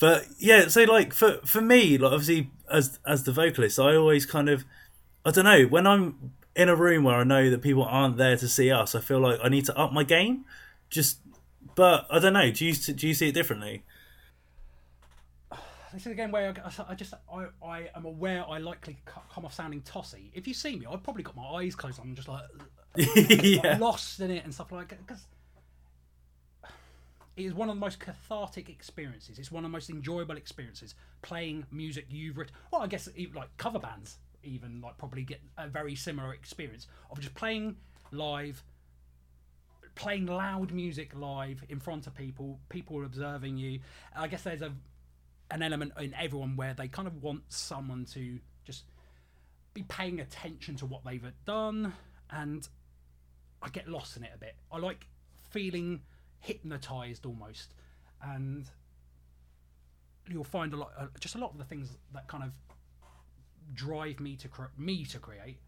but 0.00 0.26
yeah, 0.38 0.66
so 0.66 0.82
like 0.82 1.12
for 1.12 1.38
for 1.44 1.60
me, 1.60 1.96
like 1.96 2.12
obviously 2.12 2.50
as 2.70 2.98
as 3.06 3.22
the 3.22 3.30
vocalist, 3.32 3.78
I 3.78 3.94
always 3.94 4.26
kind 4.26 4.48
of 4.48 4.64
I 5.24 5.30
don't 5.30 5.44
know 5.44 5.64
when 5.64 5.86
I'm 5.86 6.32
in 6.56 6.68
a 6.68 6.74
room 6.74 7.04
where 7.04 7.16
I 7.16 7.24
know 7.24 7.50
that 7.50 7.62
people 7.62 7.84
aren't 7.84 8.16
there 8.16 8.36
to 8.36 8.48
see 8.48 8.70
us. 8.70 8.94
I 8.94 9.00
feel 9.00 9.20
like 9.20 9.38
I 9.42 9.48
need 9.48 9.66
to 9.66 9.78
up 9.78 9.92
my 9.92 10.02
game. 10.02 10.44
Just, 10.88 11.18
but 11.74 12.06
I 12.10 12.18
don't 12.18 12.32
know. 12.32 12.50
Do 12.50 12.64
you 12.64 12.74
do 12.74 13.06
you 13.06 13.14
see 13.14 13.28
it 13.28 13.32
differently? 13.32 13.84
This 15.96 16.04
is 16.04 16.12
again 16.12 16.30
where 16.30 16.52
I, 16.62 16.84
I 16.90 16.94
just 16.94 17.14
I, 17.32 17.46
I 17.64 17.88
am 17.96 18.04
aware 18.04 18.44
I 18.46 18.58
likely 18.58 18.98
come 19.06 19.46
off 19.46 19.54
sounding 19.54 19.80
tossy. 19.80 20.30
If 20.34 20.46
you 20.46 20.52
see 20.52 20.76
me, 20.76 20.84
I've 20.84 21.02
probably 21.02 21.22
got 21.22 21.34
my 21.34 21.46
eyes 21.46 21.74
closed. 21.74 21.98
I'm 21.98 22.14
just 22.14 22.28
like, 22.28 22.42
yeah. 22.96 23.60
like 23.62 23.80
lost 23.80 24.20
in 24.20 24.30
it 24.30 24.44
and 24.44 24.52
stuff 24.52 24.72
like 24.72 24.88
that 24.88 25.06
because 25.06 25.24
it 27.34 27.44
is 27.46 27.54
one 27.54 27.70
of 27.70 27.76
the 27.76 27.80
most 27.80 27.98
cathartic 27.98 28.68
experiences. 28.68 29.38
It's 29.38 29.50
one 29.50 29.64
of 29.64 29.70
the 29.70 29.72
most 29.72 29.88
enjoyable 29.88 30.36
experiences 30.36 30.94
playing 31.22 31.64
music 31.70 32.04
you've 32.10 32.36
written. 32.36 32.54
Well, 32.70 32.82
I 32.82 32.88
guess 32.88 33.08
like 33.34 33.56
cover 33.56 33.78
bands 33.78 34.18
even 34.42 34.82
like 34.82 34.98
probably 34.98 35.22
get 35.22 35.40
a 35.56 35.66
very 35.66 35.94
similar 35.94 36.34
experience 36.34 36.88
of 37.10 37.20
just 37.20 37.34
playing 37.34 37.74
live 38.12 38.62
playing 39.94 40.26
loud 40.26 40.72
music 40.72 41.12
live 41.14 41.64
in 41.70 41.80
front 41.80 42.06
of 42.06 42.14
people 42.14 42.60
people 42.68 43.04
observing 43.04 43.56
you 43.56 43.80
i 44.14 44.28
guess 44.28 44.42
there's 44.42 44.60
a 44.60 44.70
an 45.50 45.62
element 45.62 45.92
in 46.00 46.14
everyone 46.14 46.56
where 46.56 46.74
they 46.74 46.88
kind 46.88 47.06
of 47.06 47.22
want 47.22 47.42
someone 47.48 48.04
to 48.04 48.38
just 48.64 48.84
be 49.74 49.82
paying 49.84 50.20
attention 50.20 50.76
to 50.76 50.86
what 50.86 51.04
they've 51.04 51.32
done 51.44 51.92
and 52.30 52.68
i 53.62 53.68
get 53.68 53.88
lost 53.88 54.16
in 54.16 54.24
it 54.24 54.30
a 54.34 54.38
bit. 54.38 54.56
I 54.72 54.78
like 54.78 55.06
feeling 55.50 56.00
hypnotized 56.40 57.26
almost 57.26 57.74
and 58.22 58.68
you'll 60.28 60.44
find 60.44 60.72
a 60.72 60.76
lot 60.76 60.92
uh, 60.98 61.06
just 61.20 61.34
a 61.34 61.38
lot 61.38 61.52
of 61.52 61.58
the 61.58 61.64
things 61.64 61.90
that 62.12 62.26
kind 62.28 62.42
of 62.42 62.50
drive 63.74 64.20
me 64.20 64.36
to 64.36 64.48
cre- 64.48 64.74
me 64.76 65.04
to 65.04 65.18
create, 65.18 65.58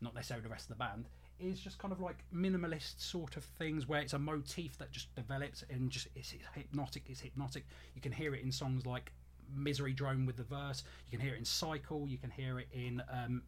not 0.00 0.14
necessarily 0.14 0.42
the 0.42 0.50
rest 0.50 0.70
of 0.70 0.76
the 0.76 0.84
band, 0.84 1.06
is 1.40 1.60
just 1.60 1.78
kind 1.78 1.92
of 1.92 2.00
like 2.00 2.18
minimalist 2.34 3.00
sort 3.00 3.36
of 3.36 3.44
things 3.44 3.88
where 3.88 4.00
it's 4.00 4.12
a 4.12 4.18
motif 4.18 4.78
that 4.78 4.90
just 4.90 5.14
develops 5.14 5.64
and 5.70 5.90
just 5.90 6.08
it's, 6.14 6.34
hypnotic. 6.54 7.04
It's 7.08 7.20
hypnotic. 7.20 7.66
You 7.94 8.00
can 8.00 8.12
hear 8.12 8.34
it 8.34 8.42
in 8.42 8.52
songs 8.52 8.86
like 8.86 9.12
Misery 9.54 9.92
Drone 9.92 10.26
with 10.26 10.36
the 10.36 10.44
verse. 10.44 10.84
You 11.08 11.18
can 11.18 11.26
hear 11.26 11.34
it 11.34 11.38
in 11.38 11.44
Cycle. 11.44 12.06
You 12.08 12.18
can 12.18 12.30
hear 12.30 12.58
it 12.58 12.68
in 12.72 13.02
um, 13.12 13.42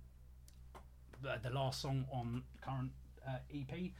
the, 1.23 1.39
the 1.43 1.51
last 1.51 1.81
song 1.81 2.07
on 2.13 2.43
current 2.61 2.91
uh, 3.27 3.39
EP, 3.55 3.91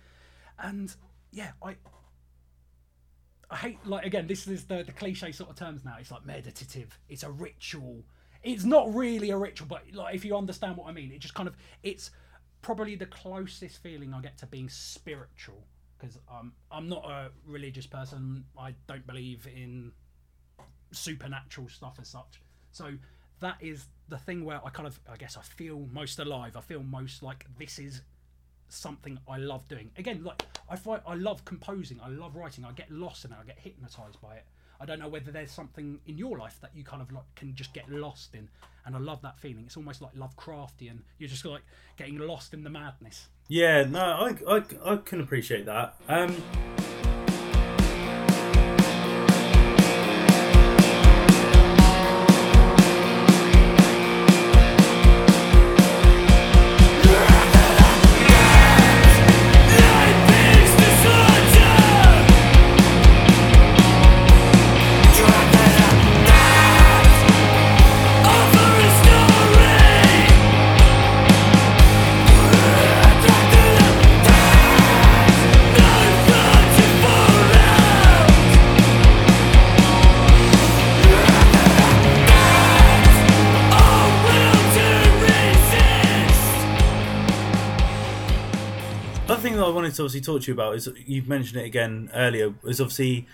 and 0.59 0.95
yeah, 1.31 1.53
I 1.63 1.77
I 3.51 3.57
hate 3.57 3.87
like 3.87 4.05
again 4.05 4.27
this 4.27 4.49
is 4.49 4.65
the 4.65 4.83
the 4.83 4.93
cliche 4.93 5.31
sort 5.31 5.51
of 5.51 5.57
terms 5.57 5.85
now. 5.85 5.97
It's 6.01 6.11
like 6.11 6.27
meditative. 6.27 6.99
It's 7.09 7.23
a 7.23 7.31
ritual 7.31 8.05
it's 8.43 8.65
not 8.65 8.93
really 8.95 9.31
a 9.31 9.37
ritual, 9.37 9.69
but 9.69 9.83
like 9.93 10.15
if 10.15 10.25
you 10.25 10.37
understand 10.37 10.77
what 10.77 10.89
I 10.89 10.93
mean, 10.93 11.13
it 11.13 11.21
just 11.21 11.35
kind 11.35 11.49
of 11.49 11.57
it's 11.83 12.11
probably 12.63 12.95
the 12.95 13.07
closest 13.07 13.83
feeling 13.83 14.15
I 14.15 14.21
get 14.21 14.39
to 14.39 14.47
being 14.47 14.69
spiritual 14.69 15.65
because 15.99 16.19
um, 16.31 16.53
I'm 16.71 16.89
not 16.89 17.05
a 17.05 17.31
religious 17.47 17.87
person. 17.87 18.45
I 18.59 18.75
don't 18.87 19.07
believe 19.07 19.47
in 19.47 19.93
supernatural 20.93 21.69
stuff 21.69 21.99
as 22.01 22.09
such. 22.09 22.41
So 22.71 22.95
that 23.41 23.57
is 23.61 23.87
the 24.09 24.19
thing 24.19 24.45
where 24.45 24.61
I 24.65 24.71
kind 24.71 24.87
of 24.87 24.99
I 25.11 25.17
guess 25.17 25.37
I 25.37 25.43
feel 25.43 25.87
most 25.93 26.19
alive. 26.19 26.57
I 26.57 26.61
feel 26.61 26.83
most 26.83 27.23
like 27.23 27.47
this 27.59 27.79
is 27.79 28.03
something 28.69 29.19
I 29.29 29.37
love 29.37 29.69
doing. 29.69 29.91
Again, 29.97 30.25
like 30.25 30.43
I 30.69 30.77
find 30.77 31.03
I 31.07 31.15
love 31.15 31.45
composing. 31.45 32.01
I 32.03 32.09
love 32.09 32.37
writing. 32.37 32.65
I 32.65 32.73
get 32.73 32.91
lost 32.91 33.25
in 33.25 33.33
it. 33.33 33.37
I 33.41 33.45
get 33.45 33.59
hypnotized 33.59 34.21
by 34.21 34.37
it. 34.37 34.47
I 34.81 34.85
don't 34.85 34.99
know 34.99 35.09
whether 35.09 35.31
there's 35.31 35.53
something 35.53 36.01
in 36.07 36.19
your 36.19 36.39
life 36.39 36.59
that 36.61 36.71
you 36.75 36.85
kind 36.85 37.03
of 37.03 37.13
like 37.13 37.25
can 37.37 37.55
just 37.55 37.73
get 37.73 37.89
lost 37.91 38.35
in, 38.35 38.49
and 38.85 38.97
I 38.97 38.99
love 38.99 39.23
that 39.23 39.39
feeling. 39.39 39.65
It's 39.67 39.77
almost 39.77 40.03
like 40.03 40.15
Lovecraftian. 40.15 40.99
You're 41.19 41.29
just 41.29 41.45
like 41.45 41.63
getting 41.97 42.19
lost 42.19 42.55
in 42.55 42.65
the 42.65 42.71
madness. 42.71 43.29
Yeah, 43.49 43.85
no, 43.85 44.01
I 44.01 44.37
I, 44.49 44.63
I 44.93 44.97
can 44.97 45.21
appreciate 45.21 45.67
that. 45.67 45.97
Um, 46.09 46.37
to 90.03 90.07
obviously 90.07 90.33
talk 90.33 90.43
to 90.43 90.49
you 90.49 90.55
about 90.55 90.75
is 90.75 90.89
you've 91.07 91.29
mentioned 91.29 91.61
it 91.61 91.67
again 91.67 92.11
earlier 92.15 92.55
is 92.65 92.81
obviously 92.81 93.27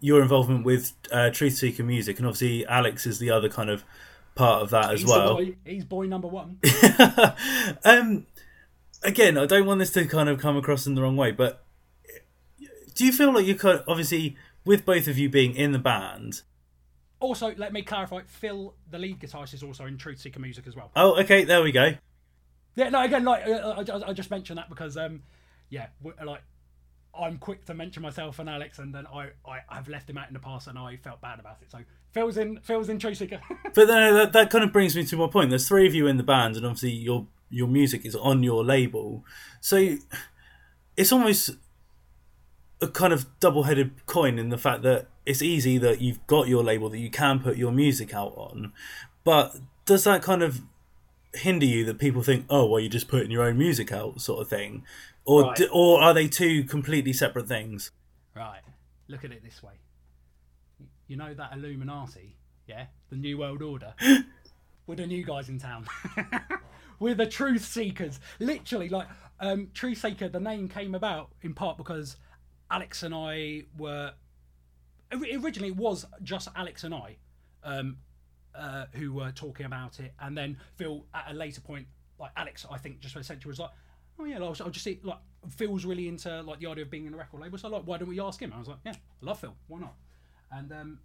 your 0.00 0.22
involvement 0.22 0.64
with 0.64 0.92
uh, 1.12 1.30
Truth 1.30 1.54
Seeker 1.54 1.82
Music, 1.82 2.18
and 2.18 2.26
obviously 2.26 2.66
Alex 2.66 3.06
is 3.06 3.18
the 3.18 3.30
other 3.30 3.48
kind 3.48 3.70
of 3.70 3.84
part 4.34 4.62
of 4.62 4.70
that 4.70 4.90
He's 4.90 5.02
as 5.02 5.08
well. 5.08 5.36
Boy. 5.36 5.56
He's 5.64 5.84
boy 5.84 6.06
number 6.06 6.28
one. 6.28 6.58
um, 7.84 8.26
again, 9.02 9.38
I 9.38 9.46
don't 9.46 9.66
want 9.66 9.78
this 9.78 9.90
to 9.92 10.04
kind 10.06 10.28
of 10.28 10.38
come 10.38 10.56
across 10.56 10.86
in 10.86 10.94
the 10.94 11.02
wrong 11.02 11.16
way, 11.16 11.30
but 11.30 11.64
do 12.94 13.04
you 13.04 13.12
feel 13.12 13.32
like 13.32 13.46
you 13.46 13.54
could 13.54 13.82
obviously 13.88 14.36
with 14.64 14.84
both 14.84 15.08
of 15.08 15.18
you 15.18 15.28
being 15.28 15.54
in 15.54 15.72
the 15.72 15.78
band? 15.78 16.42
Also, 17.20 17.54
let 17.56 17.72
me 17.72 17.82
clarify: 17.82 18.20
Phil, 18.26 18.74
the 18.90 18.98
lead 18.98 19.20
guitarist, 19.20 19.54
is 19.54 19.62
also 19.62 19.86
in 19.86 19.96
Truth 19.96 20.20
Seeker 20.20 20.40
Music 20.40 20.66
as 20.66 20.76
well. 20.76 20.90
Oh, 20.94 21.18
okay, 21.20 21.44
there 21.44 21.62
we 21.62 21.72
go. 21.72 21.94
Yeah, 22.76 22.88
no, 22.90 23.02
again, 23.02 23.24
like 23.24 23.46
uh, 23.46 23.84
I, 23.88 24.10
I 24.10 24.12
just 24.12 24.30
mentioned 24.30 24.58
that 24.58 24.68
because 24.68 24.96
um, 24.96 25.22
yeah, 25.74 25.88
like 26.24 26.42
I'm 27.18 27.38
quick 27.38 27.64
to 27.66 27.74
mention 27.74 28.02
myself 28.02 28.38
and 28.38 28.48
Alex, 28.48 28.78
and 28.78 28.94
then 28.94 29.06
I, 29.06 29.30
I 29.44 29.58
have 29.68 29.88
left 29.88 30.08
him 30.08 30.16
out 30.16 30.28
in 30.28 30.34
the 30.34 30.40
past, 30.40 30.68
and 30.68 30.78
I 30.78 30.96
felt 30.96 31.20
bad 31.20 31.40
about 31.40 31.58
it. 31.62 31.70
So 31.70 31.78
Phil's 32.12 32.36
in 32.36 32.60
Phil's 32.60 32.88
in 32.88 32.98
Truth 33.00 33.18
Seeker. 33.18 33.40
but 33.74 33.86
then 33.88 34.14
that, 34.14 34.32
that 34.32 34.50
kind 34.50 34.62
of 34.62 34.72
brings 34.72 34.94
me 34.94 35.04
to 35.04 35.16
my 35.16 35.26
point. 35.26 35.50
There's 35.50 35.66
three 35.66 35.86
of 35.86 35.94
you 35.94 36.06
in 36.06 36.16
the 36.16 36.22
band, 36.22 36.56
and 36.56 36.64
obviously 36.64 36.92
your 36.92 37.26
your 37.50 37.66
music 37.66 38.06
is 38.06 38.14
on 38.14 38.44
your 38.44 38.64
label, 38.64 39.24
so 39.60 39.96
it's 40.96 41.12
almost 41.12 41.50
a 42.80 42.88
kind 42.88 43.12
of 43.12 43.26
double-headed 43.40 44.06
coin 44.06 44.38
in 44.38 44.48
the 44.50 44.58
fact 44.58 44.82
that 44.82 45.06
it's 45.26 45.42
easy 45.42 45.78
that 45.78 46.00
you've 46.00 46.24
got 46.26 46.48
your 46.48 46.62
label 46.62 46.88
that 46.90 46.98
you 46.98 47.10
can 47.10 47.40
put 47.40 47.56
your 47.56 47.72
music 47.72 48.14
out 48.14 48.34
on, 48.36 48.72
but 49.24 49.56
does 49.86 50.04
that 50.04 50.22
kind 50.22 50.42
of 50.42 50.62
hinder 51.34 51.66
you 51.66 51.84
that 51.86 51.98
people 51.98 52.22
think, 52.22 52.46
oh, 52.48 52.66
well, 52.66 52.80
you're 52.80 52.90
just 52.90 53.08
putting 53.08 53.30
your 53.30 53.42
own 53.42 53.58
music 53.58 53.92
out, 53.92 54.20
sort 54.20 54.40
of 54.42 54.48
thing, 54.48 54.84
or 55.24 55.42
Right. 55.44 55.56
d- 55.56 55.68
or 55.72 56.00
are 56.02 56.14
they 56.14 56.28
two 56.28 56.64
completely 56.64 57.12
separate 57.12 57.48
things? 57.48 57.90
Right. 58.34 58.60
Look 59.08 59.24
at 59.24 59.32
it 59.32 59.42
this 59.44 59.62
way. 59.62 59.74
You 61.06 61.16
know 61.16 61.34
that 61.34 61.52
Illuminati, 61.52 62.36
yeah, 62.66 62.86
the 63.10 63.16
New 63.16 63.38
World 63.38 63.62
Order. 63.62 63.94
We're 64.86 64.96
the 64.96 65.06
new 65.06 65.24
guys 65.24 65.48
in 65.48 65.58
town. 65.58 65.86
We're 66.98 67.14
the 67.14 67.26
truth 67.26 67.64
seekers. 67.64 68.20
Literally, 68.38 68.88
like 68.88 69.08
um, 69.40 69.68
Truth 69.74 69.98
Seeker. 69.98 70.28
The 70.28 70.40
name 70.40 70.68
came 70.68 70.94
about 70.94 71.30
in 71.42 71.54
part 71.54 71.76
because 71.76 72.16
Alex 72.70 73.02
and 73.02 73.14
I 73.14 73.64
were 73.78 74.12
originally 75.12 75.68
it 75.68 75.76
was 75.76 76.06
just 76.22 76.48
Alex 76.56 76.84
and 76.84 76.94
I 76.94 77.16
um, 77.62 77.96
uh, 78.54 78.86
who 78.92 79.12
were 79.12 79.30
talking 79.32 79.66
about 79.66 80.00
it, 80.00 80.12
and 80.20 80.36
then 80.36 80.56
Phil 80.76 81.04
at 81.14 81.30
a 81.30 81.34
later 81.34 81.60
point, 81.60 81.86
like 82.18 82.30
Alex, 82.36 82.66
I 82.70 82.78
think 82.78 83.00
just 83.00 83.16
essentially 83.16 83.50
was 83.50 83.58
like, 83.58 83.70
oh 84.18 84.24
yeah, 84.24 84.36
I'll, 84.36 84.56
I'll 84.60 84.70
just 84.70 84.84
see 84.84 85.00
like 85.02 85.18
Phil's 85.50 85.84
really 85.84 86.08
into 86.08 86.42
like 86.42 86.60
the 86.60 86.66
idea 86.66 86.84
of 86.84 86.90
being 86.90 87.06
in 87.06 87.14
a 87.14 87.16
record 87.16 87.40
label, 87.40 87.58
so 87.58 87.68
like 87.68 87.82
why 87.84 87.98
don't 87.98 88.08
we 88.08 88.20
ask 88.20 88.40
him? 88.40 88.52
I 88.54 88.58
was 88.58 88.68
like, 88.68 88.78
yeah, 88.84 88.92
I 88.92 89.24
love 89.26 89.40
Phil, 89.40 89.54
why 89.68 89.80
not? 89.80 89.94
And 90.52 90.72
um, 90.72 90.98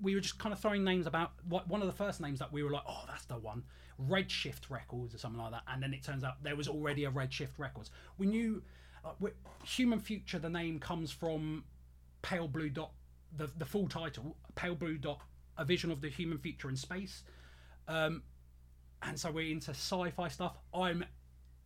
we 0.00 0.14
were 0.14 0.20
just 0.20 0.38
kind 0.38 0.52
of 0.52 0.58
throwing 0.58 0.84
names 0.84 1.06
about 1.06 1.32
what 1.48 1.68
one 1.68 1.80
of 1.80 1.86
the 1.86 1.92
first 1.94 2.20
names 2.20 2.38
that 2.40 2.52
we 2.52 2.62
were 2.62 2.70
like, 2.70 2.84
oh, 2.88 3.04
that's 3.06 3.24
the 3.24 3.38
one, 3.38 3.62
Redshift 4.08 4.68
Records 4.68 5.14
or 5.14 5.18
something 5.18 5.40
like 5.40 5.52
that. 5.52 5.62
And 5.68 5.82
then 5.82 5.94
it 5.94 6.02
turns 6.02 6.24
out 6.24 6.42
there 6.42 6.56
was 6.56 6.68
already 6.68 7.04
a 7.04 7.10
Redshift 7.10 7.58
Records. 7.58 7.90
We 8.18 8.26
knew 8.26 8.62
we- 9.20 9.30
Human 9.64 10.00
Future. 10.00 10.38
The 10.38 10.50
name 10.50 10.78
comes 10.78 11.10
from 11.12 11.64
Pale 12.22 12.48
Blue 12.48 12.68
Dot, 12.68 12.90
the 13.36 13.48
the 13.58 13.64
full 13.64 13.88
title, 13.88 14.36
Pale 14.54 14.74
Blue 14.76 14.98
Dot, 14.98 15.20
a 15.58 15.64
vision 15.64 15.90
of 15.90 16.00
the 16.00 16.08
human 16.08 16.38
future 16.38 16.68
in 16.68 16.76
space. 16.76 17.22
Um, 17.88 18.22
and 19.02 19.18
so 19.18 19.30
we're 19.30 19.50
into 19.50 19.70
sci-fi 19.70 20.28
stuff. 20.28 20.58
I'm 20.74 21.04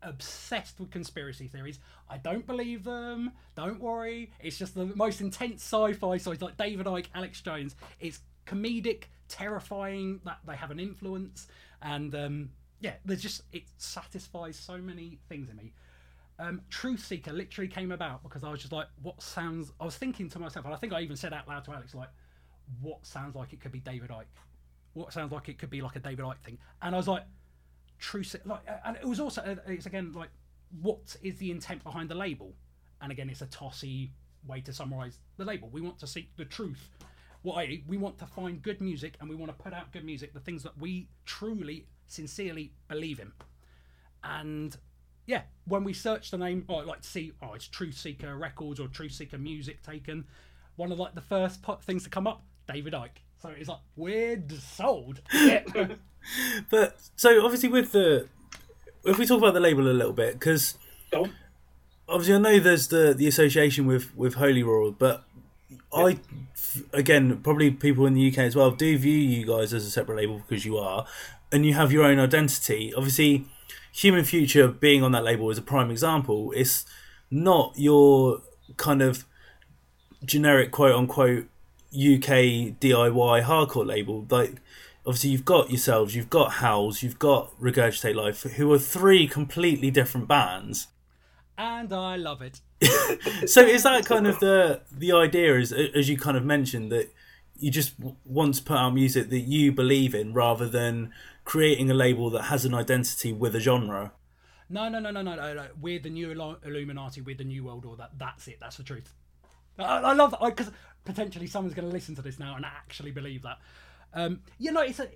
obsessed 0.03 0.81
with 0.81 0.91
conspiracy 0.91 1.47
theories. 1.47 1.79
I 2.09 2.17
don't 2.17 2.47
believe 2.47 2.85
them. 2.85 3.33
Don't 3.55 3.81
worry. 3.81 4.33
It's 4.41 4.59
just 4.59 4.75
the 4.75 4.87
most 4.87 5.21
intense 5.21 5.63
sci-fi. 5.63 6.17
So 6.19 6.33
it's 6.33 6.43
like 6.43 6.57
David 6.57 6.87
Icke, 6.87 7.07
Alex 7.15 7.41
Jones. 7.41 7.77
It's 8.01 8.21
comedic, 8.47 9.05
terrifying. 9.29 10.21
That 10.25 10.39
they 10.47 10.57
have 10.57 10.71
an 10.71 10.81
influence, 10.81 11.47
and 11.83 12.15
um, 12.15 12.51
yeah, 12.81 12.95
there's 13.05 13.23
just 13.23 13.43
it 13.53 13.65
satisfies 13.77 14.57
so 14.57 14.79
many 14.79 15.19
things 15.29 15.51
in 15.51 15.57
me. 15.57 15.73
Um, 16.39 16.63
Truth 16.71 17.05
Seeker 17.05 17.33
literally 17.33 17.69
came 17.69 17.93
about 17.93 18.23
because 18.23 18.43
I 18.43 18.51
was 18.51 18.61
just 18.61 18.73
like, 18.73 18.87
what 19.03 19.23
sounds? 19.23 19.73
I 19.79 19.85
was 19.85 19.97
thinking 19.97 20.29
to 20.31 20.39
myself, 20.39 20.65
and 20.65 20.75
I 20.75 20.79
think 20.79 20.93
I 20.93 21.03
even 21.03 21.17
said 21.17 21.33
out 21.35 21.47
loud 21.47 21.65
to 21.67 21.73
Alex, 21.73 21.95
like, 21.95 22.09
what 22.81 23.05
sounds 23.07 23.35
like 23.35 23.53
it 23.53 23.61
could 23.61 23.73
be 23.73 23.81
David 23.81 24.11
Icke? 24.11 24.25
What 24.95 25.13
sounds 25.13 25.33
like 25.33 25.49
it 25.49 25.59
could 25.59 25.71
be 25.71 25.81
like 25.81 25.97
a 25.97 26.01
David 26.01 26.25
Icke 26.25 26.41
thing? 26.45 26.59
And 26.83 26.95
I 26.95 26.99
was 26.99 27.09
like, 27.09 27.25
True, 27.99 28.23
like, 28.47 28.61
and 28.87 28.97
it 28.97 29.05
was 29.07 29.21
also, 29.21 29.43
uh, 29.43 29.57
it's 29.67 29.85
again 29.85 30.13
like, 30.13 30.31
what 30.81 31.17
is 31.23 31.37
the 31.37 31.51
intent 31.51 31.85
behind 31.85 32.09
the 32.09 32.15
label? 32.15 32.55
And 33.03 33.13
again, 33.13 33.29
it's 33.29 33.43
a 33.43 33.47
tossy 33.47 34.13
way 34.47 34.63
to 34.63 34.73
summarize 34.73 35.19
the 35.37 35.45
label. 35.45 35.69
We 35.69 35.83
want 35.83 35.99
to 35.99 36.07
seek 36.07 36.35
the 36.37 36.47
truth. 36.47 36.89
I, 37.47 37.83
we 37.87 37.97
want 37.97 38.19
to 38.19 38.27
find 38.27 38.63
good 38.63 38.81
music, 38.81 39.17
and 39.21 39.29
we 39.29 39.35
want 39.35 39.57
to 39.57 39.63
put 39.63 39.73
out 39.73 39.93
good 39.93 40.05
music, 40.05 40.33
the 40.33 40.41
things 40.41 40.63
that 40.63 40.79
we 40.79 41.09
truly, 41.25 41.87
sincerely 42.07 42.73
believe 42.89 43.19
in. 43.19 43.33
And 44.23 44.77
yeah, 45.27 45.43
when 45.67 45.85
we 45.85 45.93
search 45.93 46.31
the 46.31 46.39
name, 46.39 46.65
or 46.69 46.85
like 46.85 47.03
to 47.03 47.09
see, 47.09 47.33
oh, 47.43 47.55
it's 47.55 47.69
Truth 47.69 47.97
Seeker 47.97 48.37
Records 48.37 48.81
or 48.81 48.89
Truth 48.89 49.13
Seeker 49.13 49.39
Music 49.39 49.83
taken. 49.83 50.25
One 50.77 50.93
of 50.93 50.99
like 50.99 51.15
the 51.15 51.21
first 51.21 51.61
things 51.83 52.05
to 52.05 52.11
come 52.11 52.27
up, 52.27 52.45
David 52.73 52.93
Icke. 52.93 53.21
So 53.43 53.49
it's 53.51 53.69
like 53.69 53.81
we're 53.97 54.43
sold. 54.59 55.21
Yeah. 55.33 55.63
But 56.69 56.99
so 57.17 57.45
obviously 57.45 57.69
with 57.69 57.93
the 57.93 58.29
if 59.05 59.19
we 59.19 59.25
talk 59.27 59.39
about 59.39 59.55
the 59.55 59.61
label 59.61 59.89
a 59.89 59.93
little 59.93 60.13
bit 60.13 60.35
because 60.35 60.77
Go 61.11 61.27
obviously 62.11 62.35
I 62.35 62.39
know 62.39 62.59
there's 62.59 62.89
the 62.89 63.15
the 63.17 63.27
association 63.27 63.87
with 63.87 64.15
with 64.17 64.35
Holy 64.35 64.63
Roar, 64.63 64.93
but 64.93 65.25
I 65.93 66.19
again 66.93 67.39
probably 67.39 67.71
people 67.71 68.07
in 68.07 68.15
the 68.15 68.31
UK 68.31 68.39
as 68.39 68.57
well 68.57 68.71
do 68.73 68.99
view 68.99 69.17
you 69.17 69.47
guys 69.47 69.73
as 69.73 69.87
a 69.87 69.91
separate 69.91 70.17
label 70.17 70.39
because 70.47 70.65
you 70.65 70.77
are, 70.77 71.07
and 71.53 71.65
you 71.65 71.75
have 71.75 71.93
your 71.93 72.05
own 72.05 72.19
identity. 72.19 72.93
Obviously, 72.95 73.47
Human 73.93 74.25
Future 74.25 74.69
being 74.69 75.03
on 75.03 75.13
that 75.13 75.25
label 75.25 75.51
is 75.51 75.59
a 75.59 75.63
prime 75.63 75.91
example. 75.91 76.53
It's 76.55 76.85
not 77.31 77.73
your 77.77 78.43
kind 78.77 79.03
of 79.03 79.25
generic 80.25 80.71
quote 80.71 80.95
unquote 80.95 81.47
UK 81.93 82.79
DIY 82.81 83.45
hardcore 83.45 83.87
label. 83.87 84.27
Like 84.31 84.57
obviously 85.07 85.31
you've 85.31 85.45
got 85.45 85.71
yourselves, 85.71 86.15
you've 86.15 86.31
got 86.31 86.53
Howls, 86.55 87.03
you've 87.03 87.19
got 87.19 87.59
Regurgitate 87.61 88.15
Life, 88.15 88.43
who 88.43 88.73
are 88.73 88.79
three 88.79 89.27
completely 89.27 89.91
different 89.91 90.29
bands. 90.29 90.89
and 91.59 91.93
I 91.93 92.17
love 92.17 92.43
it. 92.43 92.61
So 93.49 93.61
is 93.63 93.83
that 93.83 94.07
kind 94.07 94.27
of 94.27 94.39
the 94.41 94.83
the 94.91 95.13
idea? 95.13 95.59
Is 95.59 95.73
as 95.73 96.09
you 96.09 96.17
kind 96.17 96.37
of 96.37 96.45
mentioned 96.45 96.91
that 96.93 97.13
you 97.59 97.71
just 97.71 97.95
want 98.25 98.55
to 98.55 98.63
put 98.63 98.77
out 98.77 98.91
music 98.95 99.29
that 99.31 99.41
you 99.41 99.71
believe 99.73 100.15
in 100.15 100.33
rather 100.33 100.67
than 100.69 101.13
creating 101.45 101.91
a 101.91 101.95
label 101.95 102.31
that 102.31 102.45
has 102.45 102.65
an 102.65 102.73
identity 102.75 103.33
with 103.33 103.55
a 103.55 103.61
genre. 103.61 104.13
No, 104.71 104.89
no, 104.89 104.99
no, 105.01 105.11
no, 105.11 105.21
no, 105.21 105.35
no, 105.35 105.53
no. 105.55 105.67
We're 105.81 105.99
the 105.99 106.09
new 106.11 106.31
Illuminati. 106.65 107.21
We're 107.21 107.37
the 107.37 107.45
new 107.45 107.65
world 107.65 107.85
order. 107.85 108.09
That's 108.17 108.47
it. 108.49 108.59
That's 108.61 108.77
the 108.77 108.85
truth. 108.85 109.13
I, 109.79 109.99
I 109.99 110.13
love 110.15 110.31
that 110.31 110.41
because 110.41 110.71
potentially 111.05 111.47
someone's 111.47 111.75
going 111.75 111.89
to 111.89 111.93
listen 111.93 112.15
to 112.17 112.23
this 112.23 112.39
now 112.39 112.57
and 112.57 112.65
actually 112.65 113.11
believe 113.11 113.43
that. 113.43 113.59
Um, 114.13 114.41
you 114.59 114.73
know, 114.73 114.83
it's 114.83 115.01
a 115.01 115.09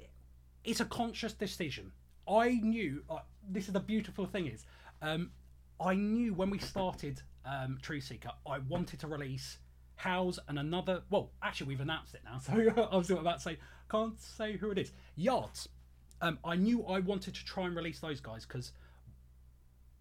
it's 0.64 0.80
a 0.80 0.84
conscious 0.84 1.32
decision. 1.32 1.92
I 2.28 2.60
knew 2.62 3.02
uh, 3.10 3.18
this 3.48 3.66
is 3.66 3.72
the 3.72 3.80
beautiful 3.80 4.26
thing 4.26 4.46
is 4.46 4.64
um, 5.02 5.30
I 5.80 5.94
knew 5.94 6.32
when 6.34 6.50
we 6.50 6.58
started 6.58 7.20
um, 7.44 7.78
Truth 7.82 8.04
Seeker, 8.04 8.30
I 8.46 8.58
wanted 8.58 9.00
to 9.00 9.06
release 9.06 9.58
Howls 9.96 10.38
and 10.48 10.58
another. 10.58 11.02
Well, 11.10 11.30
actually, 11.42 11.68
we've 11.68 11.80
announced 11.80 12.14
it 12.14 12.22
now, 12.24 12.38
so 12.42 12.52
I 12.52 12.96
was 12.96 13.10
about 13.10 13.38
to 13.38 13.42
say 13.42 13.58
can't 13.90 14.20
say 14.20 14.56
who 14.56 14.70
it 14.70 14.78
is. 14.78 14.92
Yards. 15.16 15.68
Um, 16.20 16.38
I 16.44 16.56
knew 16.56 16.84
I 16.86 17.00
wanted 17.00 17.34
to 17.34 17.44
try 17.44 17.66
and 17.66 17.76
release 17.76 18.00
those 18.00 18.20
guys 18.20 18.46
because 18.46 18.72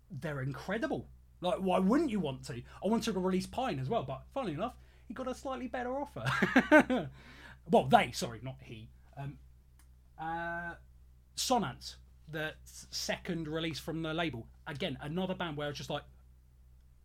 they're 0.10 0.42
incredible. 0.42 1.08
Like, 1.42 1.58
why 1.58 1.80
wouldn't 1.80 2.10
you 2.10 2.20
want 2.20 2.46
to? 2.46 2.56
I 2.56 2.88
wanted 2.88 3.14
to 3.14 3.20
release 3.20 3.46
Pijn 3.46 3.82
as 3.82 3.90
well, 3.90 4.04
but 4.04 4.24
funnily 4.34 4.54
enough, 4.54 4.76
he 5.08 5.14
got 5.14 5.28
a 5.28 5.36
slightly 5.36 5.68
better 5.68 5.96
offer. 5.96 7.10
well, 7.70 7.86
they, 7.86 8.12
sorry, 8.12 8.40
not 8.42 8.56
he. 8.62 8.90
Um, 9.18 9.38
uh, 10.20 10.74
Sonance, 11.36 11.96
the 12.32 12.54
second 12.66 13.48
release 13.48 13.80
from 13.80 14.02
the 14.02 14.14
label. 14.14 14.48
Again, 14.68 14.98
another 15.02 15.36
band 15.36 15.58
where 15.58 15.68
I 15.68 15.70
was 15.70 15.78
just 15.78 15.90
like, 15.90 16.04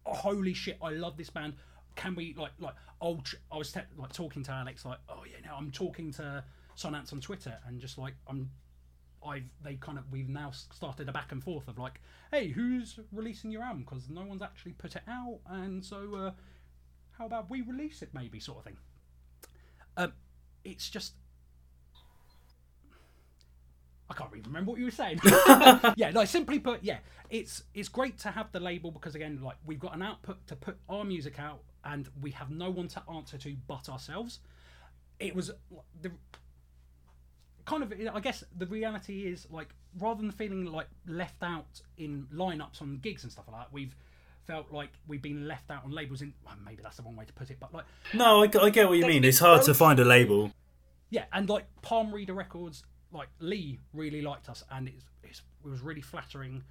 oh, 0.06 0.14
holy 0.14 0.54
shit, 0.54 0.78
I 0.82 0.90
love 0.90 1.16
this 1.16 1.30
band. 1.30 1.54
Can 1.96 2.14
we 2.14 2.34
like 2.34 2.52
like 2.60 2.74
old? 3.00 3.26
I 3.50 3.56
was 3.56 3.72
te- 3.72 3.80
like 3.96 4.12
talking 4.12 4.44
to 4.44 4.52
Alex 4.52 4.84
like, 4.84 4.98
oh 5.08 5.24
yeah, 5.28 5.38
now 5.44 5.56
I'm 5.58 5.72
talking 5.72 6.12
to 6.12 6.44
Sonance 6.76 7.12
on 7.12 7.20
Twitter 7.20 7.58
and 7.66 7.80
just 7.80 7.98
like 7.98 8.14
I'm 8.28 8.50
I've 9.26 9.48
they 9.62 9.74
kind 9.74 9.98
of 9.98 10.04
we've 10.10 10.28
now 10.28 10.50
started 10.52 11.08
a 11.08 11.12
back 11.12 11.32
and 11.32 11.42
forth 11.42 11.68
of 11.68 11.78
like, 11.78 12.00
hey, 12.30 12.48
who's 12.48 12.98
releasing 13.12 13.50
your 13.50 13.62
album? 13.62 13.84
Because 13.88 14.08
no 14.08 14.24
one's 14.24 14.42
actually 14.42 14.72
put 14.72 14.96
it 14.96 15.02
out, 15.08 15.40
and 15.48 15.84
so 15.84 16.14
uh, 16.14 16.30
how 17.18 17.26
about 17.26 17.50
we 17.50 17.62
release 17.62 18.00
it, 18.02 18.10
maybe, 18.12 18.38
sort 18.38 18.58
of 18.58 18.64
thing. 18.64 18.76
Um, 19.96 20.12
it's 20.64 20.88
just. 20.88 21.14
I 24.10 24.14
can't 24.14 24.30
even 24.32 24.44
remember 24.44 24.70
what 24.70 24.78
you 24.78 24.86
were 24.86 24.90
saying. 24.90 25.20
yeah, 25.96 26.12
like 26.14 26.28
simply 26.28 26.58
put, 26.58 26.82
yeah, 26.82 26.98
it's 27.28 27.64
it's 27.74 27.88
great 27.88 28.18
to 28.20 28.30
have 28.30 28.50
the 28.52 28.60
label 28.60 28.90
because 28.90 29.14
again, 29.14 29.40
like 29.42 29.56
we've 29.66 29.80
got 29.80 29.94
an 29.94 30.02
output 30.02 30.46
to 30.46 30.56
put 30.56 30.78
our 30.88 31.04
music 31.04 31.38
out, 31.38 31.60
and 31.84 32.08
we 32.22 32.30
have 32.30 32.50
no 32.50 32.70
one 32.70 32.88
to 32.88 33.02
answer 33.12 33.36
to 33.38 33.56
but 33.66 33.88
ourselves. 33.88 34.38
It 35.18 35.34
was 35.34 35.50
the 36.00 36.12
kind 37.66 37.82
of 37.82 37.92
I 38.14 38.20
guess 38.20 38.44
the 38.56 38.64
reality 38.64 39.26
is 39.26 39.46
like 39.50 39.74
rather 39.98 40.22
than 40.22 40.30
feeling 40.30 40.64
like 40.66 40.88
left 41.06 41.42
out 41.42 41.82
in 41.98 42.26
lineups 42.32 42.80
on 42.80 42.98
gigs 43.02 43.24
and 43.24 43.32
stuff 43.32 43.44
like 43.50 43.60
that, 43.60 43.72
we've 43.72 43.94
felt 44.48 44.72
like 44.72 44.88
we've 45.06 45.22
been 45.22 45.46
left 45.46 45.70
out 45.70 45.84
on 45.84 45.92
labels. 45.92 46.22
In 46.22 46.32
well, 46.44 46.56
maybe 46.64 46.82
that's 46.82 46.96
the 46.96 47.02
wrong 47.04 47.14
way 47.14 47.26
to 47.26 47.32
put 47.34 47.50
it, 47.50 47.58
but 47.60 47.72
like 47.72 47.84
No, 48.14 48.42
I 48.42 48.46
get 48.46 48.88
what 48.88 48.98
you 48.98 49.06
mean. 49.06 49.22
It's 49.22 49.38
hard 49.38 49.62
to 49.64 49.74
find 49.74 50.00
a 50.00 50.04
label. 50.04 50.50
yeah, 51.10 51.26
and 51.32 51.48
like 51.48 51.66
Palm 51.82 52.12
Reader 52.12 52.34
Records, 52.34 52.82
like 53.12 53.28
Lee 53.38 53.78
really 53.92 54.22
liked 54.22 54.48
us, 54.48 54.64
and 54.70 54.88
it's, 54.88 55.04
it's, 55.22 55.42
it 55.64 55.68
was 55.68 55.82
really 55.82 56.00
flattering 56.00 56.64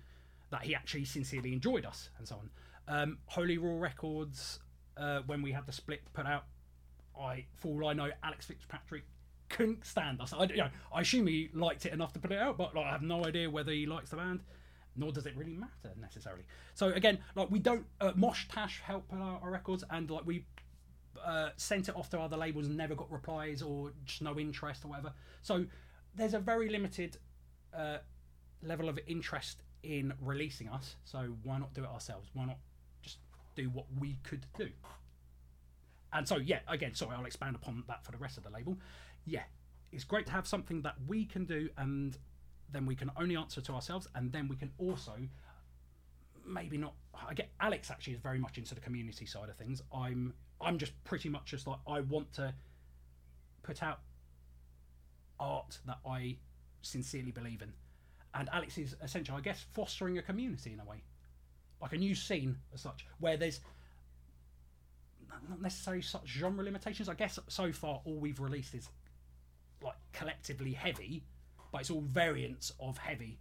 that 0.50 0.64
he 0.64 0.76
actually 0.76 1.06
sincerely 1.06 1.54
enjoyed 1.54 1.86
us 1.86 2.10
and 2.18 2.28
so 2.28 2.36
on. 2.36 2.50
Um, 2.90 3.18
Holy 3.26 3.58
Roar 3.58 3.78
Records, 3.80 4.60
uh, 4.98 5.20
when 5.28 5.42
we 5.42 5.52
had 5.52 5.66
the 5.66 5.72
split 5.72 6.02
put 6.14 6.26
out, 6.26 6.46
I 7.20 7.46
for 7.56 7.84
all 7.84 7.90
I 7.90 7.94
know, 7.94 8.10
Alex 8.24 8.46
Fitzpatrick 8.48 9.04
couldn't 9.50 9.86
stand 9.86 10.20
us. 10.20 10.34
I, 10.34 10.44
you 10.46 10.58
know, 10.58 10.70
I 10.94 11.02
assume 11.02 11.28
he 11.28 11.50
liked 11.54 11.86
it 11.86 11.94
enough 11.94 12.14
to 12.14 12.20
put 12.20 12.32
it 12.32 12.40
out, 12.40 12.58
but 12.58 12.76
like, 12.76 12.86
I 12.86 12.92
have 12.92 13.02
no 13.04 13.26
idea 13.26 13.50
whether 13.50 13.72
he 13.72 13.86
likes 13.86 14.10
the 14.10 14.18
band. 14.18 14.42
Nor 14.98 15.12
does 15.12 15.26
it 15.26 15.36
really 15.38 15.54
matter 15.54 15.94
necessarily. 16.00 16.44
So 16.74 16.90
again, 16.90 17.20
like 17.36 17.52
we 17.52 17.60
don't 17.60 17.86
uh, 18.02 18.12
Mosh 18.16 18.48
Tash 18.48 18.82
help 18.82 19.06
out 19.14 19.42
our 19.42 19.52
records, 19.52 19.84
and 19.90 20.10
like 20.10 20.26
we 20.26 20.46
uh, 21.24 21.50
sent 21.58 21.90
it 21.90 21.96
off 21.96 22.10
to 22.10 22.20
other 22.20 22.38
labels 22.38 22.68
and 22.68 22.78
never 22.78 22.96
got 22.96 23.12
replies 23.12 23.62
or 23.62 23.92
just 24.06 24.22
no 24.22 24.38
interest 24.38 24.86
or 24.86 24.90
whatever. 24.90 25.14
So 25.42 25.66
there's 26.16 26.34
a 26.34 26.40
very 26.40 26.70
limited 26.70 27.18
uh, 27.76 27.98
level 28.64 28.90
of 28.90 29.00
interest 29.08 29.64
in 29.84 30.14
releasing 30.22 30.70
us. 30.70 30.96
So 31.06 31.36
why 31.44 31.60
not 31.60 31.74
do 31.74 31.84
it 31.84 31.90
ourselves? 31.90 32.30
Why 32.34 32.46
not 32.46 32.58
just 33.02 33.18
do 33.56 33.70
what 33.70 33.86
we 34.00 34.18
could 34.24 34.46
do? 34.58 34.70
And 36.14 36.28
so 36.28 36.38
yeah, 36.38 36.60
again, 36.68 36.94
sorry, 36.96 37.16
I'll 37.16 37.26
expand 37.26 37.56
upon 37.56 37.84
that 37.88 38.04
for 38.04 38.12
the 38.12 38.18
rest 38.18 38.38
of 38.38 38.44
the 38.44 38.50
label. 38.50 38.78
Yeah, 39.26 39.44
it's 39.92 40.04
great 40.04 40.26
to 40.28 40.32
have 40.32 40.48
something 40.48 40.82
that 40.82 40.96
we 41.08 41.26
can 41.26 41.46
do 41.46 41.70
and 41.78 42.18
then 42.72 42.86
we 42.86 42.96
can 42.96 43.12
only 43.18 43.36
answer 43.36 43.62
to 43.62 43.74
ourselves 43.74 44.08
and 44.16 44.32
then 44.32 44.48
we 44.48 44.56
can 44.56 44.72
also 44.78 45.14
maybe 46.46 46.78
not 46.78 46.94
I 47.28 47.34
get 47.34 47.50
Alex 47.60 47.92
actually 47.92 48.14
is 48.14 48.20
very 48.20 48.40
much 48.40 48.58
into 48.58 48.76
the 48.76 48.82
community 48.82 49.26
side 49.26 49.50
of 49.50 49.56
things. 49.56 49.82
I'm 49.94 50.34
I'm 50.62 50.78
just 50.78 50.94
pretty 51.04 51.30
much 51.30 51.46
just 51.46 51.68
like 51.68 51.80
I 51.88 52.02
want 52.02 52.34
to 52.34 52.54
put 53.64 53.84
out 53.84 54.00
art 55.40 55.80
that 55.86 56.00
I 56.06 56.38
sincerely 56.82 57.32
believe 57.32 57.62
in. 57.62 57.74
And 58.34 58.50
Alex 58.52 58.78
is 58.78 58.96
essentially, 59.04 59.38
I 59.38 59.42
guess, 59.42 59.66
fostering 59.74 60.18
a 60.18 60.22
community 60.22 60.74
in 60.74 60.80
a 60.80 60.86
way. 60.86 61.04
Like 61.82 61.94
a 61.94 61.98
new 61.98 62.16
scene 62.16 62.58
as 62.74 62.82
such, 62.82 63.06
where 63.20 63.38
there's 63.38 63.60
not 65.50 65.62
necessarily 65.62 66.02
such 66.02 66.28
genre 66.28 66.64
limitations. 66.64 67.10
I 67.10 67.14
guess 67.14 67.40
so 67.48 67.72
far 67.72 68.02
all 68.06 68.16
we've 68.16 68.40
released 68.40 68.74
is 68.74 68.90
like 69.84 69.96
collectively 70.14 70.74
heavy, 70.74 71.24
but 71.78 71.82
it's 71.82 71.92
all 71.92 72.02
variants 72.02 72.74
of 72.80 72.98
heavy. 72.98 73.38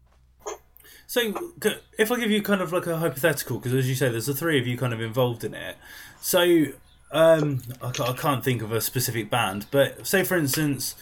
So, 1.07 1.51
if 1.99 2.13
I 2.13 2.21
give 2.21 2.31
you 2.31 2.43
kind 2.43 2.61
of 2.61 2.71
like 2.71 2.87
a 2.87 2.99
hypothetical, 2.99 3.59
because 3.59 3.73
as 3.73 3.89
you 3.89 3.95
say, 3.95 4.11
there's 4.11 4.27
the 4.27 4.35
three 4.35 4.61
of 4.61 4.67
you 4.67 4.77
kind 4.77 4.93
of 4.93 5.01
involved 5.01 5.43
in 5.43 5.55
it. 5.55 5.77
So, 6.21 6.67
um, 7.13 7.63
I, 7.81 7.89
I 7.89 8.13
can't 8.13 8.45
think 8.45 8.61
of 8.61 8.73
a 8.73 8.83
specific 8.83 9.31
band, 9.31 9.67
but 9.71 10.07
say 10.07 10.23
for 10.23 10.37
instance, 10.37 10.97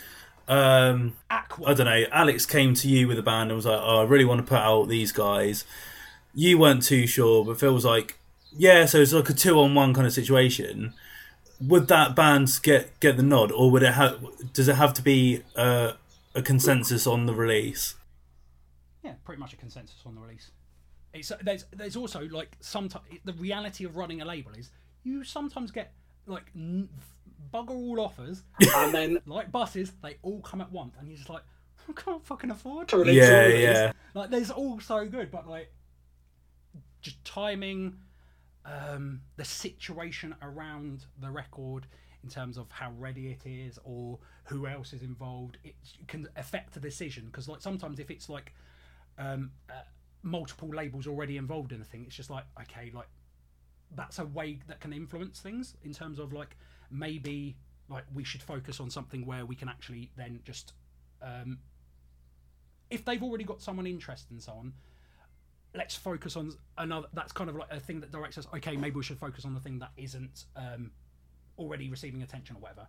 um, 0.46 1.16
Aqua. 1.28 1.70
I 1.70 1.74
don't 1.74 1.86
know, 1.86 2.04
Alex 2.12 2.46
came 2.46 2.74
to 2.74 2.88
you 2.88 3.08
with 3.08 3.18
a 3.18 3.22
band 3.22 3.50
and 3.50 3.56
was 3.56 3.66
like, 3.66 3.80
"Oh, 3.82 4.02
I 4.02 4.04
really 4.04 4.24
want 4.24 4.38
to 4.38 4.46
put 4.46 4.60
out 4.60 4.84
these 4.84 5.10
guys." 5.10 5.64
You 6.34 6.58
weren't 6.58 6.84
too 6.84 7.08
sure, 7.08 7.44
but 7.44 7.58
Phil 7.58 7.74
was 7.74 7.84
like, 7.84 8.16
"Yeah." 8.56 8.86
So 8.86 9.00
it's 9.00 9.12
like 9.12 9.28
a 9.28 9.34
two-on-one 9.34 9.92
kind 9.92 10.06
of 10.06 10.12
situation. 10.12 10.94
Would 11.60 11.88
that 11.88 12.14
band 12.14 12.60
get 12.62 13.00
get 13.00 13.16
the 13.16 13.24
nod, 13.24 13.50
or 13.50 13.72
would 13.72 13.82
it 13.82 13.94
have? 13.94 14.24
Does 14.52 14.68
it 14.68 14.76
have 14.76 14.94
to 14.94 15.02
be 15.02 15.42
uh, 15.56 15.94
a 16.34 16.42
consensus 16.42 17.06
on 17.06 17.26
the 17.26 17.34
release? 17.34 17.94
Yeah, 19.02 19.14
pretty 19.24 19.40
much 19.40 19.52
a 19.52 19.56
consensus 19.56 19.96
on 20.06 20.14
the 20.14 20.20
release. 20.20 20.50
It's 21.12 21.30
uh, 21.30 21.36
there's 21.42 21.64
there's 21.72 21.96
also 21.96 22.26
like 22.28 22.56
sometimes 22.60 23.04
the 23.24 23.32
reality 23.34 23.84
of 23.84 23.96
running 23.96 24.20
a 24.20 24.24
label 24.24 24.52
is 24.52 24.70
you 25.04 25.22
sometimes 25.24 25.70
get 25.70 25.92
like 26.26 26.46
n- 26.56 26.88
bugger 27.52 27.70
all 27.70 28.00
offers 28.00 28.42
and 28.76 28.92
then 28.94 29.18
like 29.26 29.52
buses 29.52 29.92
they 30.02 30.16
all 30.22 30.40
come 30.40 30.60
at 30.60 30.72
once 30.72 30.94
and 30.98 31.06
you're 31.08 31.16
just 31.18 31.28
like 31.28 31.42
I 31.88 31.92
can't 31.92 32.24
fucking 32.24 32.50
afford 32.50 32.88
to 32.88 32.96
release 32.96 33.16
Yeah, 33.16 33.42
all 33.42 33.48
these. 33.50 33.60
yeah. 33.62 33.92
like 34.14 34.30
there's 34.30 34.50
all 34.50 34.80
so 34.80 35.06
good 35.06 35.30
but 35.30 35.46
like 35.48 35.70
just 37.02 37.22
timing 37.24 37.98
um 38.64 39.20
the 39.36 39.44
situation 39.44 40.34
around 40.42 41.04
the 41.20 41.30
record 41.30 41.86
in 42.24 42.30
terms 42.30 42.56
of 42.56 42.70
how 42.70 42.90
ready 42.98 43.28
it 43.28 43.46
is 43.46 43.78
or 43.84 44.18
who 44.44 44.66
else 44.66 44.92
is 44.92 45.02
involved 45.02 45.58
it 45.62 45.76
can 46.08 46.26
affect 46.36 46.74
the 46.74 46.80
decision. 46.80 47.26
Because 47.26 47.48
like 47.48 47.60
sometimes 47.60 48.00
if 48.00 48.10
it's 48.10 48.28
like 48.28 48.52
um 49.18 49.50
uh, 49.70 49.74
multiple 50.22 50.70
labels 50.70 51.06
already 51.06 51.36
involved 51.36 51.70
in 51.70 51.80
a 51.80 51.84
thing 51.84 52.02
it's 52.06 52.16
just 52.16 52.30
like 52.30 52.44
okay 52.60 52.90
like 52.94 53.06
that's 53.94 54.18
a 54.18 54.24
way 54.24 54.58
that 54.66 54.80
can 54.80 54.92
influence 54.92 55.38
things 55.38 55.76
in 55.84 55.92
terms 55.92 56.18
of 56.18 56.32
like 56.32 56.56
maybe 56.90 57.56
like 57.88 58.04
we 58.14 58.24
should 58.24 58.42
focus 58.42 58.80
on 58.80 58.88
something 58.88 59.26
where 59.26 59.44
we 59.44 59.54
can 59.54 59.68
actually 59.68 60.10
then 60.16 60.40
just 60.42 60.72
um 61.22 61.58
if 62.90 63.04
they've 63.04 63.22
already 63.22 63.44
got 63.44 63.60
someone 63.60 63.86
interested 63.86 64.30
and 64.30 64.42
so 64.42 64.52
on 64.52 64.72
let's 65.74 65.94
focus 65.94 66.36
on 66.36 66.50
another 66.78 67.06
that's 67.12 67.32
kind 67.32 67.50
of 67.50 67.56
like 67.56 67.70
a 67.70 67.78
thing 67.78 68.00
that 68.00 68.10
directs 68.10 68.38
us 68.38 68.46
okay 68.54 68.76
maybe 68.76 68.96
we 68.96 69.02
should 69.02 69.18
focus 69.18 69.44
on 69.44 69.52
the 69.52 69.60
thing 69.60 69.78
that 69.78 69.90
isn't 69.96 70.44
um 70.56 70.90
already 71.58 71.88
receiving 71.88 72.22
attention 72.22 72.56
or 72.56 72.60
whatever. 72.60 72.86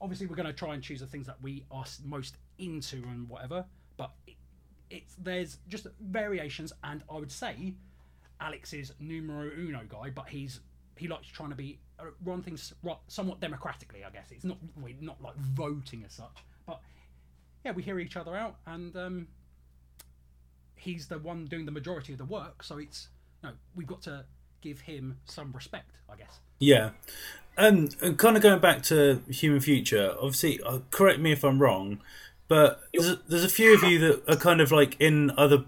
Obviously 0.00 0.26
we're 0.26 0.36
going 0.36 0.46
to 0.46 0.52
try 0.52 0.74
and 0.74 0.82
choose 0.82 1.00
the 1.00 1.06
things 1.06 1.26
that 1.26 1.36
we 1.40 1.64
are 1.70 1.84
most 2.04 2.36
into 2.58 2.96
and 2.96 3.28
whatever 3.28 3.64
but 3.96 4.12
it, 4.26 4.34
it's 4.90 5.14
there's 5.16 5.58
just 5.68 5.86
variations 6.00 6.72
and 6.84 7.02
i 7.10 7.14
would 7.14 7.32
say 7.32 7.74
alex 8.40 8.72
is 8.72 8.92
numero 9.00 9.50
uno 9.56 9.80
guy 9.88 10.10
but 10.10 10.28
he's 10.28 10.60
he 10.96 11.08
likes 11.08 11.26
trying 11.26 11.50
to 11.50 11.56
be 11.56 11.78
uh, 11.98 12.04
run 12.24 12.42
things 12.42 12.72
somewhat 13.08 13.40
democratically 13.40 14.04
i 14.04 14.10
guess. 14.10 14.30
It's 14.30 14.44
not 14.44 14.58
we're 14.76 14.94
not 15.00 15.20
like 15.22 15.36
voting 15.36 16.04
as 16.04 16.12
such 16.12 16.44
but 16.66 16.80
yeah 17.64 17.72
we 17.72 17.82
hear 17.82 17.98
each 17.98 18.16
other 18.16 18.36
out 18.36 18.56
and 18.66 18.96
um 18.96 19.28
he's 20.76 21.08
the 21.08 21.18
one 21.18 21.46
doing 21.46 21.64
the 21.64 21.72
majority 21.72 22.12
of 22.12 22.18
the 22.18 22.24
work 22.24 22.62
so 22.62 22.78
it's 22.78 23.08
no 23.42 23.50
we've 23.74 23.86
got 23.86 24.02
to 24.02 24.24
give 24.60 24.80
him 24.80 25.18
some 25.24 25.52
respect 25.52 25.98
i 26.10 26.16
guess. 26.16 26.40
Yeah. 26.60 26.90
Um, 27.56 27.90
and 28.00 28.18
kind 28.18 28.36
of 28.36 28.42
going 28.42 28.60
back 28.60 28.82
to 28.84 29.22
Human 29.28 29.60
Future, 29.60 30.14
obviously, 30.16 30.60
uh, 30.62 30.80
correct 30.90 31.20
me 31.20 31.32
if 31.32 31.44
I'm 31.44 31.60
wrong, 31.60 32.00
but 32.48 32.80
there's 32.92 33.10
a, 33.10 33.20
there's 33.28 33.44
a 33.44 33.48
few 33.48 33.74
of 33.74 33.84
you 33.84 33.98
that 34.00 34.28
are 34.28 34.36
kind 34.36 34.60
of 34.60 34.72
like 34.72 34.96
in 35.00 35.30
other, 35.36 35.64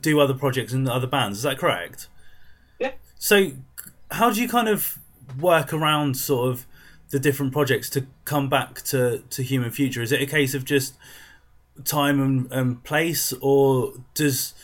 do 0.00 0.20
other 0.20 0.34
projects 0.34 0.72
in 0.72 0.88
other 0.88 1.08
bands. 1.08 1.38
Is 1.38 1.42
that 1.42 1.58
correct? 1.58 2.08
Yeah. 2.78 2.92
So, 3.18 3.52
how 4.12 4.30
do 4.30 4.40
you 4.40 4.48
kind 4.48 4.68
of 4.68 4.98
work 5.40 5.72
around 5.72 6.16
sort 6.16 6.50
of 6.50 6.66
the 7.10 7.18
different 7.18 7.52
projects 7.52 7.90
to 7.90 8.06
come 8.24 8.48
back 8.48 8.82
to, 8.82 9.24
to 9.30 9.42
Human 9.42 9.72
Future? 9.72 10.02
Is 10.02 10.12
it 10.12 10.22
a 10.22 10.26
case 10.26 10.54
of 10.54 10.64
just 10.64 10.94
time 11.84 12.20
and, 12.20 12.52
and 12.52 12.84
place, 12.84 13.32
or 13.40 13.94
does 14.14 14.54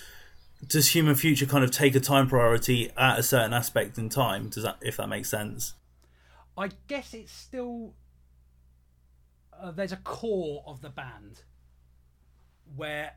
does 0.67 0.95
Human 0.95 1.15
Future 1.15 1.47
kind 1.47 1.65
of 1.65 1.71
take 1.71 1.95
a 1.95 2.01
time 2.01 2.29
priority 2.29 2.91
at 2.97 3.19
a 3.19 3.23
certain 3.23 3.53
aspect 3.53 3.99
in 3.99 4.09
time? 4.09 4.49
Does 4.49 4.63
that, 4.63 4.77
if 4.83 4.99
that 4.99 5.09
makes 5.09 5.31
sense? 5.31 5.75
I 6.61 6.69
guess 6.89 7.15
it's 7.15 7.33
still 7.33 7.95
uh, 9.59 9.71
there's 9.71 9.93
a 9.93 9.97
core 9.97 10.63
of 10.67 10.81
the 10.83 10.91
band 10.91 11.43
where, 12.77 13.13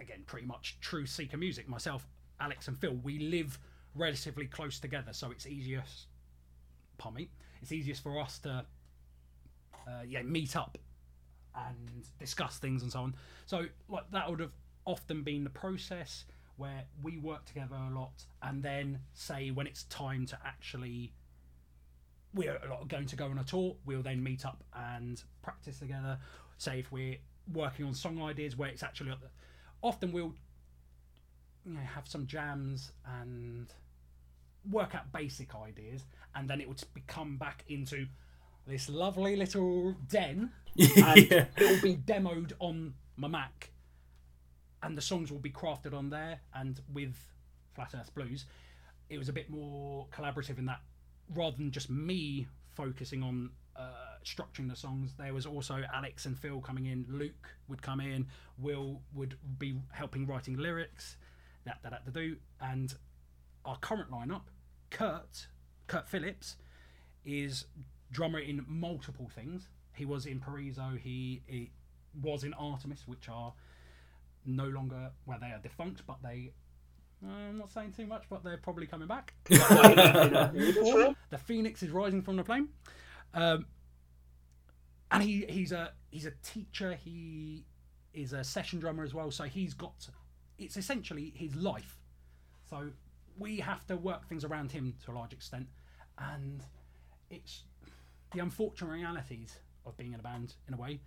again, 0.00 0.22
pretty 0.26 0.46
much 0.46 0.78
truth 0.80 1.10
Seeker 1.10 1.36
music. 1.36 1.68
Myself, 1.68 2.06
Alex, 2.40 2.68
and 2.68 2.78
Phil, 2.78 2.94
we 3.02 3.18
live 3.18 3.58
relatively 3.94 4.46
close 4.46 4.80
together, 4.80 5.12
so 5.12 5.30
it's 5.30 5.46
easiest. 5.46 6.06
Pardon 6.96 7.16
me. 7.16 7.30
It's 7.60 7.72
easiest 7.72 8.02
for 8.02 8.18
us 8.20 8.38
to, 8.40 8.64
uh, 9.86 10.02
yeah, 10.06 10.22
meet 10.22 10.56
up 10.56 10.78
and 11.54 12.06
discuss 12.18 12.58
things 12.58 12.82
and 12.82 12.90
so 12.90 13.00
on. 13.00 13.14
So, 13.46 13.66
like 13.88 14.10
that 14.12 14.30
would 14.30 14.40
have 14.40 14.52
often 14.86 15.22
been 15.22 15.44
the 15.44 15.50
process 15.50 16.24
where 16.56 16.84
we 17.02 17.18
work 17.18 17.44
together 17.44 17.76
a 17.76 17.94
lot, 17.94 18.24
and 18.42 18.62
then 18.62 19.00
say 19.12 19.50
when 19.50 19.66
it's 19.66 19.84
time 19.84 20.26
to 20.26 20.38
actually 20.44 21.12
we're 22.34 22.58
going 22.88 23.06
to 23.06 23.16
go 23.16 23.26
on 23.26 23.38
a 23.38 23.44
tour, 23.44 23.76
we'll 23.86 24.02
then 24.02 24.22
meet 24.22 24.44
up 24.44 24.62
and 24.74 25.22
practice 25.42 25.78
together. 25.78 26.18
Say 26.58 26.80
if 26.80 26.92
we're 26.92 27.16
working 27.52 27.86
on 27.86 27.94
song 27.94 28.22
ideas 28.22 28.56
where 28.56 28.68
it's 28.68 28.82
actually 28.82 29.12
often 29.82 30.12
we'll 30.12 30.34
you 31.64 31.74
know, 31.74 31.80
have 31.80 32.06
some 32.06 32.26
jams 32.26 32.92
and 33.20 33.72
work 34.70 34.94
out 34.94 35.10
basic 35.12 35.54
ideas, 35.54 36.04
and 36.34 36.48
then 36.48 36.60
it 36.60 36.68
would 36.68 36.82
become 36.94 37.36
back 37.36 37.64
into 37.68 38.06
this 38.66 38.88
lovely 38.88 39.36
little 39.36 39.94
den, 40.08 40.50
and 40.78 41.30
yeah. 41.30 41.46
it 41.56 41.60
will 41.60 41.80
be 41.80 41.96
demoed 41.96 42.52
on 42.58 42.94
my 43.16 43.28
Mac, 43.28 43.70
and 44.82 44.96
the 44.96 45.02
songs 45.02 45.30
will 45.30 45.38
be 45.38 45.50
crafted 45.50 45.94
on 45.94 46.10
there. 46.10 46.40
And 46.54 46.80
with 46.92 47.16
Flat 47.74 47.94
Earth 47.94 48.14
Blues, 48.14 48.44
it 49.08 49.18
was 49.18 49.28
a 49.28 49.32
bit 49.32 49.48
more 49.50 50.06
collaborative 50.12 50.58
in 50.58 50.66
that 50.66 50.80
rather 51.34 51.56
than 51.56 51.70
just 51.70 51.90
me 51.90 52.48
focusing 52.74 53.22
on 53.22 53.50
uh, 53.76 54.16
structuring 54.24 54.68
the 54.68 54.76
songs, 54.76 55.14
there 55.18 55.32
was 55.32 55.46
also 55.46 55.82
Alex 55.92 56.26
and 56.26 56.38
Phil 56.38 56.60
coming 56.60 56.86
in. 56.86 57.06
Luke 57.08 57.48
would 57.68 57.82
come 57.82 58.00
in. 58.00 58.26
Will 58.58 59.02
would 59.14 59.36
be 59.58 59.80
helping 59.90 60.26
writing 60.26 60.56
lyrics. 60.56 61.16
That 61.64 61.78
that 61.82 62.04
to 62.04 62.10
do. 62.10 62.36
And 62.60 62.94
our 63.64 63.76
current 63.78 64.10
lineup, 64.10 64.42
Kurt 64.90 65.48
Kurt 65.86 66.08
Phillips, 66.08 66.56
is 67.24 67.66
drummer 68.10 68.38
in 68.38 68.64
multiple 68.66 69.30
things. 69.34 69.68
He 69.94 70.04
was 70.04 70.26
in 70.26 70.40
Paraiso. 70.40 70.98
He, 70.98 71.42
he 71.46 71.72
was 72.22 72.44
in 72.44 72.54
Artemis, 72.54 73.04
which 73.06 73.28
are 73.28 73.52
no 74.44 74.66
longer 74.66 75.10
well, 75.26 75.38
they 75.40 75.48
are 75.48 75.60
defunct, 75.62 76.02
but 76.06 76.18
they. 76.22 76.52
I'm 77.26 77.58
not 77.58 77.70
saying 77.70 77.92
too 77.96 78.06
much, 78.06 78.24
but 78.30 78.44
they're 78.44 78.58
probably 78.58 78.86
coming 78.86 79.08
back. 79.08 79.34
the 79.48 81.14
phoenix 81.44 81.82
is 81.82 81.90
rising 81.90 82.22
from 82.22 82.36
the 82.36 82.44
flame. 82.44 82.68
Um, 83.34 83.66
and 85.10 85.22
he, 85.22 85.44
he's 85.48 85.72
a 85.72 85.92
he's 86.10 86.26
a 86.26 86.32
teacher. 86.42 86.94
He 86.94 87.64
is 88.12 88.32
a 88.32 88.44
session 88.44 88.78
drummer 88.78 89.02
as 89.02 89.14
well. 89.14 89.30
So 89.30 89.44
he's 89.44 89.74
got 89.74 90.08
it's 90.58 90.76
essentially 90.76 91.32
his 91.34 91.54
life. 91.56 91.98
So 92.68 92.90
we 93.38 93.58
have 93.60 93.86
to 93.86 93.96
work 93.96 94.28
things 94.28 94.44
around 94.44 94.72
him 94.72 94.94
to 95.04 95.12
a 95.12 95.14
large 95.14 95.32
extent, 95.32 95.66
and 96.18 96.62
it's 97.30 97.62
the 98.32 98.40
unfortunate 98.40 98.92
realities 98.92 99.58
of 99.86 99.96
being 99.96 100.12
in 100.12 100.20
a 100.20 100.22
band 100.22 100.54
in 100.66 100.74
a 100.74 100.76
way. 100.76 101.00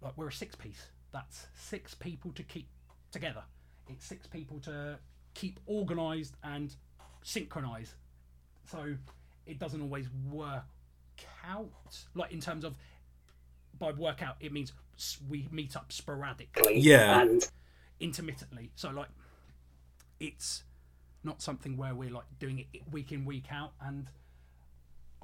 Like 0.00 0.16
we're 0.16 0.28
a 0.28 0.32
six 0.32 0.54
piece. 0.54 0.86
That's 1.12 1.46
six 1.54 1.94
people 1.94 2.32
to 2.32 2.42
keep 2.42 2.68
together. 3.10 3.42
It's 3.88 4.04
six 4.04 4.26
people 4.26 4.60
to 4.60 4.98
keep 5.34 5.60
organised 5.68 6.34
and 6.42 6.74
synchronise. 7.22 7.94
So 8.70 8.96
it 9.46 9.58
doesn't 9.58 9.80
always 9.80 10.06
work 10.30 10.64
out. 11.46 11.70
Like 12.14 12.32
in 12.32 12.40
terms 12.40 12.64
of 12.64 12.76
by 13.78 13.92
work 13.92 14.22
out, 14.22 14.36
it 14.40 14.52
means 14.52 14.72
we 15.28 15.48
meet 15.50 15.76
up 15.76 15.92
sporadically 15.92 16.78
Yeah. 16.78 17.22
And 17.22 17.48
intermittently. 17.98 18.70
So 18.76 18.90
like, 18.90 19.08
it's 20.18 20.64
not 21.24 21.42
something 21.42 21.76
where 21.76 21.94
we're 21.94 22.10
like 22.10 22.26
doing 22.38 22.66
it 22.72 22.82
week 22.90 23.12
in 23.12 23.24
week 23.24 23.46
out, 23.50 23.72
and 23.80 24.08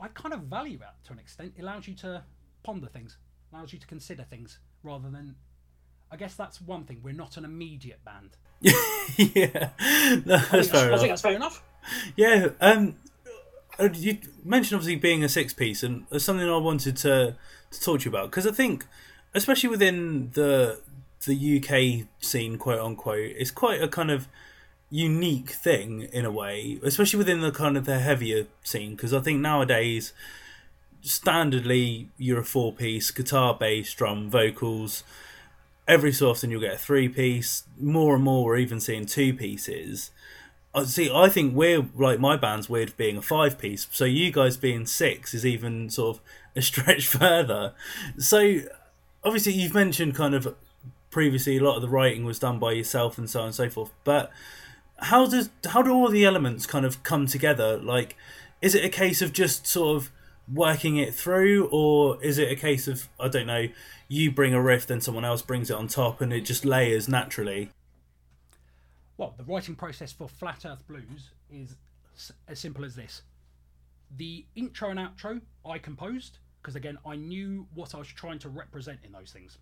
I 0.00 0.09
kind 0.09 0.34
of 0.34 0.42
value 0.42 0.78
that 0.78 0.96
to 1.04 1.12
an 1.12 1.18
extent. 1.18 1.54
It 1.57 1.62
allows 1.62 1.88
you 1.88 1.94
to 1.96 2.22
ponder 2.62 2.86
things, 2.86 3.18
allows 3.52 3.72
you 3.72 3.78
to 3.78 3.86
consider 3.86 4.22
things 4.22 4.59
rather 4.82 5.11
than. 5.11 5.36
I 6.09 6.16
guess 6.16 6.36
that's 6.36 6.61
one 6.61 6.84
thing. 6.84 7.00
We're 7.02 7.14
not 7.14 7.36
an 7.36 7.44
immediate 7.44 8.04
band. 8.04 8.36
yeah, 9.16 9.70
no, 10.24 10.38
that's 10.38 10.68
fair 10.68 10.84
I 10.84 10.86
enough. 10.88 11.00
think 11.00 11.11
that's 11.11 11.22
fair 11.22 11.36
enough. 11.36 11.62
Yeah, 12.16 12.48
um, 12.61 12.96
uh, 13.78 13.88
you 13.92 14.18
mentioned 14.44 14.76
obviously 14.76 14.96
being 14.96 15.22
a 15.22 15.28
six 15.28 15.52
piece, 15.52 15.82
and 15.82 16.07
something 16.18 16.48
I 16.48 16.57
wanted 16.57 16.96
to 16.98 17.36
to 17.70 17.80
talk 17.80 18.00
to 18.00 18.04
you 18.07 18.11
about 18.11 18.30
because 18.30 18.46
I 18.46 18.52
think, 18.52 18.86
especially 19.34 19.68
within 19.68 20.30
the 20.34 20.80
the 21.26 21.59
UK 21.59 22.07
scene, 22.22 22.57
quote 22.59 22.80
unquote, 22.80 23.32
it's 23.36 23.50
quite 23.50 23.82
a 23.82 23.88
kind 23.88 24.11
of 24.11 24.28
unique 24.90 25.50
thing 25.50 26.02
in 26.12 26.24
a 26.24 26.30
way, 26.30 26.78
especially 26.82 27.18
within 27.18 27.40
the 27.40 27.50
kind 27.50 27.76
of 27.76 27.84
the 27.84 27.98
heavier 27.98 28.46
scene. 28.62 28.92
Because 28.92 29.12
I 29.12 29.20
think 29.20 29.40
nowadays, 29.40 30.12
standardly, 31.02 32.07
you're 32.16 32.40
a 32.40 32.44
four 32.44 32.72
piece 32.72 33.11
guitar, 33.11 33.54
bass, 33.59 33.92
drum, 33.94 34.30
vocals. 34.30 35.04
Every 35.89 36.12
so 36.12 36.30
often, 36.30 36.51
you'll 36.51 36.61
get 36.61 36.74
a 36.74 36.78
three 36.78 37.09
piece. 37.09 37.64
More 37.78 38.14
and 38.16 38.24
more, 38.24 38.45
we're 38.45 38.57
even 38.57 38.80
seeing 38.80 39.07
two 39.07 39.34
pieces. 39.34 40.11
I 40.74 40.80
uh, 40.80 40.84
see. 40.84 41.11
I 41.12 41.28
think 41.28 41.55
we're 41.55 41.89
like 41.95 42.20
my 42.20 42.37
band's 42.37 42.68
weird 42.68 42.97
being 42.97 43.16
a 43.16 43.22
five 43.22 43.59
piece. 43.59 43.87
So 43.93 44.05
you 44.05 44.30
guys 44.30 44.57
being 44.57 44.84
six 44.84 45.32
is 45.32 45.47
even 45.47 45.89
sort 45.89 46.16
of 46.16 46.22
a 46.55 46.62
stretch 46.70 47.07
further. 47.07 47.72
So 48.18 48.61
obviously 49.24 49.53
you've 49.53 49.74
mentioned 49.74 50.14
kind 50.14 50.34
of 50.34 50.55
previously 51.11 51.57
a 51.57 51.62
lot 51.62 51.76
of 51.76 51.82
the 51.82 51.89
writing 51.89 52.24
was 52.24 52.39
done 52.39 52.59
by 52.59 52.72
yourself 52.72 53.16
and 53.16 53.28
so 53.28 53.41
on 53.41 53.47
and 53.47 53.55
so 53.55 53.70
forth. 53.70 53.91
But 54.05 54.30
how 54.99 55.26
does 55.26 55.51
how 55.68 55.82
do 55.82 55.93
all 55.93 56.09
the 56.09 56.24
elements 56.24 56.66
kind 56.66 56.84
of 56.84 57.03
come 57.03 57.26
together? 57.26 57.78
Like, 57.78 58.16
is 58.61 58.74
it 58.74 58.84
a 58.84 58.89
case 58.89 59.22
of 59.22 59.32
just 59.32 59.66
sort 59.66 59.97
of 59.97 60.12
working 60.53 60.97
it 60.97 61.14
through, 61.14 61.68
or 61.72 62.22
is 62.22 62.39
it 62.39 62.51
a 62.51 62.57
case 62.57 62.87
of 62.87 63.09
I 63.18 63.28
don't 63.28 63.47
know, 63.47 63.68
you 64.09 64.30
bring 64.30 64.54
a 64.54 64.61
riff, 64.61 64.86
then 64.86 65.00
someone 65.00 65.24
else 65.24 65.42
brings 65.42 65.70
it 65.70 65.76
on 65.76 65.88
top, 65.88 66.20
and 66.20 66.32
it 66.32 66.42
just 66.42 66.64
layers 66.64 67.09
naturally? 67.09 67.70
Well, 69.16 69.34
the 69.36 69.44
writing 69.44 69.74
process 69.74 70.12
for 70.12 70.28
Flat 70.28 70.64
Earth 70.64 70.86
Blues 70.86 71.30
is 71.50 71.76
as 72.48 72.59
simple 72.59 72.84
as 72.84 72.94
this. 72.94 73.22
The 74.16 74.44
intro 74.54 74.90
and 74.90 74.98
outro 74.98 75.40
I 75.64 75.78
composed 75.78 76.38
because 76.66 76.74
again 76.74 76.98
I 77.07 77.14
knew 77.14 77.66
what 77.74 77.94
I 77.94 77.98
was 77.98 78.09
trying 78.09 78.40
to 78.40 78.48
represent 78.48 78.98
in 79.04 79.12
those 79.12 79.30
things. 79.30 79.59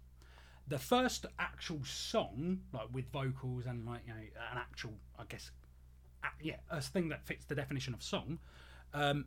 The 0.68 0.78
first 0.78 1.26
actual 1.38 1.80
song, 1.84 2.60
like 2.72 2.88
with 2.92 3.10
vocals 3.12 3.66
and 3.66 3.84
like 3.84 4.00
you 4.06 4.14
know 4.14 4.20
an 4.20 4.56
actual, 4.58 4.94
I 5.18 5.24
guess, 5.28 5.50
yeah, 6.42 6.56
a 6.70 6.80
thing 6.80 7.10
that 7.10 7.26
fits 7.26 7.44
the 7.44 7.54
definition 7.54 7.92
of 7.92 8.02
song. 8.02 8.38
Um, 8.94 9.26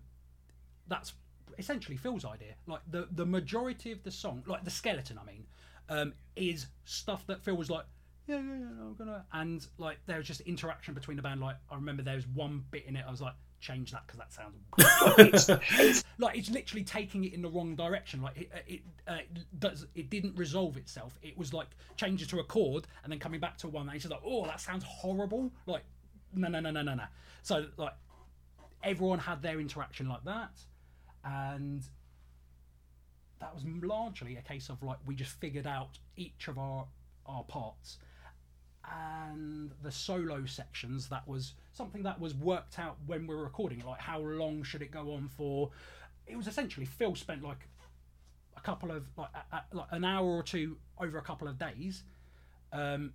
that's 0.87 1.13
essentially 1.57 1.97
Phil's 1.97 2.25
idea. 2.25 2.53
Like 2.67 2.81
the 2.89 3.07
the 3.11 3.25
majority 3.25 3.91
of 3.91 4.03
the 4.03 4.11
song, 4.11 4.43
like 4.47 4.63
the 4.63 4.71
skeleton, 4.71 5.19
I 5.21 5.25
mean, 5.25 5.45
um, 5.89 6.13
is 6.35 6.67
stuff 6.85 7.25
that 7.27 7.41
Phil 7.43 7.55
was 7.55 7.69
like, 7.69 7.85
yeah, 8.27 8.37
yeah, 8.37 8.59
yeah, 8.59 8.65
I'm 8.81 8.95
gonna, 8.97 9.25
and 9.33 9.65
like 9.77 9.97
there 10.05 10.17
was 10.17 10.27
just 10.27 10.41
interaction 10.41 10.93
between 10.93 11.17
the 11.17 11.23
band. 11.23 11.41
Like 11.41 11.57
I 11.71 11.75
remember 11.75 12.03
there 12.03 12.15
was 12.15 12.27
one 12.27 12.63
bit 12.71 12.85
in 12.85 12.95
it, 12.95 13.05
I 13.07 13.11
was 13.11 13.21
like, 13.21 13.35
change 13.59 13.91
that 13.91 14.03
because 14.05 14.19
that 14.19 14.33
sounds 14.33 14.55
It's, 15.17 15.49
it's, 15.79 16.03
like 16.17 16.37
it's 16.37 16.49
literally 16.49 16.83
taking 16.83 17.23
it 17.23 17.33
in 17.33 17.41
the 17.41 17.49
wrong 17.49 17.75
direction. 17.75 18.21
Like 18.21 18.37
it, 18.37 18.51
it 18.67 18.81
uh, 19.07 19.17
does, 19.59 19.87
it 19.95 20.09
didn't 20.09 20.37
resolve 20.37 20.77
itself. 20.77 21.17
It 21.21 21.37
was 21.37 21.53
like 21.53 21.67
changes 21.95 22.27
to 22.29 22.39
a 22.39 22.43
chord 22.43 22.87
and 23.03 23.11
then 23.11 23.19
coming 23.19 23.39
back 23.39 23.57
to 23.59 23.67
one. 23.67 23.87
And 23.87 23.95
it's 23.95 24.07
like, 24.07 24.21
oh, 24.25 24.45
that 24.45 24.61
sounds 24.61 24.83
horrible. 24.83 25.51
Like, 25.65 25.83
no, 26.33 26.47
no, 26.47 26.59
no, 26.59 26.71
no, 26.71 26.81
no, 26.81 26.95
no. 26.95 27.03
So 27.43 27.65
like, 27.77 27.93
everyone 28.83 29.19
had 29.19 29.41
their 29.41 29.59
interaction 29.59 30.07
like 30.07 30.23
that, 30.25 30.51
and 31.27 31.83
that 33.39 33.53
was 33.53 33.63
largely 33.83 34.37
a 34.37 34.41
case 34.41 34.69
of 34.69 34.81
like 34.81 34.97
we 35.05 35.15
just 35.15 35.39
figured 35.39 35.67
out 35.67 35.99
each 36.15 36.47
of 36.47 36.57
our 36.57 36.85
our 37.25 37.43
parts. 37.43 37.97
And 38.89 39.71
the 39.83 39.91
solo 39.91 40.45
sections 40.45 41.09
that 41.09 41.27
was 41.27 41.53
something 41.73 42.03
that 42.03 42.21
was 42.21 42.33
worked 42.33 42.79
out 42.79 42.95
when 43.05 43.27
we 43.27 43.35
were 43.35 43.43
recording 43.43 43.83
like 43.85 43.99
how 43.99 44.19
long 44.19 44.63
should 44.63 44.81
it 44.81 44.91
go 44.91 45.13
on 45.13 45.27
for? 45.27 45.71
It 46.25 46.37
was 46.37 46.47
essentially 46.47 46.85
phil 46.85 47.15
spent 47.15 47.43
like 47.43 47.67
a 48.55 48.61
couple 48.61 48.91
of 48.91 49.05
like, 49.17 49.29
a, 49.51 49.61
like 49.75 49.87
an 49.91 50.05
hour 50.05 50.25
or 50.25 50.43
two 50.43 50.77
over 50.99 51.17
a 51.17 51.21
couple 51.21 51.47
of 51.47 51.59
days 51.59 52.03
um 52.73 53.13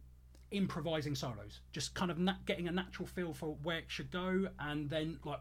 improvising 0.50 1.14
solos 1.14 1.60
just 1.72 1.94
kind 1.94 2.10
of 2.10 2.18
na- 2.18 2.36
getting 2.46 2.68
a 2.68 2.70
natural 2.70 3.06
feel 3.06 3.32
for 3.34 3.56
where 3.62 3.78
it 3.78 3.84
should 3.88 4.10
go 4.10 4.46
and 4.60 4.88
then 4.88 5.18
like 5.24 5.40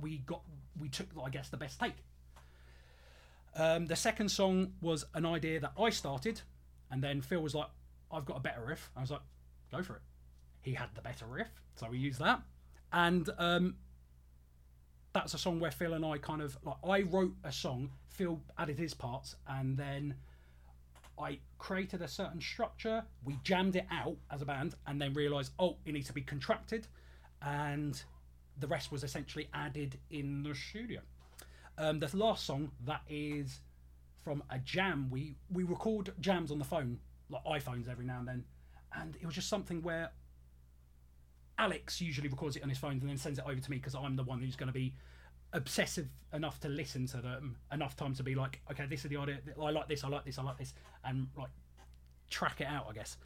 we 0.00 0.18
got 0.18 0.42
we 0.80 0.88
took 0.88 1.06
i 1.24 1.30
guess 1.30 1.48
the 1.48 1.56
best 1.56 1.80
take 1.80 1.94
um, 3.58 3.86
the 3.86 3.96
second 3.96 4.28
song 4.28 4.72
was 4.80 5.04
an 5.14 5.26
idea 5.26 5.58
that 5.60 5.72
I 5.78 5.90
started, 5.90 6.40
and 6.90 7.02
then 7.02 7.20
Phil 7.20 7.40
was 7.40 7.54
like, 7.54 7.68
"I've 8.10 8.24
got 8.24 8.36
a 8.36 8.40
better 8.40 8.64
riff." 8.64 8.90
I 8.96 9.00
was 9.00 9.10
like, 9.10 9.22
"Go 9.72 9.82
for 9.82 9.96
it." 9.96 10.02
He 10.60 10.74
had 10.74 10.88
the 10.94 11.00
better 11.00 11.26
riff, 11.26 11.50
so 11.74 11.88
we 11.90 11.98
used 11.98 12.20
that, 12.20 12.40
and 12.92 13.28
um, 13.36 13.76
that's 15.12 15.34
a 15.34 15.38
song 15.38 15.58
where 15.58 15.72
Phil 15.72 15.94
and 15.94 16.04
I 16.04 16.18
kind 16.18 16.40
of 16.40 16.56
like 16.62 16.76
I 16.86 17.02
wrote 17.02 17.34
a 17.42 17.50
song, 17.50 17.90
Phil 18.08 18.40
added 18.56 18.78
his 18.78 18.94
parts, 18.94 19.34
and 19.48 19.76
then 19.76 20.14
I 21.18 21.40
created 21.58 22.00
a 22.00 22.08
certain 22.08 22.40
structure. 22.40 23.04
We 23.24 23.38
jammed 23.42 23.74
it 23.74 23.86
out 23.90 24.16
as 24.30 24.40
a 24.40 24.44
band, 24.44 24.76
and 24.86 25.00
then 25.00 25.14
realised, 25.14 25.52
oh, 25.58 25.78
it 25.84 25.92
needs 25.92 26.06
to 26.06 26.12
be 26.12 26.22
contracted, 26.22 26.86
and 27.42 28.00
the 28.58 28.66
rest 28.66 28.90
was 28.92 29.04
essentially 29.04 29.48
added 29.54 29.98
in 30.10 30.42
the 30.42 30.54
studio. 30.54 31.00
Um, 31.76 32.00
the 32.00 32.14
last 32.16 32.44
song 32.44 32.72
that 32.86 33.02
is 33.08 33.60
from 34.24 34.42
a 34.50 34.58
jam. 34.58 35.08
We 35.10 35.36
we 35.50 35.62
record 35.62 36.12
jams 36.20 36.50
on 36.50 36.58
the 36.58 36.64
phone, 36.64 36.98
like 37.30 37.44
iPhones, 37.44 37.88
every 37.88 38.04
now 38.04 38.18
and 38.18 38.28
then, 38.28 38.44
and 38.94 39.16
it 39.20 39.26
was 39.26 39.34
just 39.34 39.48
something 39.48 39.82
where 39.82 40.10
Alex 41.58 42.00
usually 42.00 42.28
records 42.28 42.56
it 42.56 42.62
on 42.62 42.68
his 42.68 42.78
phone 42.78 42.92
and 42.92 43.08
then 43.08 43.16
sends 43.16 43.38
it 43.38 43.44
over 43.46 43.60
to 43.60 43.70
me 43.70 43.78
because 43.78 43.94
I'm 43.94 44.16
the 44.16 44.22
one 44.22 44.40
who's 44.40 44.56
going 44.56 44.68
to 44.68 44.72
be 44.72 44.94
obsessive 45.52 46.08
enough 46.32 46.60
to 46.60 46.68
listen 46.68 47.06
to 47.06 47.18
them 47.18 47.56
enough 47.72 47.96
time 47.96 48.14
to 48.14 48.22
be 48.22 48.34
like, 48.34 48.60
okay, 48.70 48.86
this 48.86 49.04
is 49.04 49.10
the 49.10 49.16
idea. 49.16 49.38
I 49.60 49.70
like 49.70 49.88
this. 49.88 50.04
I 50.04 50.08
like 50.08 50.24
this. 50.24 50.38
I 50.38 50.42
like 50.42 50.58
this, 50.58 50.74
and 51.04 51.28
like 51.36 51.50
track 52.28 52.60
it 52.60 52.66
out, 52.66 52.86
I 52.90 52.92
guess. 52.92 53.16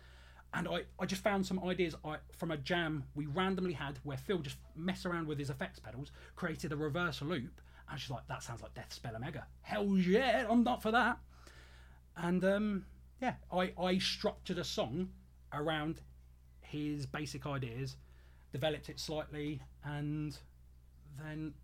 And 0.54 0.68
I, 0.68 0.82
I 1.00 1.06
just 1.06 1.22
found 1.22 1.46
some 1.46 1.62
ideas 1.64 1.94
I, 2.04 2.16
from 2.36 2.50
a 2.50 2.56
jam 2.56 3.04
we 3.14 3.26
randomly 3.26 3.72
had 3.72 3.98
where 4.04 4.18
Phil 4.18 4.38
just 4.38 4.56
messed 4.76 5.06
around 5.06 5.26
with 5.26 5.38
his 5.38 5.50
effects 5.50 5.78
pedals, 5.78 6.12
created 6.36 6.72
a 6.72 6.76
reverse 6.76 7.22
loop. 7.22 7.60
and 7.90 7.98
she's 7.98 8.10
like, 8.10 8.26
that 8.28 8.42
sounds 8.42 8.60
like 8.62 8.74
Deathspell 8.74 9.16
Omega. 9.16 9.46
Hell 9.62 9.96
yeah, 9.96 10.46
I'm 10.48 10.62
not 10.62 10.82
for 10.82 10.90
that. 10.90 11.18
And 12.16 12.44
um, 12.44 12.84
yeah, 13.20 13.34
I, 13.50 13.72
I 13.80 13.98
structured 13.98 14.58
a 14.58 14.64
song 14.64 15.08
around 15.54 16.00
his 16.60 17.06
basic 17.06 17.46
ideas, 17.46 17.96
developed 18.52 18.88
it 18.88 19.00
slightly, 19.00 19.60
and 19.84 20.36
then 21.22 21.54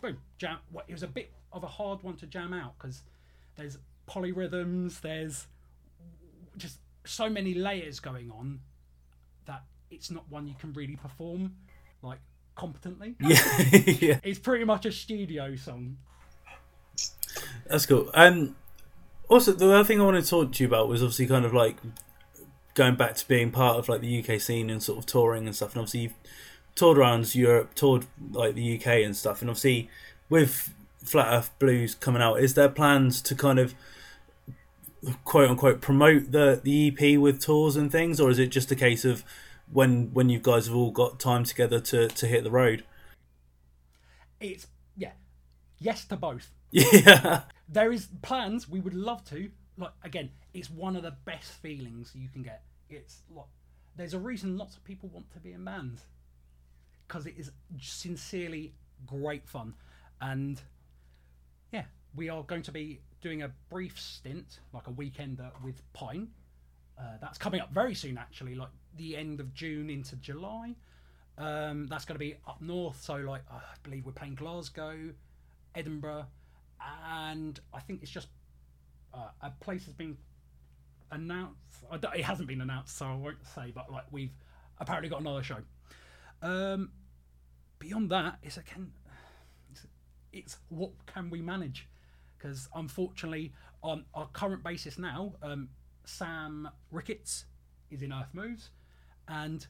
boom, 0.00 0.18
jam. 0.38 0.58
Well, 0.72 0.84
it 0.86 0.92
was 0.92 1.02
a 1.02 1.08
bit 1.08 1.30
of 1.52 1.62
a 1.64 1.68
hard 1.68 2.02
one 2.02 2.16
to 2.16 2.26
jam 2.26 2.52
out 2.52 2.74
because 2.78 3.02
there's 3.56 3.78
polyrhythms, 4.08 5.00
there's 5.00 5.46
just 6.56 6.78
so 7.04 7.28
many 7.28 7.54
layers 7.54 8.00
going 8.00 8.30
on 8.30 8.60
that 9.46 9.62
it's 9.90 10.10
not 10.10 10.28
one 10.30 10.48
you 10.48 10.54
can 10.58 10.72
really 10.72 10.96
perform 10.96 11.54
like 12.02 12.18
competently. 12.54 13.16
Yeah, 13.20 13.68
yeah. 14.00 14.20
It's 14.22 14.38
pretty 14.38 14.64
much 14.64 14.86
a 14.86 14.92
studio 14.92 15.56
song. 15.56 15.96
That's 17.66 17.86
cool. 17.86 18.10
Um, 18.14 18.56
also, 19.28 19.52
the 19.52 19.72
other 19.72 19.84
thing 19.84 20.00
I 20.00 20.04
wanted 20.04 20.24
to 20.24 20.30
talk 20.30 20.52
to 20.52 20.62
you 20.62 20.68
about 20.68 20.88
was 20.88 21.02
obviously 21.02 21.26
kind 21.26 21.44
of 21.44 21.52
like 21.52 21.76
going 22.74 22.96
back 22.96 23.14
to 23.16 23.28
being 23.28 23.50
part 23.50 23.78
of 23.78 23.88
like 23.88 24.00
the 24.00 24.22
UK 24.22 24.40
scene 24.40 24.70
and 24.70 24.82
sort 24.82 24.98
of 24.98 25.06
touring 25.06 25.46
and 25.46 25.56
stuff. 25.56 25.72
And 25.72 25.80
obviously, 25.80 26.00
you've 26.00 26.14
toured 26.74 26.98
around 26.98 27.34
Europe, 27.34 27.74
toured 27.74 28.06
like 28.32 28.54
the 28.54 28.76
UK 28.76 28.86
and 29.04 29.16
stuff. 29.16 29.40
And 29.40 29.50
obviously, 29.50 29.88
with 30.28 30.72
Flat 31.02 31.32
Earth 31.32 31.50
Blues 31.58 31.94
coming 31.94 32.22
out, 32.22 32.40
is 32.40 32.54
there 32.54 32.68
plans 32.68 33.20
to 33.22 33.34
kind 33.34 33.58
of 33.58 33.74
quote 35.24 35.50
unquote 35.50 35.80
promote 35.80 36.32
the 36.32 36.60
the 36.62 36.88
EP 36.88 37.18
with 37.18 37.40
tours 37.40 37.76
and 37.76 37.90
things, 37.90 38.20
or 38.20 38.30
is 38.30 38.38
it 38.38 38.48
just 38.48 38.70
a 38.70 38.76
case 38.76 39.04
of 39.04 39.24
when 39.72 40.12
when 40.12 40.28
you 40.28 40.38
guys 40.38 40.66
have 40.66 40.76
all 40.76 40.90
got 40.90 41.18
time 41.18 41.44
together 41.44 41.80
to 41.80 42.08
to 42.08 42.26
hit 42.26 42.44
the 42.44 42.50
road? 42.50 42.84
It's 44.40 44.66
yeah. 44.96 45.12
yes 45.78 46.04
to 46.06 46.16
both. 46.16 46.50
Yeah. 46.70 47.42
There 47.68 47.92
is 47.92 48.08
plans. 48.22 48.68
We 48.68 48.80
would 48.80 48.94
love 48.94 49.24
to. 49.30 49.50
Like 49.78 49.92
again, 50.02 50.30
it's 50.52 50.70
one 50.70 50.96
of 50.96 51.02
the 51.02 51.16
best 51.24 51.52
feelings 51.52 52.12
you 52.14 52.28
can 52.28 52.42
get. 52.42 52.62
It's 52.90 53.22
like 53.30 53.46
there's 53.96 54.14
a 54.14 54.18
reason 54.18 54.58
lots 54.58 54.76
of 54.76 54.84
people 54.84 55.08
want 55.08 55.30
to 55.32 55.40
be 55.40 55.52
in 55.52 55.64
bands 55.64 56.02
because 57.06 57.26
it 57.26 57.34
is 57.38 57.50
sincerely 57.80 58.74
great 59.06 59.48
fun, 59.48 59.74
and 60.20 60.60
yeah, 61.72 61.84
we 62.16 62.28
are 62.28 62.42
going 62.42 62.62
to 62.62 62.72
be 62.72 63.00
doing 63.20 63.42
a 63.42 63.50
brief 63.70 63.98
stint, 63.98 64.60
like 64.72 64.86
a 64.86 64.90
weekender 64.90 65.50
with 65.62 65.82
Pijn. 65.94 66.28
Uh, 66.98 67.16
that's 67.20 67.38
coming 67.38 67.60
up 67.60 67.72
very 67.72 67.94
soon, 67.94 68.18
actually, 68.18 68.54
like 68.54 68.68
the 68.96 69.16
end 69.16 69.40
of 69.40 69.52
June 69.54 69.90
into 69.90 70.16
July. 70.16 70.76
Um, 71.36 71.86
that's 71.88 72.04
going 72.04 72.14
to 72.14 72.20
be 72.20 72.36
up 72.46 72.60
north, 72.60 73.02
so 73.02 73.16
like 73.16 73.42
I 73.50 73.60
believe 73.82 74.06
we're 74.06 74.12
playing 74.12 74.36
Glasgow, 74.36 75.10
Edinburgh, 75.74 76.26
and 77.10 77.58
I 77.72 77.80
think 77.80 78.02
it's 78.02 78.10
just 78.10 78.28
uh, 79.12 79.28
a 79.42 79.50
place 79.60 79.84
has 79.86 79.94
been 79.94 80.16
announced. 81.10 81.58
It 81.92 82.22
hasn't 82.22 82.46
been 82.46 82.60
announced, 82.60 82.96
so 82.96 83.06
I 83.06 83.14
won't 83.14 83.44
say. 83.54 83.72
But 83.74 83.90
like 83.90 84.04
we've 84.12 84.34
apparently 84.78 85.08
got 85.08 85.20
another 85.20 85.42
show. 85.42 85.58
Um, 86.40 86.90
beyond 87.80 88.10
that, 88.10 88.38
it's 88.42 88.56
again, 88.56 88.92
it's 90.32 90.58
what 90.68 90.92
can 91.06 91.30
we 91.30 91.42
manage? 91.42 91.88
Because 92.44 92.68
unfortunately, 92.74 93.54
on 93.82 94.04
our 94.12 94.26
current 94.28 94.62
basis 94.62 94.98
now, 94.98 95.32
um, 95.42 95.70
Sam 96.04 96.68
Ricketts 96.90 97.46
is 97.90 98.02
in 98.02 98.12
Earth 98.12 98.28
Moves, 98.34 98.68
and 99.28 99.66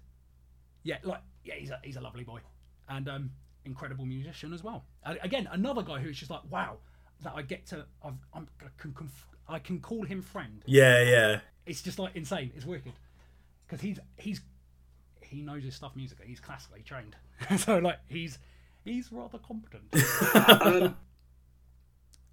yeah, 0.83 0.97
like 1.05 1.21
yeah, 1.45 1.55
he's 1.55 1.71
a 1.71 1.79
he's 1.85 1.95
a 1.95 2.01
lovely 2.01 2.25
boy, 2.25 2.41
and 2.89 3.09
um, 3.09 3.31
incredible 3.65 4.07
musician 4.07 4.53
as 4.53 4.65
well. 4.65 4.87
And 5.05 5.21
again, 5.23 5.49
another 5.53 5.83
guy 5.83 6.01
who's 6.01 6.19
just 6.19 6.33
like 6.33 6.41
wow, 6.51 6.79
that 7.23 7.35
I 7.37 7.43
get 7.43 7.65
to 7.67 7.87
I've, 8.05 8.15
I'm, 8.35 8.49
I 8.61 8.67
can 8.77 8.93
conf- 8.93 9.29
I 9.47 9.61
can 9.61 9.81
call 9.81 10.05
him 10.05 10.21
friend. 10.21 10.61
Yeah, 10.67 11.01
yeah. 11.03 11.41
It's 11.67 11.81
just 11.81 12.01
like 12.01 12.17
insane. 12.17 12.51
It's 12.57 12.67
wicked 12.67 12.95
because 13.69 13.83
he's 13.83 14.01
he's 14.17 14.41
he 15.21 15.43
knows 15.43 15.63
his 15.63 15.77
stuff 15.77 15.95
musically. 15.95 16.27
He's 16.27 16.41
classically 16.41 16.83
trained, 16.83 17.15
so 17.57 17.79
like 17.79 18.01
he's 18.09 18.41
he's 18.85 19.13
rather 19.13 19.39
competent. 19.39 19.95
Um, 20.35 20.97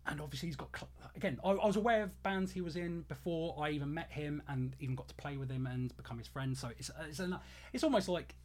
and 0.08 0.20
obviously 0.20 0.47
he's 0.49 0.56
got 0.56 0.70
again. 1.16 1.39
I, 1.43 1.52
I 1.52 1.66
was 1.68 1.76
aware 1.76 2.04
of 2.04 2.24
bands 2.24 2.52
he 2.52 2.62
was 2.62 2.76
in 2.76 3.02
before 3.08 3.56
I 3.60 3.70
even 3.70 3.93
met 3.93 4.12
him 4.12 4.41
and 4.47 4.76
even 4.80 4.95
got 4.95 5.08
to 5.10 5.16
play 5.16 5.38
with 5.38 5.49
him 5.49 5.68
and 5.68 5.95
become 5.97 6.18
his 6.18 6.28
friend. 6.28 6.58
So 6.58 6.70
it's 6.78 6.89
it's 7.08 7.20
an, 7.20 7.38
it's 7.74 7.84
almost 7.84 8.10
like 8.10 8.36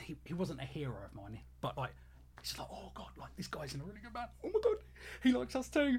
he, 0.00 0.16
he 0.24 0.34
wasn't 0.34 0.60
a 0.60 0.64
hero 0.64 0.96
of 1.04 1.14
mine, 1.14 1.38
but 1.60 1.76
like 1.76 1.94
it's 2.38 2.58
like 2.58 2.68
oh 2.70 2.90
god, 2.94 3.08
like 3.18 3.34
this 3.36 3.46
guy's 3.46 3.74
in 3.74 3.80
a 3.80 3.84
really 3.84 4.00
good 4.02 4.12
band. 4.12 4.28
Oh 4.44 4.50
my 4.52 4.60
god, 4.62 4.76
he 5.22 5.32
likes 5.32 5.56
us 5.56 5.68
too. 5.68 5.98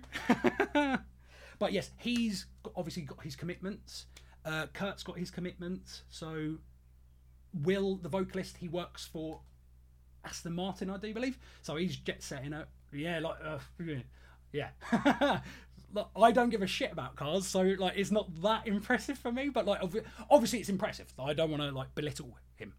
but 1.59 1.73
yes, 1.73 1.91
he's 1.97 2.45
obviously 2.75 3.03
got 3.03 3.21
his 3.23 3.35
commitments. 3.35 4.05
Uh, 4.45 4.67
Kurt's 4.73 5.03
got 5.03 5.17
his 5.17 5.31
commitments. 5.31 6.03
So 6.09 6.57
Will, 7.53 7.95
the 7.95 8.09
vocalist, 8.09 8.57
he 8.57 8.67
works 8.67 9.05
for 9.05 9.41
Aston 10.23 10.53
Martin, 10.53 10.89
I 10.89 10.97
do 10.97 11.13
believe. 11.13 11.37
So 11.61 11.75
he's 11.75 11.97
jet 11.97 12.21
setting. 12.21 12.53
Yeah, 12.93 13.19
like 13.19 13.37
uh, 13.43 13.57
yeah. 14.57 15.39
Look, 15.93 16.09
I 16.21 16.31
don't 16.31 16.49
give 16.49 16.61
a 16.61 16.67
shit 16.67 16.91
about 16.91 17.15
cars, 17.15 17.47
so 17.47 17.61
like 17.61 17.97
it's 17.97 18.11
not 18.11 18.41
that 18.41 18.67
impressive 18.67 19.17
for 19.17 19.31
me. 19.31 19.49
But 19.49 19.65
like, 19.65 19.81
obvi- 19.81 20.03
obviously, 20.29 20.59
it's 20.59 20.69
impressive. 20.69 21.13
I 21.17 21.33
don't 21.33 21.49
want 21.49 21.63
to 21.63 21.71
like 21.71 21.95
belittle 21.95 22.37
him. 22.55 22.73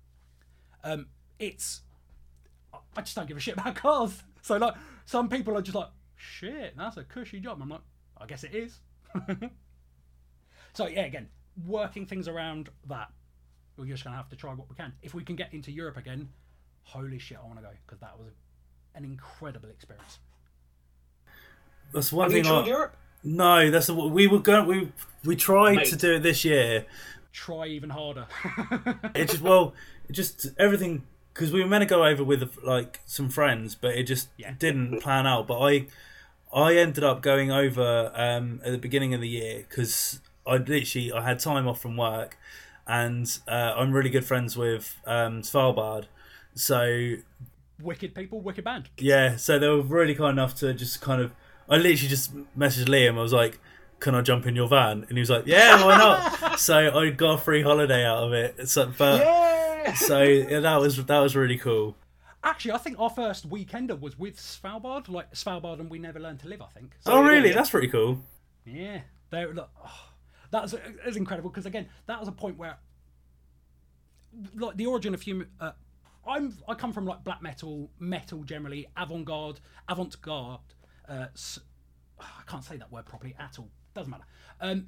Um, 0.84 1.06
it's 1.38 1.80
I- 2.72 2.78
I 2.96 3.00
just 3.00 3.16
don't 3.16 3.26
give 3.26 3.36
a 3.36 3.40
shit 3.40 3.54
about 3.54 3.74
cars. 3.86 4.22
So 4.42 4.56
like, 4.56 4.74
some 5.06 5.28
people 5.28 5.56
are 5.56 5.62
just 5.62 5.74
like, 5.74 5.88
shit, 6.16 6.76
that's 6.76 6.96
a 6.96 7.04
cushy 7.04 7.40
job. 7.40 7.58
I'm 7.62 7.68
like, 7.70 7.80
I 8.18 8.26
guess 8.26 8.44
it 8.44 8.54
is. 8.54 8.78
so 10.74 10.86
yeah, 10.86 11.04
again, 11.06 11.28
working 11.66 12.06
things 12.06 12.28
around 12.28 12.68
that. 12.88 13.08
We're 13.76 13.86
just 13.86 14.02
gonna 14.04 14.16
have 14.16 14.28
to 14.30 14.36
try 14.36 14.52
what 14.54 14.68
we 14.68 14.74
can. 14.76 14.92
If 15.02 15.14
we 15.14 15.22
can 15.24 15.36
get 15.36 15.54
into 15.54 15.70
Europe 15.70 15.96
again, 15.96 16.28
holy 16.82 17.18
shit, 17.18 17.38
I 17.42 17.46
want 17.46 17.58
to 17.58 17.62
go 17.62 17.70
because 17.86 18.00
that 18.00 18.18
was 18.18 18.32
an 18.94 19.04
incredible 19.04 19.68
experience. 19.68 20.18
That's 21.92 22.12
one 22.12 22.24
have 22.24 22.32
thing. 22.32 22.44
tried 22.44 22.64
I, 22.64 22.66
Europe? 22.66 22.96
no, 23.24 23.70
that's 23.70 23.86
the, 23.86 23.94
we 23.94 24.26
were 24.26 24.38
going. 24.40 24.66
We 24.66 24.92
we 25.24 25.36
tried 25.36 25.76
Mate. 25.76 25.86
to 25.88 25.96
do 25.96 26.14
it 26.14 26.22
this 26.22 26.44
year. 26.44 26.86
Try 27.32 27.66
even 27.66 27.90
harder. 27.90 28.26
It 29.14 29.28
just 29.30 29.42
well, 29.42 29.74
it 30.08 30.12
just 30.12 30.46
everything 30.58 31.04
because 31.32 31.52
we 31.52 31.60
were 31.62 31.68
meant 31.68 31.82
to 31.82 31.86
go 31.86 32.04
over 32.04 32.24
with 32.24 32.58
like 32.64 33.00
some 33.06 33.28
friends, 33.28 33.74
but 33.74 33.94
it 33.96 34.04
just 34.04 34.28
Yeah. 34.36 34.52
didn't 34.58 35.00
plan 35.00 35.26
out. 35.26 35.46
But 35.46 35.60
I 35.60 35.86
I 36.52 36.76
ended 36.76 37.04
up 37.04 37.22
going 37.22 37.50
over 37.50 38.10
um, 38.14 38.60
at 38.64 38.72
the 38.72 38.78
beginning 38.78 39.14
of 39.14 39.20
the 39.20 39.28
year 39.28 39.64
because 39.68 40.20
I 40.46 40.56
literally 40.56 41.12
I 41.12 41.22
had 41.22 41.38
time 41.38 41.68
off 41.68 41.80
from 41.80 41.96
work, 41.96 42.36
and 42.86 43.26
uh, 43.46 43.74
I'm 43.76 43.92
really 43.92 44.10
good 44.10 44.24
friends 44.24 44.56
with 44.56 44.96
um, 45.06 45.42
Svalbard. 45.42 46.06
So 46.54 47.16
wicked 47.80 48.14
people, 48.14 48.40
wicked 48.40 48.64
band. 48.64 48.88
yeah, 48.98 49.36
so 49.36 49.58
they 49.58 49.68
were 49.68 49.82
really 49.82 50.14
kind 50.14 50.32
enough 50.32 50.54
to 50.56 50.72
just 50.74 51.00
kind 51.00 51.20
of. 51.22 51.32
I 51.68 51.76
literally 51.76 51.96
just 52.08 52.34
messaged 52.58 52.86
Liam. 52.86 53.18
I 53.18 53.22
was 53.22 53.32
like, 53.32 53.58
"Can 54.00 54.14
I 54.14 54.22
jump 54.22 54.46
in 54.46 54.56
your 54.56 54.68
van?" 54.68 55.04
And 55.08 55.12
he 55.12 55.20
was 55.20 55.30
like, 55.30 55.46
"Yeah, 55.46 55.84
why 55.84 55.98
not?" 55.98 56.58
so 56.58 56.98
I 56.98 57.10
got 57.10 57.34
a 57.34 57.38
free 57.38 57.62
holiday 57.62 58.04
out 58.04 58.24
of 58.24 58.32
it. 58.32 58.68
So, 58.68 58.92
but 58.96 59.20
Yeah. 59.20 59.94
so 59.94 60.22
yeah, 60.22 60.60
that 60.60 60.76
was 60.80 61.04
that 61.04 61.18
was 61.20 61.36
really 61.36 61.58
cool. 61.58 61.96
Actually, 62.44 62.72
I 62.72 62.78
think 62.78 62.98
our 63.00 63.10
first 63.10 63.50
weekender 63.50 63.98
was 64.00 64.18
with 64.18 64.36
Svalbard, 64.38 65.08
like 65.08 65.32
Svalbard, 65.32 65.80
and 65.80 65.90
we 65.90 65.98
never 65.98 66.18
learned 66.20 66.40
to 66.40 66.48
live. 66.48 66.62
I 66.62 66.66
think. 66.66 66.94
So, 67.00 67.12
oh, 67.12 67.22
really? 67.22 67.52
That's 67.52 67.70
pretty 67.70 67.88
cool. 67.88 68.20
yeah, 68.64 69.00
they. 69.30 69.44
Oh, 69.44 69.66
that 70.52 70.62
was 70.62 70.72
it 70.74 70.82
was 71.04 71.16
incredible 71.16 71.50
because 71.50 71.66
again, 71.66 71.88
that 72.06 72.18
was 72.20 72.28
a 72.28 72.32
point 72.32 72.56
where, 72.56 72.78
like, 74.54 74.76
the 74.76 74.86
origin 74.86 75.14
of 75.14 75.22
human. 75.22 75.48
Uh, 75.60 75.72
I'm 76.26 76.56
I 76.68 76.74
come 76.74 76.92
from 76.92 77.06
like 77.06 77.24
black 77.24 77.42
metal, 77.42 77.90
metal 77.98 78.44
generally, 78.44 78.86
avant 78.96 79.24
garde, 79.24 79.60
avant 79.88 80.20
garde. 80.22 80.60
Uh, 81.08 81.26
I 82.20 82.42
can't 82.46 82.64
say 82.64 82.76
that 82.76 82.90
word 82.92 83.06
properly 83.06 83.34
at 83.38 83.58
all. 83.58 83.70
Doesn't 83.94 84.10
matter. 84.10 84.24
Um, 84.60 84.86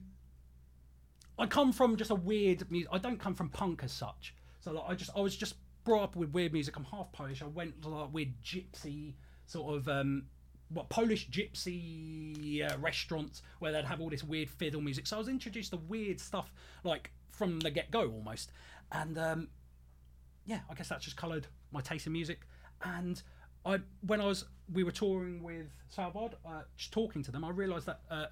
I 1.39 1.47
come 1.47 1.73
from 1.73 1.97
just 1.97 2.11
a 2.11 2.15
weird 2.15 2.71
music. 2.71 2.91
I 2.93 2.99
don't 2.99 3.19
come 3.19 3.35
from 3.35 3.49
punk 3.49 3.83
as 3.83 3.93
such. 3.93 4.35
So 4.61 4.73
like, 4.73 4.85
I 4.89 4.95
just 4.95 5.11
I 5.17 5.21
was 5.21 5.35
just 5.37 5.55
brought 5.85 6.03
up 6.03 6.17
with 6.17 6.31
weird 6.31 6.53
music. 6.53 6.77
I'm 6.77 6.85
half 6.85 7.11
Polish. 7.13 7.43
I 7.43 7.47
went 7.47 7.83
to 7.83 7.89
like 7.89 8.13
weird 8.13 8.35
gypsy 8.45 9.15
sort 9.47 9.77
of 9.77 9.89
um, 9.89 10.25
what 10.69 10.89
Polish 10.89 11.29
gypsy 11.31 12.63
uh, 12.63 12.77
restaurants 12.79 13.43
where 13.59 13.73
they'd 13.73 13.85
have 13.85 14.01
all 14.01 14.11
this 14.11 14.23
weird 14.23 14.51
fiddle 14.51 14.81
music. 14.81 15.07
So 15.07 15.17
I 15.17 15.19
was 15.19 15.29
introduced 15.29 15.73
to 15.73 15.79
weird 15.79 16.21
stuff 16.21 16.53
like 16.85 17.11
from 17.31 17.61
the 17.61 17.71
get 17.71 17.91
go 17.91 18.11
almost. 18.11 18.53
And 18.93 19.19
um, 19.19 19.49
yeah, 20.45 20.61
I 20.71 20.75
guess 20.75 20.89
that 20.89 21.01
just 21.01 21.17
coloured 21.17 21.47
my 21.73 21.81
taste 21.81 22.07
in 22.07 22.13
music. 22.13 22.41
And 22.83 23.21
I, 23.65 23.81
when 24.07 24.21
I 24.21 24.27
was, 24.27 24.45
we 24.73 24.85
were 24.85 24.91
touring 24.91 25.43
with 25.43 25.67
Svalbard, 25.95 26.35
uh, 26.47 26.63
just 26.77 26.93
talking 26.93 27.23
to 27.25 27.31
them, 27.33 27.45
I 27.45 27.51
realised 27.51 27.87
that 27.87 28.01
uh, 28.11 28.27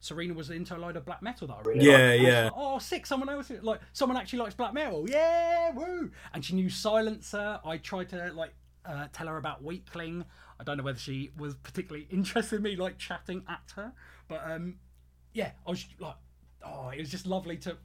Serena 0.00 0.34
was 0.34 0.50
into 0.50 0.76
a 0.76 0.78
load 0.78 0.96
of 0.96 1.04
black 1.04 1.22
metal 1.22 1.46
that 1.48 1.54
I 1.54 1.60
really 1.62 1.84
Yeah, 1.84 1.92
liked. 1.92 2.14
And 2.14 2.22
yeah. 2.22 2.44
like, 2.44 2.52
oh, 2.56 2.78
sick! 2.78 3.06
Someone 3.06 3.28
else 3.28 3.50
like 3.62 3.80
someone 3.92 4.16
actually 4.18 4.40
likes 4.40 4.54
black 4.54 4.74
metal. 4.74 5.06
Yeah, 5.08 5.70
woo! 5.72 6.10
And 6.34 6.44
she 6.44 6.54
knew 6.54 6.68
Silencer. 6.68 7.60
I 7.64 7.78
tried 7.78 8.08
to 8.10 8.32
like 8.32 8.52
uh, 8.84 9.08
tell 9.12 9.26
her 9.26 9.36
about 9.36 9.62
Weakling. 9.64 10.24
I 10.60 10.64
don't 10.64 10.76
know 10.78 10.84
whether 10.84 10.98
she 10.98 11.30
was 11.36 11.54
particularly 11.56 12.06
interested 12.10 12.56
in 12.56 12.62
me 12.62 12.76
like 12.76 12.98
chatting 12.98 13.44
at 13.48 13.72
her, 13.76 13.92
but 14.28 14.42
um, 14.44 14.76
yeah, 15.32 15.52
I 15.66 15.70
was 15.70 15.84
like, 15.98 16.16
oh, 16.64 16.88
it 16.90 16.98
was 16.98 17.10
just 17.10 17.26
lovely 17.26 17.56
to 17.58 17.76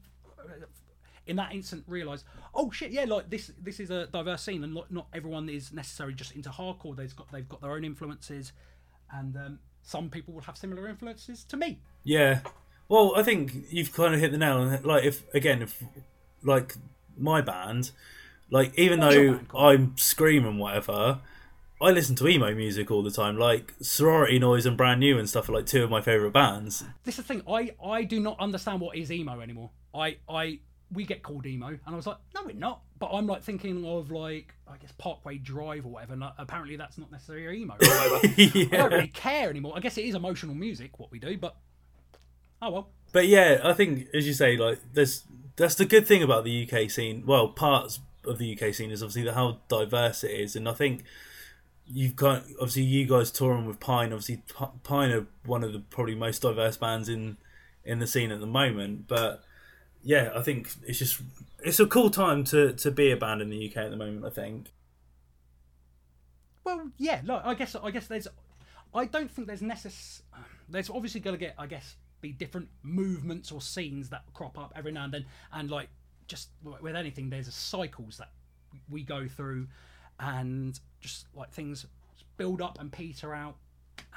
in 1.27 1.35
that 1.35 1.53
instant 1.53 1.83
realize 1.87 2.23
oh 2.55 2.71
shit 2.71 2.91
yeah 2.91 3.05
like 3.05 3.29
this 3.29 3.51
this 3.61 3.79
is 3.79 3.91
a 3.91 4.07
diverse 4.07 4.41
scene 4.41 4.63
and 4.63 4.73
not, 4.73 4.91
not 4.91 5.07
everyone 5.13 5.47
is 5.49 5.71
necessarily 5.71 6.15
just 6.15 6.31
into 6.35 6.49
hardcore 6.49 6.95
they've 6.95 7.15
got 7.15 7.31
they've 7.31 7.47
got 7.47 7.61
their 7.61 7.71
own 7.71 7.83
influences 7.85 8.53
and 9.13 9.35
um, 9.37 9.59
some 9.83 10.09
people 10.09 10.33
will 10.33 10.41
have 10.41 10.57
similar 10.57 10.87
influences 10.87 11.43
to 11.43 11.57
me 11.57 11.79
Yeah. 12.03 12.39
Well, 12.89 13.13
I 13.15 13.23
think 13.23 13.53
you've 13.69 13.93
kind 13.93 14.13
of 14.13 14.19
hit 14.19 14.31
the 14.33 14.37
nail 14.37 14.57
on. 14.57 14.83
Like, 14.83 15.05
if 15.05 15.23
again, 15.33 15.61
if 15.61 15.81
like 16.43 16.75
my 17.17 17.39
band, 17.39 17.91
like 18.49 18.77
even 18.77 18.99
What's 18.99 19.15
though 19.15 19.33
band? 19.35 19.47
I'm 19.55 19.97
screaming 19.97 20.57
whatever, 20.57 21.21
I 21.81 21.91
listen 21.91 22.15
to 22.17 22.27
emo 22.27 22.53
music 22.53 22.91
all 22.91 23.01
the 23.01 23.11
time. 23.11 23.37
Like 23.37 23.73
Sorority 23.81 24.39
Noise 24.39 24.65
and 24.65 24.75
Brand 24.75 24.99
New 24.99 25.17
and 25.17 25.29
stuff 25.29 25.47
are 25.47 25.53
like 25.53 25.65
two 25.67 25.83
of 25.83 25.89
my 25.89 26.01
favorite 26.01 26.33
bands. 26.33 26.83
this 27.05 27.17
is 27.17 27.25
the 27.25 27.33
thing 27.33 27.41
i 27.47 27.71
i 27.83 28.03
do 28.03 28.19
not 28.19 28.37
understand 28.39 28.81
what 28.81 28.97
is 28.97 29.11
emo 29.11 29.39
anymore 29.39 29.71
i 29.95 30.17
i 30.29 30.59
we 30.93 31.05
get 31.05 31.23
called 31.23 31.45
emo 31.45 31.67
and 31.67 31.79
i 31.87 31.95
was 31.95 32.05
like 32.05 32.17
no 32.35 32.41
we're 32.45 32.53
not 32.53 32.81
but 32.99 33.09
i'm 33.13 33.27
like 33.27 33.41
thinking 33.43 33.85
of 33.85 34.11
like 34.11 34.53
i 34.67 34.75
guess 34.77 34.91
parkway 34.97 35.37
drive 35.37 35.85
or 35.85 35.89
whatever 35.89 36.13
and 36.13 36.23
uh, 36.23 36.31
apparently 36.37 36.75
that's 36.75 36.97
not 36.97 37.11
necessarily 37.11 37.61
emo 37.61 37.75
i 37.81 38.33
yeah. 38.37 38.65
don't 38.77 38.91
really 38.91 39.07
care 39.07 39.49
anymore 39.49 39.73
i 39.75 39.79
guess 39.79 39.97
it 39.97 40.05
is 40.05 40.15
emotional 40.15 40.53
music 40.55 40.99
what 40.99 41.11
we 41.11 41.19
do 41.19 41.37
but 41.37 41.55
oh 42.61 42.71
well 42.71 42.89
But 43.11 43.27
yeah, 43.27 43.59
I 43.63 43.73
think 43.73 44.07
as 44.13 44.25
you 44.25 44.33
say, 44.33 44.55
like 44.55 44.79
there's 44.93 45.23
that's 45.57 45.75
the 45.75 45.85
good 45.85 46.07
thing 46.07 46.23
about 46.23 46.43
the 46.45 46.65
UK 46.69 46.89
scene. 46.89 47.23
Well, 47.25 47.49
parts 47.49 47.99
of 48.25 48.37
the 48.37 48.57
UK 48.57 48.73
scene 48.73 48.89
is 48.91 49.03
obviously 49.03 49.23
the 49.23 49.33
how 49.33 49.59
diverse 49.67 50.23
it 50.23 50.31
is, 50.31 50.55
and 50.55 50.69
I 50.69 50.73
think 50.73 51.03
you've 51.85 52.15
got 52.15 52.43
obviously 52.53 52.83
you 52.83 53.05
guys 53.05 53.31
touring 53.31 53.65
with 53.65 53.79
Pijn. 53.81 54.13
Obviously, 54.13 54.43
Pijn 54.83 55.13
are 55.13 55.27
one 55.45 55.63
of 55.63 55.73
the 55.73 55.79
probably 55.79 56.15
most 56.15 56.41
diverse 56.41 56.77
bands 56.77 57.09
in 57.09 57.37
in 57.83 57.99
the 57.99 58.07
scene 58.07 58.31
at 58.31 58.39
the 58.39 58.47
moment. 58.47 59.07
But 59.09 59.43
yeah, 60.03 60.31
I 60.35 60.41
think 60.41 60.69
it's 60.85 60.99
just 60.99 61.21
it's 61.63 61.79
a 61.79 61.85
cool 61.85 62.09
time 62.09 62.43
to 62.45 62.73
to 62.73 62.91
be 62.91 63.11
a 63.11 63.17
band 63.17 63.41
in 63.41 63.49
the 63.49 63.69
UK 63.69 63.77
at 63.77 63.91
the 63.91 63.97
moment. 63.97 64.25
I 64.25 64.29
think. 64.29 64.71
Well, 66.63 66.91
yeah. 66.97 67.21
Look, 67.23 67.41
I 67.43 67.53
guess 67.53 67.75
I 67.75 67.91
guess 67.91 68.07
there's. 68.07 68.27
I 68.93 69.05
don't 69.05 69.31
think 69.31 69.47
there's 69.47 69.61
necess. 69.61 70.21
There's 70.67 70.89
obviously 70.89 71.21
going 71.21 71.35
to 71.35 71.39
get, 71.39 71.55
I 71.57 71.65
guess, 71.65 71.95
be 72.19 72.31
different 72.31 72.69
movements 72.83 73.51
or 73.51 73.61
scenes 73.61 74.09
that 74.09 74.23
crop 74.33 74.57
up 74.57 74.73
every 74.75 74.91
now 74.91 75.05
and 75.05 75.13
then, 75.13 75.25
and 75.53 75.69
like 75.69 75.89
just 76.27 76.49
with 76.63 76.95
anything, 76.95 77.29
there's 77.29 77.53
cycles 77.53 78.17
that 78.17 78.29
we 78.89 79.03
go 79.03 79.27
through, 79.27 79.67
and 80.19 80.79
just 80.99 81.27
like 81.35 81.51
things 81.51 81.85
build 82.37 82.61
up 82.61 82.79
and 82.79 82.91
peter 82.91 83.33
out, 83.33 83.55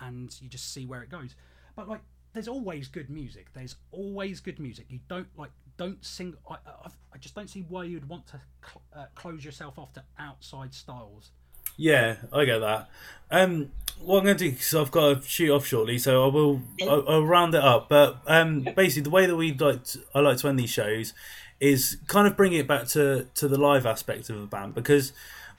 and 0.01 0.37
you 0.41 0.49
just 0.49 0.73
see 0.73 0.87
where 0.87 1.03
it 1.03 1.11
goes. 1.11 1.35
But 1.77 1.89
like, 1.89 2.01
there's 2.33 2.49
always 2.49 2.89
good 2.89 3.11
music. 3.11 3.49
There's 3.53 3.77
always 3.91 4.41
good 4.41 4.59
music. 4.59 4.87
You 4.89 5.01
don't 5.09 5.29
like 5.37 5.51
don't 5.77 6.05
sing. 6.05 6.35
I, 6.49 6.55
I, 6.55 6.89
I 7.15 7.19
just 7.19 7.35
don't 7.35 7.49
see 7.49 7.65
why 7.69 7.85
you'd 7.85 8.09
want 8.09 8.27
to 8.29 8.41
cl- 8.65 8.83
uh, 8.95 9.07
close 9.15 9.45
yourself 9.45 9.79
off 9.79 9.93
to 9.95 10.03
outside 10.19 10.75
styles. 10.75 11.31
Yeah, 11.77 12.17
I 12.33 12.45
get 12.45 12.59
that. 12.61 12.89
Um, 13.31 13.73
what 14.01 14.19
I'm 14.19 14.25
going 14.25 14.37
to 14.37 14.45
do 14.45 14.51
because 14.53 14.75
I've 14.75 14.91
got 14.91 15.23
to 15.23 15.29
shoot 15.29 15.53
off 15.53 15.67
shortly, 15.67 15.99
so 15.99 16.25
I 16.25 16.33
will 16.33 16.63
I'll, 16.83 17.09
I'll 17.09 17.27
round 17.27 17.55
it 17.55 17.63
up. 17.63 17.89
But 17.89 18.19
um, 18.27 18.67
basically, 18.77 19.03
the 19.03 19.11
way 19.11 19.27
that 19.27 19.37
we 19.37 19.53
like 19.53 19.85
to, 19.85 20.01
I 20.15 20.21
like 20.21 20.39
to 20.39 20.49
end 20.49 20.59
these 20.59 20.71
shows 20.71 21.13
is 21.61 21.99
kind 22.07 22.27
of 22.27 22.37
bring 22.37 22.53
it 22.53 22.67
back 22.67 22.87
to 22.89 23.27
to 23.35 23.49
the 23.49 23.59
live 23.59 23.87
aspect 23.87 24.31
of 24.31 24.41
the 24.41 24.47
band 24.47 24.75
because 24.75 25.13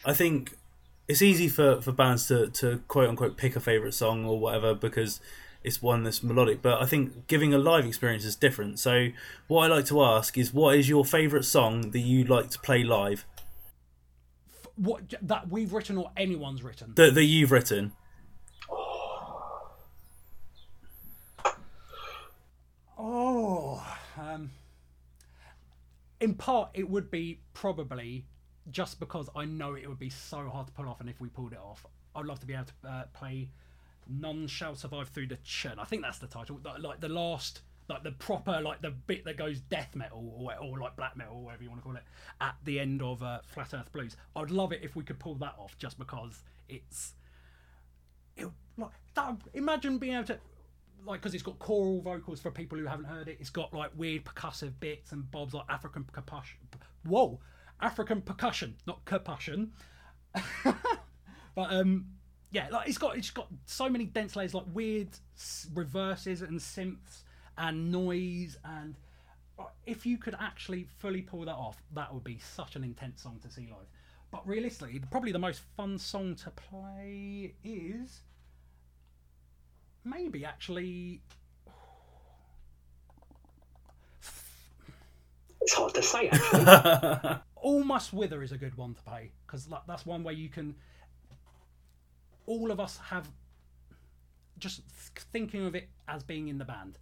I 0.05 0.13
think 0.13 0.57
it's 1.07 1.22
easy 1.22 1.49
for 1.49 1.82
for 1.82 1.91
bands 1.91 2.28
to 2.28 2.47
to 2.47 2.82
quote 2.88 3.09
unquote 3.09 3.38
pick 3.38 3.55
a 3.55 3.59
favorite 3.59 3.93
song 3.93 4.26
or 4.26 4.39
whatever 4.39 4.74
because 4.74 5.20
it's 5.66 5.82
one 5.82 6.03
that's 6.03 6.24
melodic. 6.24 6.61
But 6.61 6.82
I 6.82 6.86
think 6.86 7.28
giving 7.28 7.53
a 7.53 7.57
live 7.57 7.86
experience 7.86 8.24
is 8.24 8.36
different. 8.36 8.80
So 8.80 9.09
what 9.47 9.63
I 9.63 9.76
like 9.76 9.86
to 9.88 10.03
ask 10.03 10.38
is, 10.38 10.53
what 10.53 10.78
is 10.78 10.88
your 10.88 11.03
favorite 11.03 11.43
song 11.43 11.91
that 11.91 11.99
you 11.99 12.24
like 12.24 12.49
to 12.51 12.59
play 12.59 12.84
live? 12.84 13.26
What 14.76 15.13
that 15.22 15.49
we've 15.49 15.74
written 15.74 15.97
or 15.97 16.11
anyone's 16.18 16.61
written. 16.61 16.93
That 16.95 17.16
that 17.16 17.24
you've 17.24 17.51
written. 17.51 17.93
Oh, 22.97 23.86
um, 24.18 24.51
in 26.20 26.34
part, 26.34 26.70
it 26.74 26.89
would 26.89 27.11
be 27.11 27.39
probably 27.53 28.26
just 28.72 28.99
because 28.99 29.30
I 29.36 29.45
know 29.45 29.76
it 29.76 29.88
would 29.88 29.99
be 29.99 30.09
so 30.09 30.49
hard 30.49 30.68
to 30.68 30.74
pull 30.74 30.88
off, 30.89 30.99
and 30.99 31.09
if 31.09 31.20
we 31.20 31.30
pulled 31.30 31.53
it 31.53 31.59
off, 31.59 31.86
I'd 32.16 32.26
love 32.26 32.39
to 32.39 32.45
be 32.45 32.53
able 32.53 32.66
to 32.66 32.89
uh, 32.89 33.03
play 33.13 33.49
"None 34.08 34.47
Shall 34.47 34.76
Survive 34.76 35.10
Through 35.10 35.28
the 35.28 35.38
Churn." 35.38 35.80
I 35.80 35.86
think 35.86 36.01
that's 36.01 36.20
the 36.20 36.28
title, 36.28 36.60
like, 36.80 37.01
the 37.01 37.10
last, 37.10 37.62
like 37.89 38.03
the 38.03 38.12
proper, 38.12 38.62
like 38.62 38.82
the 38.82 38.91
bit 38.91 39.26
that 39.26 39.38
goes 39.38 39.60
death 39.60 39.95
metal 39.95 40.34
or, 40.38 40.56
or 40.58 40.80
like 40.80 40.95
black 40.95 41.16
metal, 41.18 41.36
or 41.36 41.43
whatever 41.43 41.64
you 41.64 41.70
want 41.70 41.82
to 41.82 41.84
call 41.84 41.95
it, 41.95 42.03
at 42.41 42.56
the 42.64 42.80
end 42.80 43.01
of 43.01 43.22
uh, 43.24 43.39
Flat 43.45 43.74
Earth 43.74 43.91
Blues. 43.91 44.18
I'd 44.36 44.51
love 44.51 44.72
it 44.72 44.82
if 44.84 44.95
we 44.95 45.03
could 45.03 45.20
pull 45.20 45.36
that 45.36 45.56
off, 45.58 45.78
just 45.78 45.97
because 45.99 46.43
it's. 46.70 47.14
It, 48.38 48.47
like 48.78 48.91
that, 49.14 49.38
imagine 49.53 49.97
being 49.97 50.14
able 50.14 50.26
to 50.26 50.39
like 51.06 51.22
because 51.22 51.34
it's 51.34 51.43
got 51.43 51.60
choral 51.60 52.01
vocals 52.01 52.39
for 52.39 52.51
people 52.51 52.78
who 52.78 52.86
haven't 52.86 53.06
heard 53.06 53.28
it. 53.28 53.38
It's 53.39 53.49
got 53.49 53.74
like 53.74 53.91
weird 53.95 54.26
percussive 54.26 54.74
bits 54.80 55.12
and 55.12 55.30
bobs 55.32 55.53
like 55.53 55.66
African 55.70 56.03
percussion. 56.03 56.60
Whoa, 57.03 57.39
African 57.80 58.22
percussion, 58.22 58.76
not 58.88 59.06
percussion. 59.06 59.72
but 60.64 60.76
um, 61.74 62.06
yeah, 62.52 62.68
like 62.72 62.88
it's 62.88 62.98
got 62.98 63.18
it's 63.18 63.32
got 63.32 63.48
so 63.66 63.89
many 63.89 64.06
dense 64.06 64.36
layers, 64.36 64.54
like 64.54 64.66
weird 64.74 65.10
reverses 65.74 66.41
and 66.41 66.60
synths 66.60 67.24
and 67.58 67.91
noise 67.91 68.58
and. 68.64 68.96
uh, 69.60 69.66
If 69.86 70.06
you 70.06 70.18
could 70.18 70.36
actually 70.39 70.86
fully 71.00 71.22
pull 71.22 71.46
that 71.46 71.56
off, 71.56 71.82
that 71.93 72.14
would 72.14 72.24
be 72.24 72.39
such 72.39 72.76
an 72.76 72.84
intense 72.84 73.22
song 73.24 73.39
to 73.43 73.50
see 73.50 73.68
live. 73.70 73.88
But 74.32 74.48
realistically, 74.48 75.00
probably 75.12 75.32
the 75.32 75.39
most 75.39 75.62
fun 75.78 75.98
song 76.00 76.36
to 76.38 76.52
play 76.52 77.56
is 77.64 78.22
maybe 80.04 80.46
actually 80.46 81.22
It's 85.62 85.74
hard 85.74 85.93
to 85.96 86.02
say, 86.02 86.30
actually. 86.30 86.72
all 87.56 87.84
must 87.84 88.14
wither 88.14 88.43
is 88.43 88.52
a 88.52 88.58
good 88.58 88.76
one 88.78 88.93
to 88.93 89.02
play 89.04 89.32
because 89.46 89.68
that's 89.88 90.06
one 90.06 90.24
where 90.24 90.34
you 90.34 90.50
can 90.50 90.76
all 92.46 92.72
of 92.72 92.80
us 92.80 92.98
have 92.98 93.30
just 94.58 94.82
thinking 95.32 95.66
of 95.66 95.76
it 95.76 95.89
as 96.08 96.24
being 96.24 96.48
in 96.48 96.58
the 96.58 96.66
band. 96.66 96.98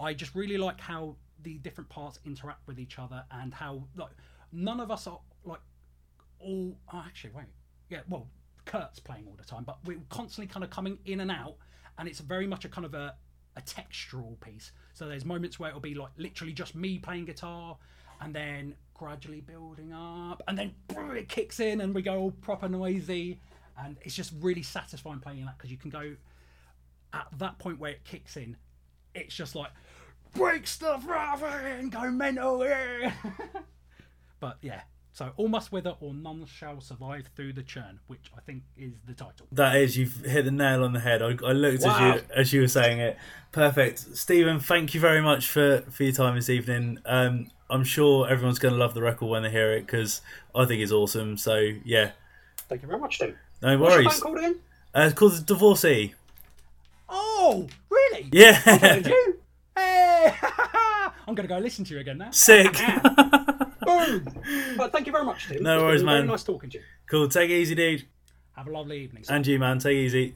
I 0.00 0.14
just 0.14 0.34
really 0.34 0.56
like 0.56 0.80
how 0.80 1.16
the 1.42 1.58
different 1.58 1.90
parts 1.90 2.18
interact 2.24 2.66
with 2.66 2.78
each 2.78 2.98
other 2.98 3.24
and 3.30 3.52
how 3.52 3.84
like 3.96 4.12
none 4.52 4.80
of 4.80 4.90
us 4.90 5.06
are 5.06 5.20
like 5.44 5.60
all 6.38 6.76
oh, 6.92 7.02
actually 7.06 7.30
wait. 7.34 7.46
Yeah 7.90 8.00
well 8.08 8.28
kurt's 8.64 8.98
playing 8.98 9.26
all 9.26 9.36
the 9.36 9.44
time 9.44 9.62
but 9.62 9.76
we're 9.84 9.98
constantly 10.08 10.50
kind 10.50 10.64
of 10.64 10.70
coming 10.70 10.96
in 11.04 11.20
and 11.20 11.30
out 11.30 11.56
and 11.98 12.08
it's 12.08 12.20
very 12.20 12.46
much 12.46 12.64
a 12.64 12.68
kind 12.68 12.86
of 12.86 12.94
a, 12.94 13.14
a 13.56 13.60
textural 13.60 14.40
piece. 14.40 14.72
So 14.94 15.06
there's 15.06 15.24
moments 15.24 15.58
where 15.58 15.68
it'll 15.68 15.80
be 15.80 15.94
like 15.94 16.12
literally 16.16 16.52
just 16.52 16.74
me 16.74 16.98
playing 16.98 17.26
guitar 17.26 17.76
and 18.20 18.34
then 18.34 18.74
gradually 18.94 19.40
building 19.40 19.92
up 19.92 20.42
and 20.48 20.56
then 20.56 20.72
it 21.14 21.28
kicks 21.28 21.60
in 21.60 21.80
and 21.80 21.94
we 21.94 22.00
go 22.00 22.18
all 22.18 22.30
proper 22.30 22.68
noisy 22.68 23.38
and 23.78 23.96
it's 24.02 24.14
just 24.14 24.32
really 24.40 24.62
satisfying 24.62 25.20
playing 25.20 25.44
that 25.44 25.56
because 25.58 25.70
you 25.70 25.76
can 25.76 25.90
go 25.90 26.14
at 27.12 27.26
that 27.38 27.58
point 27.58 27.78
where 27.78 27.92
it 27.92 28.04
kicks 28.04 28.36
in 28.36 28.56
it's 29.14 29.34
just 29.34 29.54
like 29.54 29.70
break 30.34 30.66
stuff 30.66 31.04
rather 31.06 31.46
and 31.46 31.92
go 31.92 32.10
mental 32.10 32.64
yeah. 32.64 33.12
but 34.40 34.58
yeah 34.62 34.80
so 35.12 35.30
all 35.36 35.46
must 35.46 35.70
wither 35.70 35.94
or 36.00 36.12
none 36.12 36.44
shall 36.44 36.80
survive 36.80 37.28
through 37.36 37.52
the 37.52 37.62
churn 37.62 38.00
which 38.08 38.32
i 38.36 38.40
think 38.40 38.62
is 38.76 38.94
the 39.06 39.14
title 39.14 39.46
That 39.52 39.76
is, 39.76 39.96
you've 39.96 40.24
hit 40.24 40.44
the 40.44 40.50
nail 40.50 40.82
on 40.82 40.92
the 40.92 40.98
head. 41.00 41.22
I, 41.22 41.36
I 41.46 41.52
looked 41.52 41.82
Wow. 41.84 41.94
as 41.94 42.00
you 42.00 42.26
as 42.34 42.52
you 42.52 42.60
were 42.62 42.68
saying 42.68 42.98
it. 42.98 43.16
Perfect, 43.52 44.00
Stephen. 44.16 44.58
Thank 44.58 44.92
you 44.94 45.00
very 45.00 45.20
much 45.20 45.48
for 45.48 45.82
for 45.90 46.02
your 46.02 46.12
time 46.12 46.34
this 46.34 46.50
evening. 46.50 46.98
Um, 47.06 47.52
I'm 47.70 47.84
sure 47.84 48.28
everyone's 48.28 48.58
going 48.58 48.74
to 48.74 48.78
love 48.80 48.94
the 48.94 49.02
record 49.02 49.26
when 49.28 49.44
they 49.44 49.50
hear 49.50 49.70
it 49.72 49.86
because 49.86 50.20
I 50.54 50.64
think 50.64 50.82
it's 50.82 50.90
awesome. 50.90 51.36
So 51.36 51.54
yeah, 51.84 52.10
Thank 52.68 52.82
you 52.82 52.88
very 52.88 52.98
much, 52.98 53.20
Tim. 53.20 53.36
No 53.64 53.78
What's 53.78 53.94
your 53.96 54.04
worries. 54.04 54.20
called 54.20 54.38
again? 54.38 54.56
Uh, 54.94 55.00
it's 55.10 55.14
called 55.18 55.32
the 55.32 55.42
Divorcee. 55.42 56.14
oh 57.08 57.66
really 57.90 58.28
Yeah, 58.32 58.52
hey 58.52 59.02
i'm 61.26 61.34
gonna 61.34 61.48
go 61.48 61.58
listen 61.58 61.84
to 61.84 61.94
you 61.94 62.00
again 62.00 62.18
now 62.18 62.30
sick. 62.30 62.72
Boom! 63.84 64.24
Well, 64.78 64.88
thank 64.90 65.06
you 65.06 65.12
very 65.12 65.24
much, 65.24 65.46
Tim. 65.48 65.62
No 65.62 65.74
It's 65.74 65.80
been 65.80 65.86
worries, 65.86 66.02
Very 66.02 66.18
man. 66.20 66.26
nice 66.28 66.42
talking 66.44 66.70
to 66.70 66.78
you. 66.78 66.84
cool. 67.10 67.28
Take 67.28 67.50
it 67.50 67.54
easy, 67.54 67.74
dude. 67.74 68.04
have 68.56 68.66
a 68.66 68.70
lovely 68.70 69.00
evening 69.00 69.24
And 69.28 69.46
you, 69.46 69.58
man. 69.58 69.78
Take 69.78 69.96
it 69.96 70.00
easy. 70.06 70.34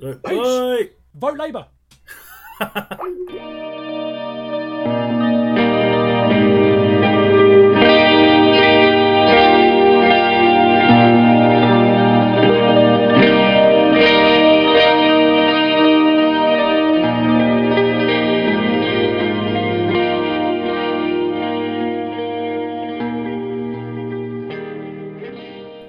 Bye. 0.00 0.88
vote 1.14 1.36
labour 1.38 1.66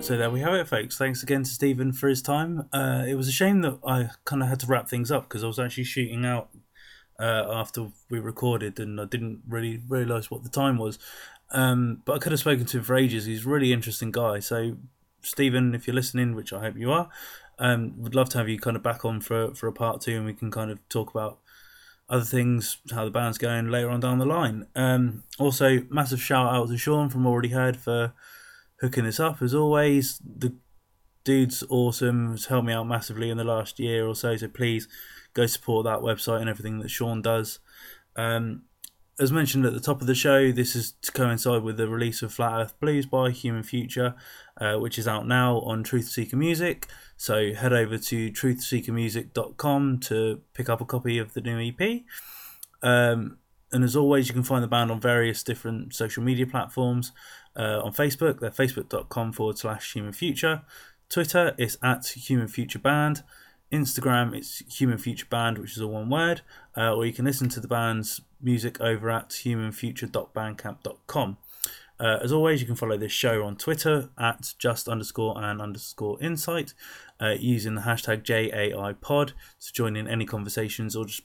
So 0.08 0.16
there 0.16 0.30
we 0.30 0.40
have 0.40 0.54
it, 0.54 0.70
folks. 0.70 0.98
Thanks 0.98 1.22
again 1.22 1.44
to 1.44 1.50
Stephen 1.50 1.92
for 1.92 2.08
his 2.08 2.22
time. 2.22 2.70
Uh, 2.72 3.04
it 3.06 3.16
was 3.16 3.28
a 3.28 3.32
shame 3.34 3.60
that 3.64 3.78
I 3.86 4.12
kind 4.24 4.42
of 4.42 4.48
had 4.48 4.62
to 4.62 4.66
wrap 4.66 4.88
things 4.88 5.12
up 5.12 5.28
because 5.28 5.44
I 5.44 5.48
was 5.48 5.60
actually 5.60 5.84
shooting 5.84 6.24
out 6.24 6.48
uh, 7.20 7.44
after 7.52 7.90
we 8.10 8.20
recorded 8.20 8.80
and 8.80 9.02
I 9.02 9.04
didn't 9.04 9.42
really 9.50 9.82
realise 9.86 10.32
what 10.32 10.44
the 10.44 10.50
time 10.50 10.78
was. 10.78 10.98
Um, 11.52 12.04
but 12.06 12.14
I 12.14 12.20
could 12.20 12.32
have 12.32 12.40
spoken 12.40 12.66
to 12.68 12.78
him 12.78 12.86
for 12.86 12.96
ages. 12.96 13.26
He's 13.26 13.46
a 13.46 13.50
really 13.50 13.74
interesting 13.74 14.14
guy. 14.14 14.40
So, 14.40 14.78
Stephen, 15.24 15.76
if 15.76 15.88
you're 15.88 15.94
listening, 15.94 16.36
which 16.36 16.54
I 16.54 16.62
hope 16.62 16.78
you 16.78 16.90
are, 16.90 17.10
um, 17.60 18.02
would 18.02 18.16
love 18.16 18.30
to 18.30 18.38
have 18.38 18.48
you 18.48 18.58
kind 18.58 18.78
of 18.78 18.84
back 18.84 19.04
on 19.04 19.20
for, 19.20 19.54
for 19.56 19.68
a 19.68 19.74
part 19.74 20.00
two 20.00 20.16
and 20.16 20.26
we 20.26 20.34
can 20.34 20.52
kind 20.52 20.72
of 20.72 20.80
talk 20.88 21.10
about 21.10 21.40
other 22.08 22.24
things, 22.24 22.78
how 22.92 23.04
the 23.04 23.12
band's 23.12 23.38
going 23.38 23.68
later 23.68 23.90
on 23.90 24.00
down 24.00 24.20
the 24.20 24.26
line. 24.26 24.68
Um, 24.74 25.24
also, 25.38 25.84
massive 25.90 26.22
shout 26.22 26.56
out 26.56 26.70
to 26.70 26.78
Sean 26.78 27.10
from 27.10 27.28
Already 27.28 27.50
Heard 27.50 27.76
for 27.76 28.14
hooking 28.82 29.06
this 29.06 29.20
up 29.20 29.42
as 29.42 29.54
always. 29.54 30.20
The 30.20 30.56
dude's 31.24 31.64
awesome. 31.70 32.32
Has 32.32 32.46
helped 32.46 32.68
me 32.68 32.74
out 32.74 32.88
massively 32.88 33.30
in 33.30 33.38
the 33.38 33.44
last 33.44 33.80
year 33.80 34.08
or 34.08 34.16
so. 34.16 34.36
So 34.38 34.48
please 34.48 34.88
go 35.34 35.46
support 35.46 35.86
that 35.86 36.00
website 36.00 36.42
and 36.42 36.50
everything 36.50 36.80
that 36.80 36.90
Sean 36.90 37.22
does. 37.22 37.60
Um, 38.16 38.64
as 39.20 39.32
mentioned 39.32 39.66
at 39.66 39.74
the 39.74 39.80
top 39.80 40.02
of 40.02 40.08
the 40.08 40.16
show, 40.16 40.52
this 40.52 40.76
is 40.76 40.94
to 41.02 41.12
coincide 41.12 41.64
with 41.64 41.78
the 41.78 41.88
release 41.88 42.22
of 42.22 42.32
Flat 42.32 42.62
Earth 42.62 42.80
Blues 42.80 43.08
by 43.08 43.32
Human 43.32 43.64
Future, 43.64 44.14
uh, 44.62 44.76
which 44.76 45.00
is 45.00 45.08
out 45.08 45.28
now 45.28 45.60
on 45.62 45.84
Truth 45.84 46.10
Seeker 46.10 46.38
Music. 46.38 46.86
So 47.16 47.54
head 47.54 47.74
over 47.74 47.98
to 47.98 48.32
truthseekermusic.com 48.32 50.00
to 50.02 50.42
pick 50.54 50.70
up 50.70 50.82
a 50.82 50.86
copy 50.86 51.18
of 51.18 51.34
the 51.34 51.42
new 51.42 51.60
EP. 51.60 52.04
Um, 52.84 53.40
and 53.72 53.84
as 53.84 53.96
always, 53.96 54.28
you 54.28 54.34
can 54.34 54.44
find 54.44 54.64
the 54.64 54.68
band 54.68 54.92
on 54.92 55.02
various 55.02 55.42
different 55.42 55.96
social 55.96 56.22
media 56.24 56.46
platforms. 56.46 57.12
Uh, 57.58 57.82
on 57.84 57.92
Facebook, 57.92 58.40
they're 58.40 58.52
facebook.com 58.52 59.34
forward 59.34 59.58
slash 59.58 59.94
human 59.94 60.14
future. 60.14 60.62
Twitter, 61.10 61.56
it's 61.58 61.78
at 61.82 62.06
human 62.08 62.48
future 62.48 62.80
band. 62.80 63.24
Instagram, 63.72 64.36
it's 64.36 64.62
Human 64.78 64.98
Future 64.98 65.28
Band, 65.30 65.58
which 65.58 65.76
is 65.76 65.82
all 65.82 65.92
one 65.92 66.10
word, 66.10 66.42
uh, 66.78 66.96
or 66.96 67.06
you 67.06 67.12
can 67.12 67.26
listen 67.26 67.50
to 67.50 67.60
the 67.60 67.68
band's 67.68 68.22
music 68.42 68.80
over 68.80 69.10
at 69.10 69.32
humanfuture.bandcamp.com. 69.32 71.38
Uh, 72.00 72.20
as 72.22 72.32
always, 72.32 72.62
you 72.62 72.68
can 72.68 72.76
follow 72.76 72.96
this 72.96 73.12
show 73.12 73.44
on 73.44 73.58
Twitter 73.58 74.10
at 74.18 74.54
just 74.60 74.88
underscore 74.88 75.44
and 75.44 75.62
underscore 75.62 76.22
insight 76.22 76.74
uh, 77.20 77.34
using 77.40 77.74
the 77.76 77.82
hashtag 77.82 78.24
JAIPod 78.24 79.34
to 79.60 79.74
join 79.74 79.96
in 79.96 80.08
any 80.08 80.26
conversations 80.26 80.96
or 80.96 81.06
just 81.06 81.24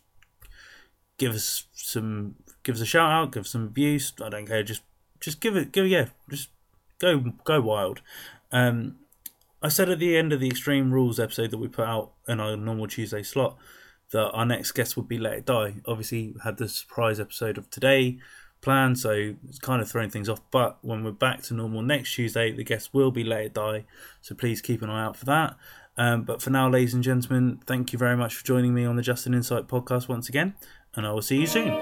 give 1.18 1.34
us 1.34 1.66
some 1.72 2.36
give 2.62 2.76
us 2.76 2.80
a 2.80 2.86
shout 2.86 3.12
out, 3.12 3.32
give 3.32 3.44
us 3.44 3.50
some 3.50 3.64
abuse. 3.64 4.14
I 4.22 4.30
don't 4.30 4.46
care. 4.46 4.62
Just 4.62 4.80
just 5.22 5.40
give 5.40 5.56
it 5.56 5.72
go 5.72 5.82
yeah, 5.82 6.06
just 6.28 6.50
go 6.98 7.20
go 7.44 7.60
wild. 7.60 8.02
Um, 8.50 8.96
I 9.62 9.68
said 9.68 9.88
at 9.88 10.00
the 10.00 10.16
end 10.16 10.32
of 10.32 10.40
the 10.40 10.48
Extreme 10.48 10.92
Rules 10.92 11.20
episode 11.20 11.52
that 11.52 11.58
we 11.58 11.68
put 11.68 11.86
out 11.86 12.12
in 12.28 12.40
our 12.40 12.56
normal 12.56 12.88
Tuesday 12.88 13.22
slot 13.22 13.56
that 14.10 14.30
our 14.32 14.44
next 14.44 14.72
guest 14.72 14.96
would 14.96 15.08
be 15.08 15.18
Let 15.18 15.34
It 15.34 15.46
Die. 15.46 15.74
Obviously, 15.86 16.34
had 16.44 16.58
the 16.58 16.68
surprise 16.68 17.18
episode 17.20 17.56
of 17.56 17.70
today 17.70 18.18
planned, 18.60 18.98
so 18.98 19.34
it's 19.48 19.58
kind 19.58 19.80
of 19.80 19.90
throwing 19.90 20.10
things 20.10 20.28
off. 20.28 20.40
But 20.50 20.78
when 20.82 21.04
we're 21.04 21.12
back 21.12 21.42
to 21.44 21.54
normal 21.54 21.82
next 21.82 22.14
Tuesday, 22.14 22.52
the 22.52 22.64
guest 22.64 22.92
will 22.92 23.10
be 23.10 23.24
Let 23.24 23.42
It 23.42 23.54
Die, 23.54 23.84
so 24.20 24.34
please 24.34 24.60
keep 24.60 24.82
an 24.82 24.90
eye 24.90 25.04
out 25.04 25.16
for 25.16 25.24
that. 25.26 25.56
Um, 25.96 26.24
but 26.24 26.42
for 26.42 26.50
now, 26.50 26.68
ladies 26.68 26.94
and 26.94 27.02
gentlemen, 27.04 27.60
thank 27.66 27.92
you 27.92 27.98
very 27.98 28.16
much 28.16 28.34
for 28.34 28.44
joining 28.44 28.74
me 28.74 28.84
on 28.84 28.96
the 28.96 29.02
Just 29.02 29.26
an 29.26 29.34
Insight 29.34 29.68
podcast 29.68 30.08
once 30.08 30.28
again, 30.28 30.54
and 30.94 31.06
I 31.06 31.12
will 31.12 31.22
see 31.22 31.40
you 31.40 31.46
soon. 31.46 31.72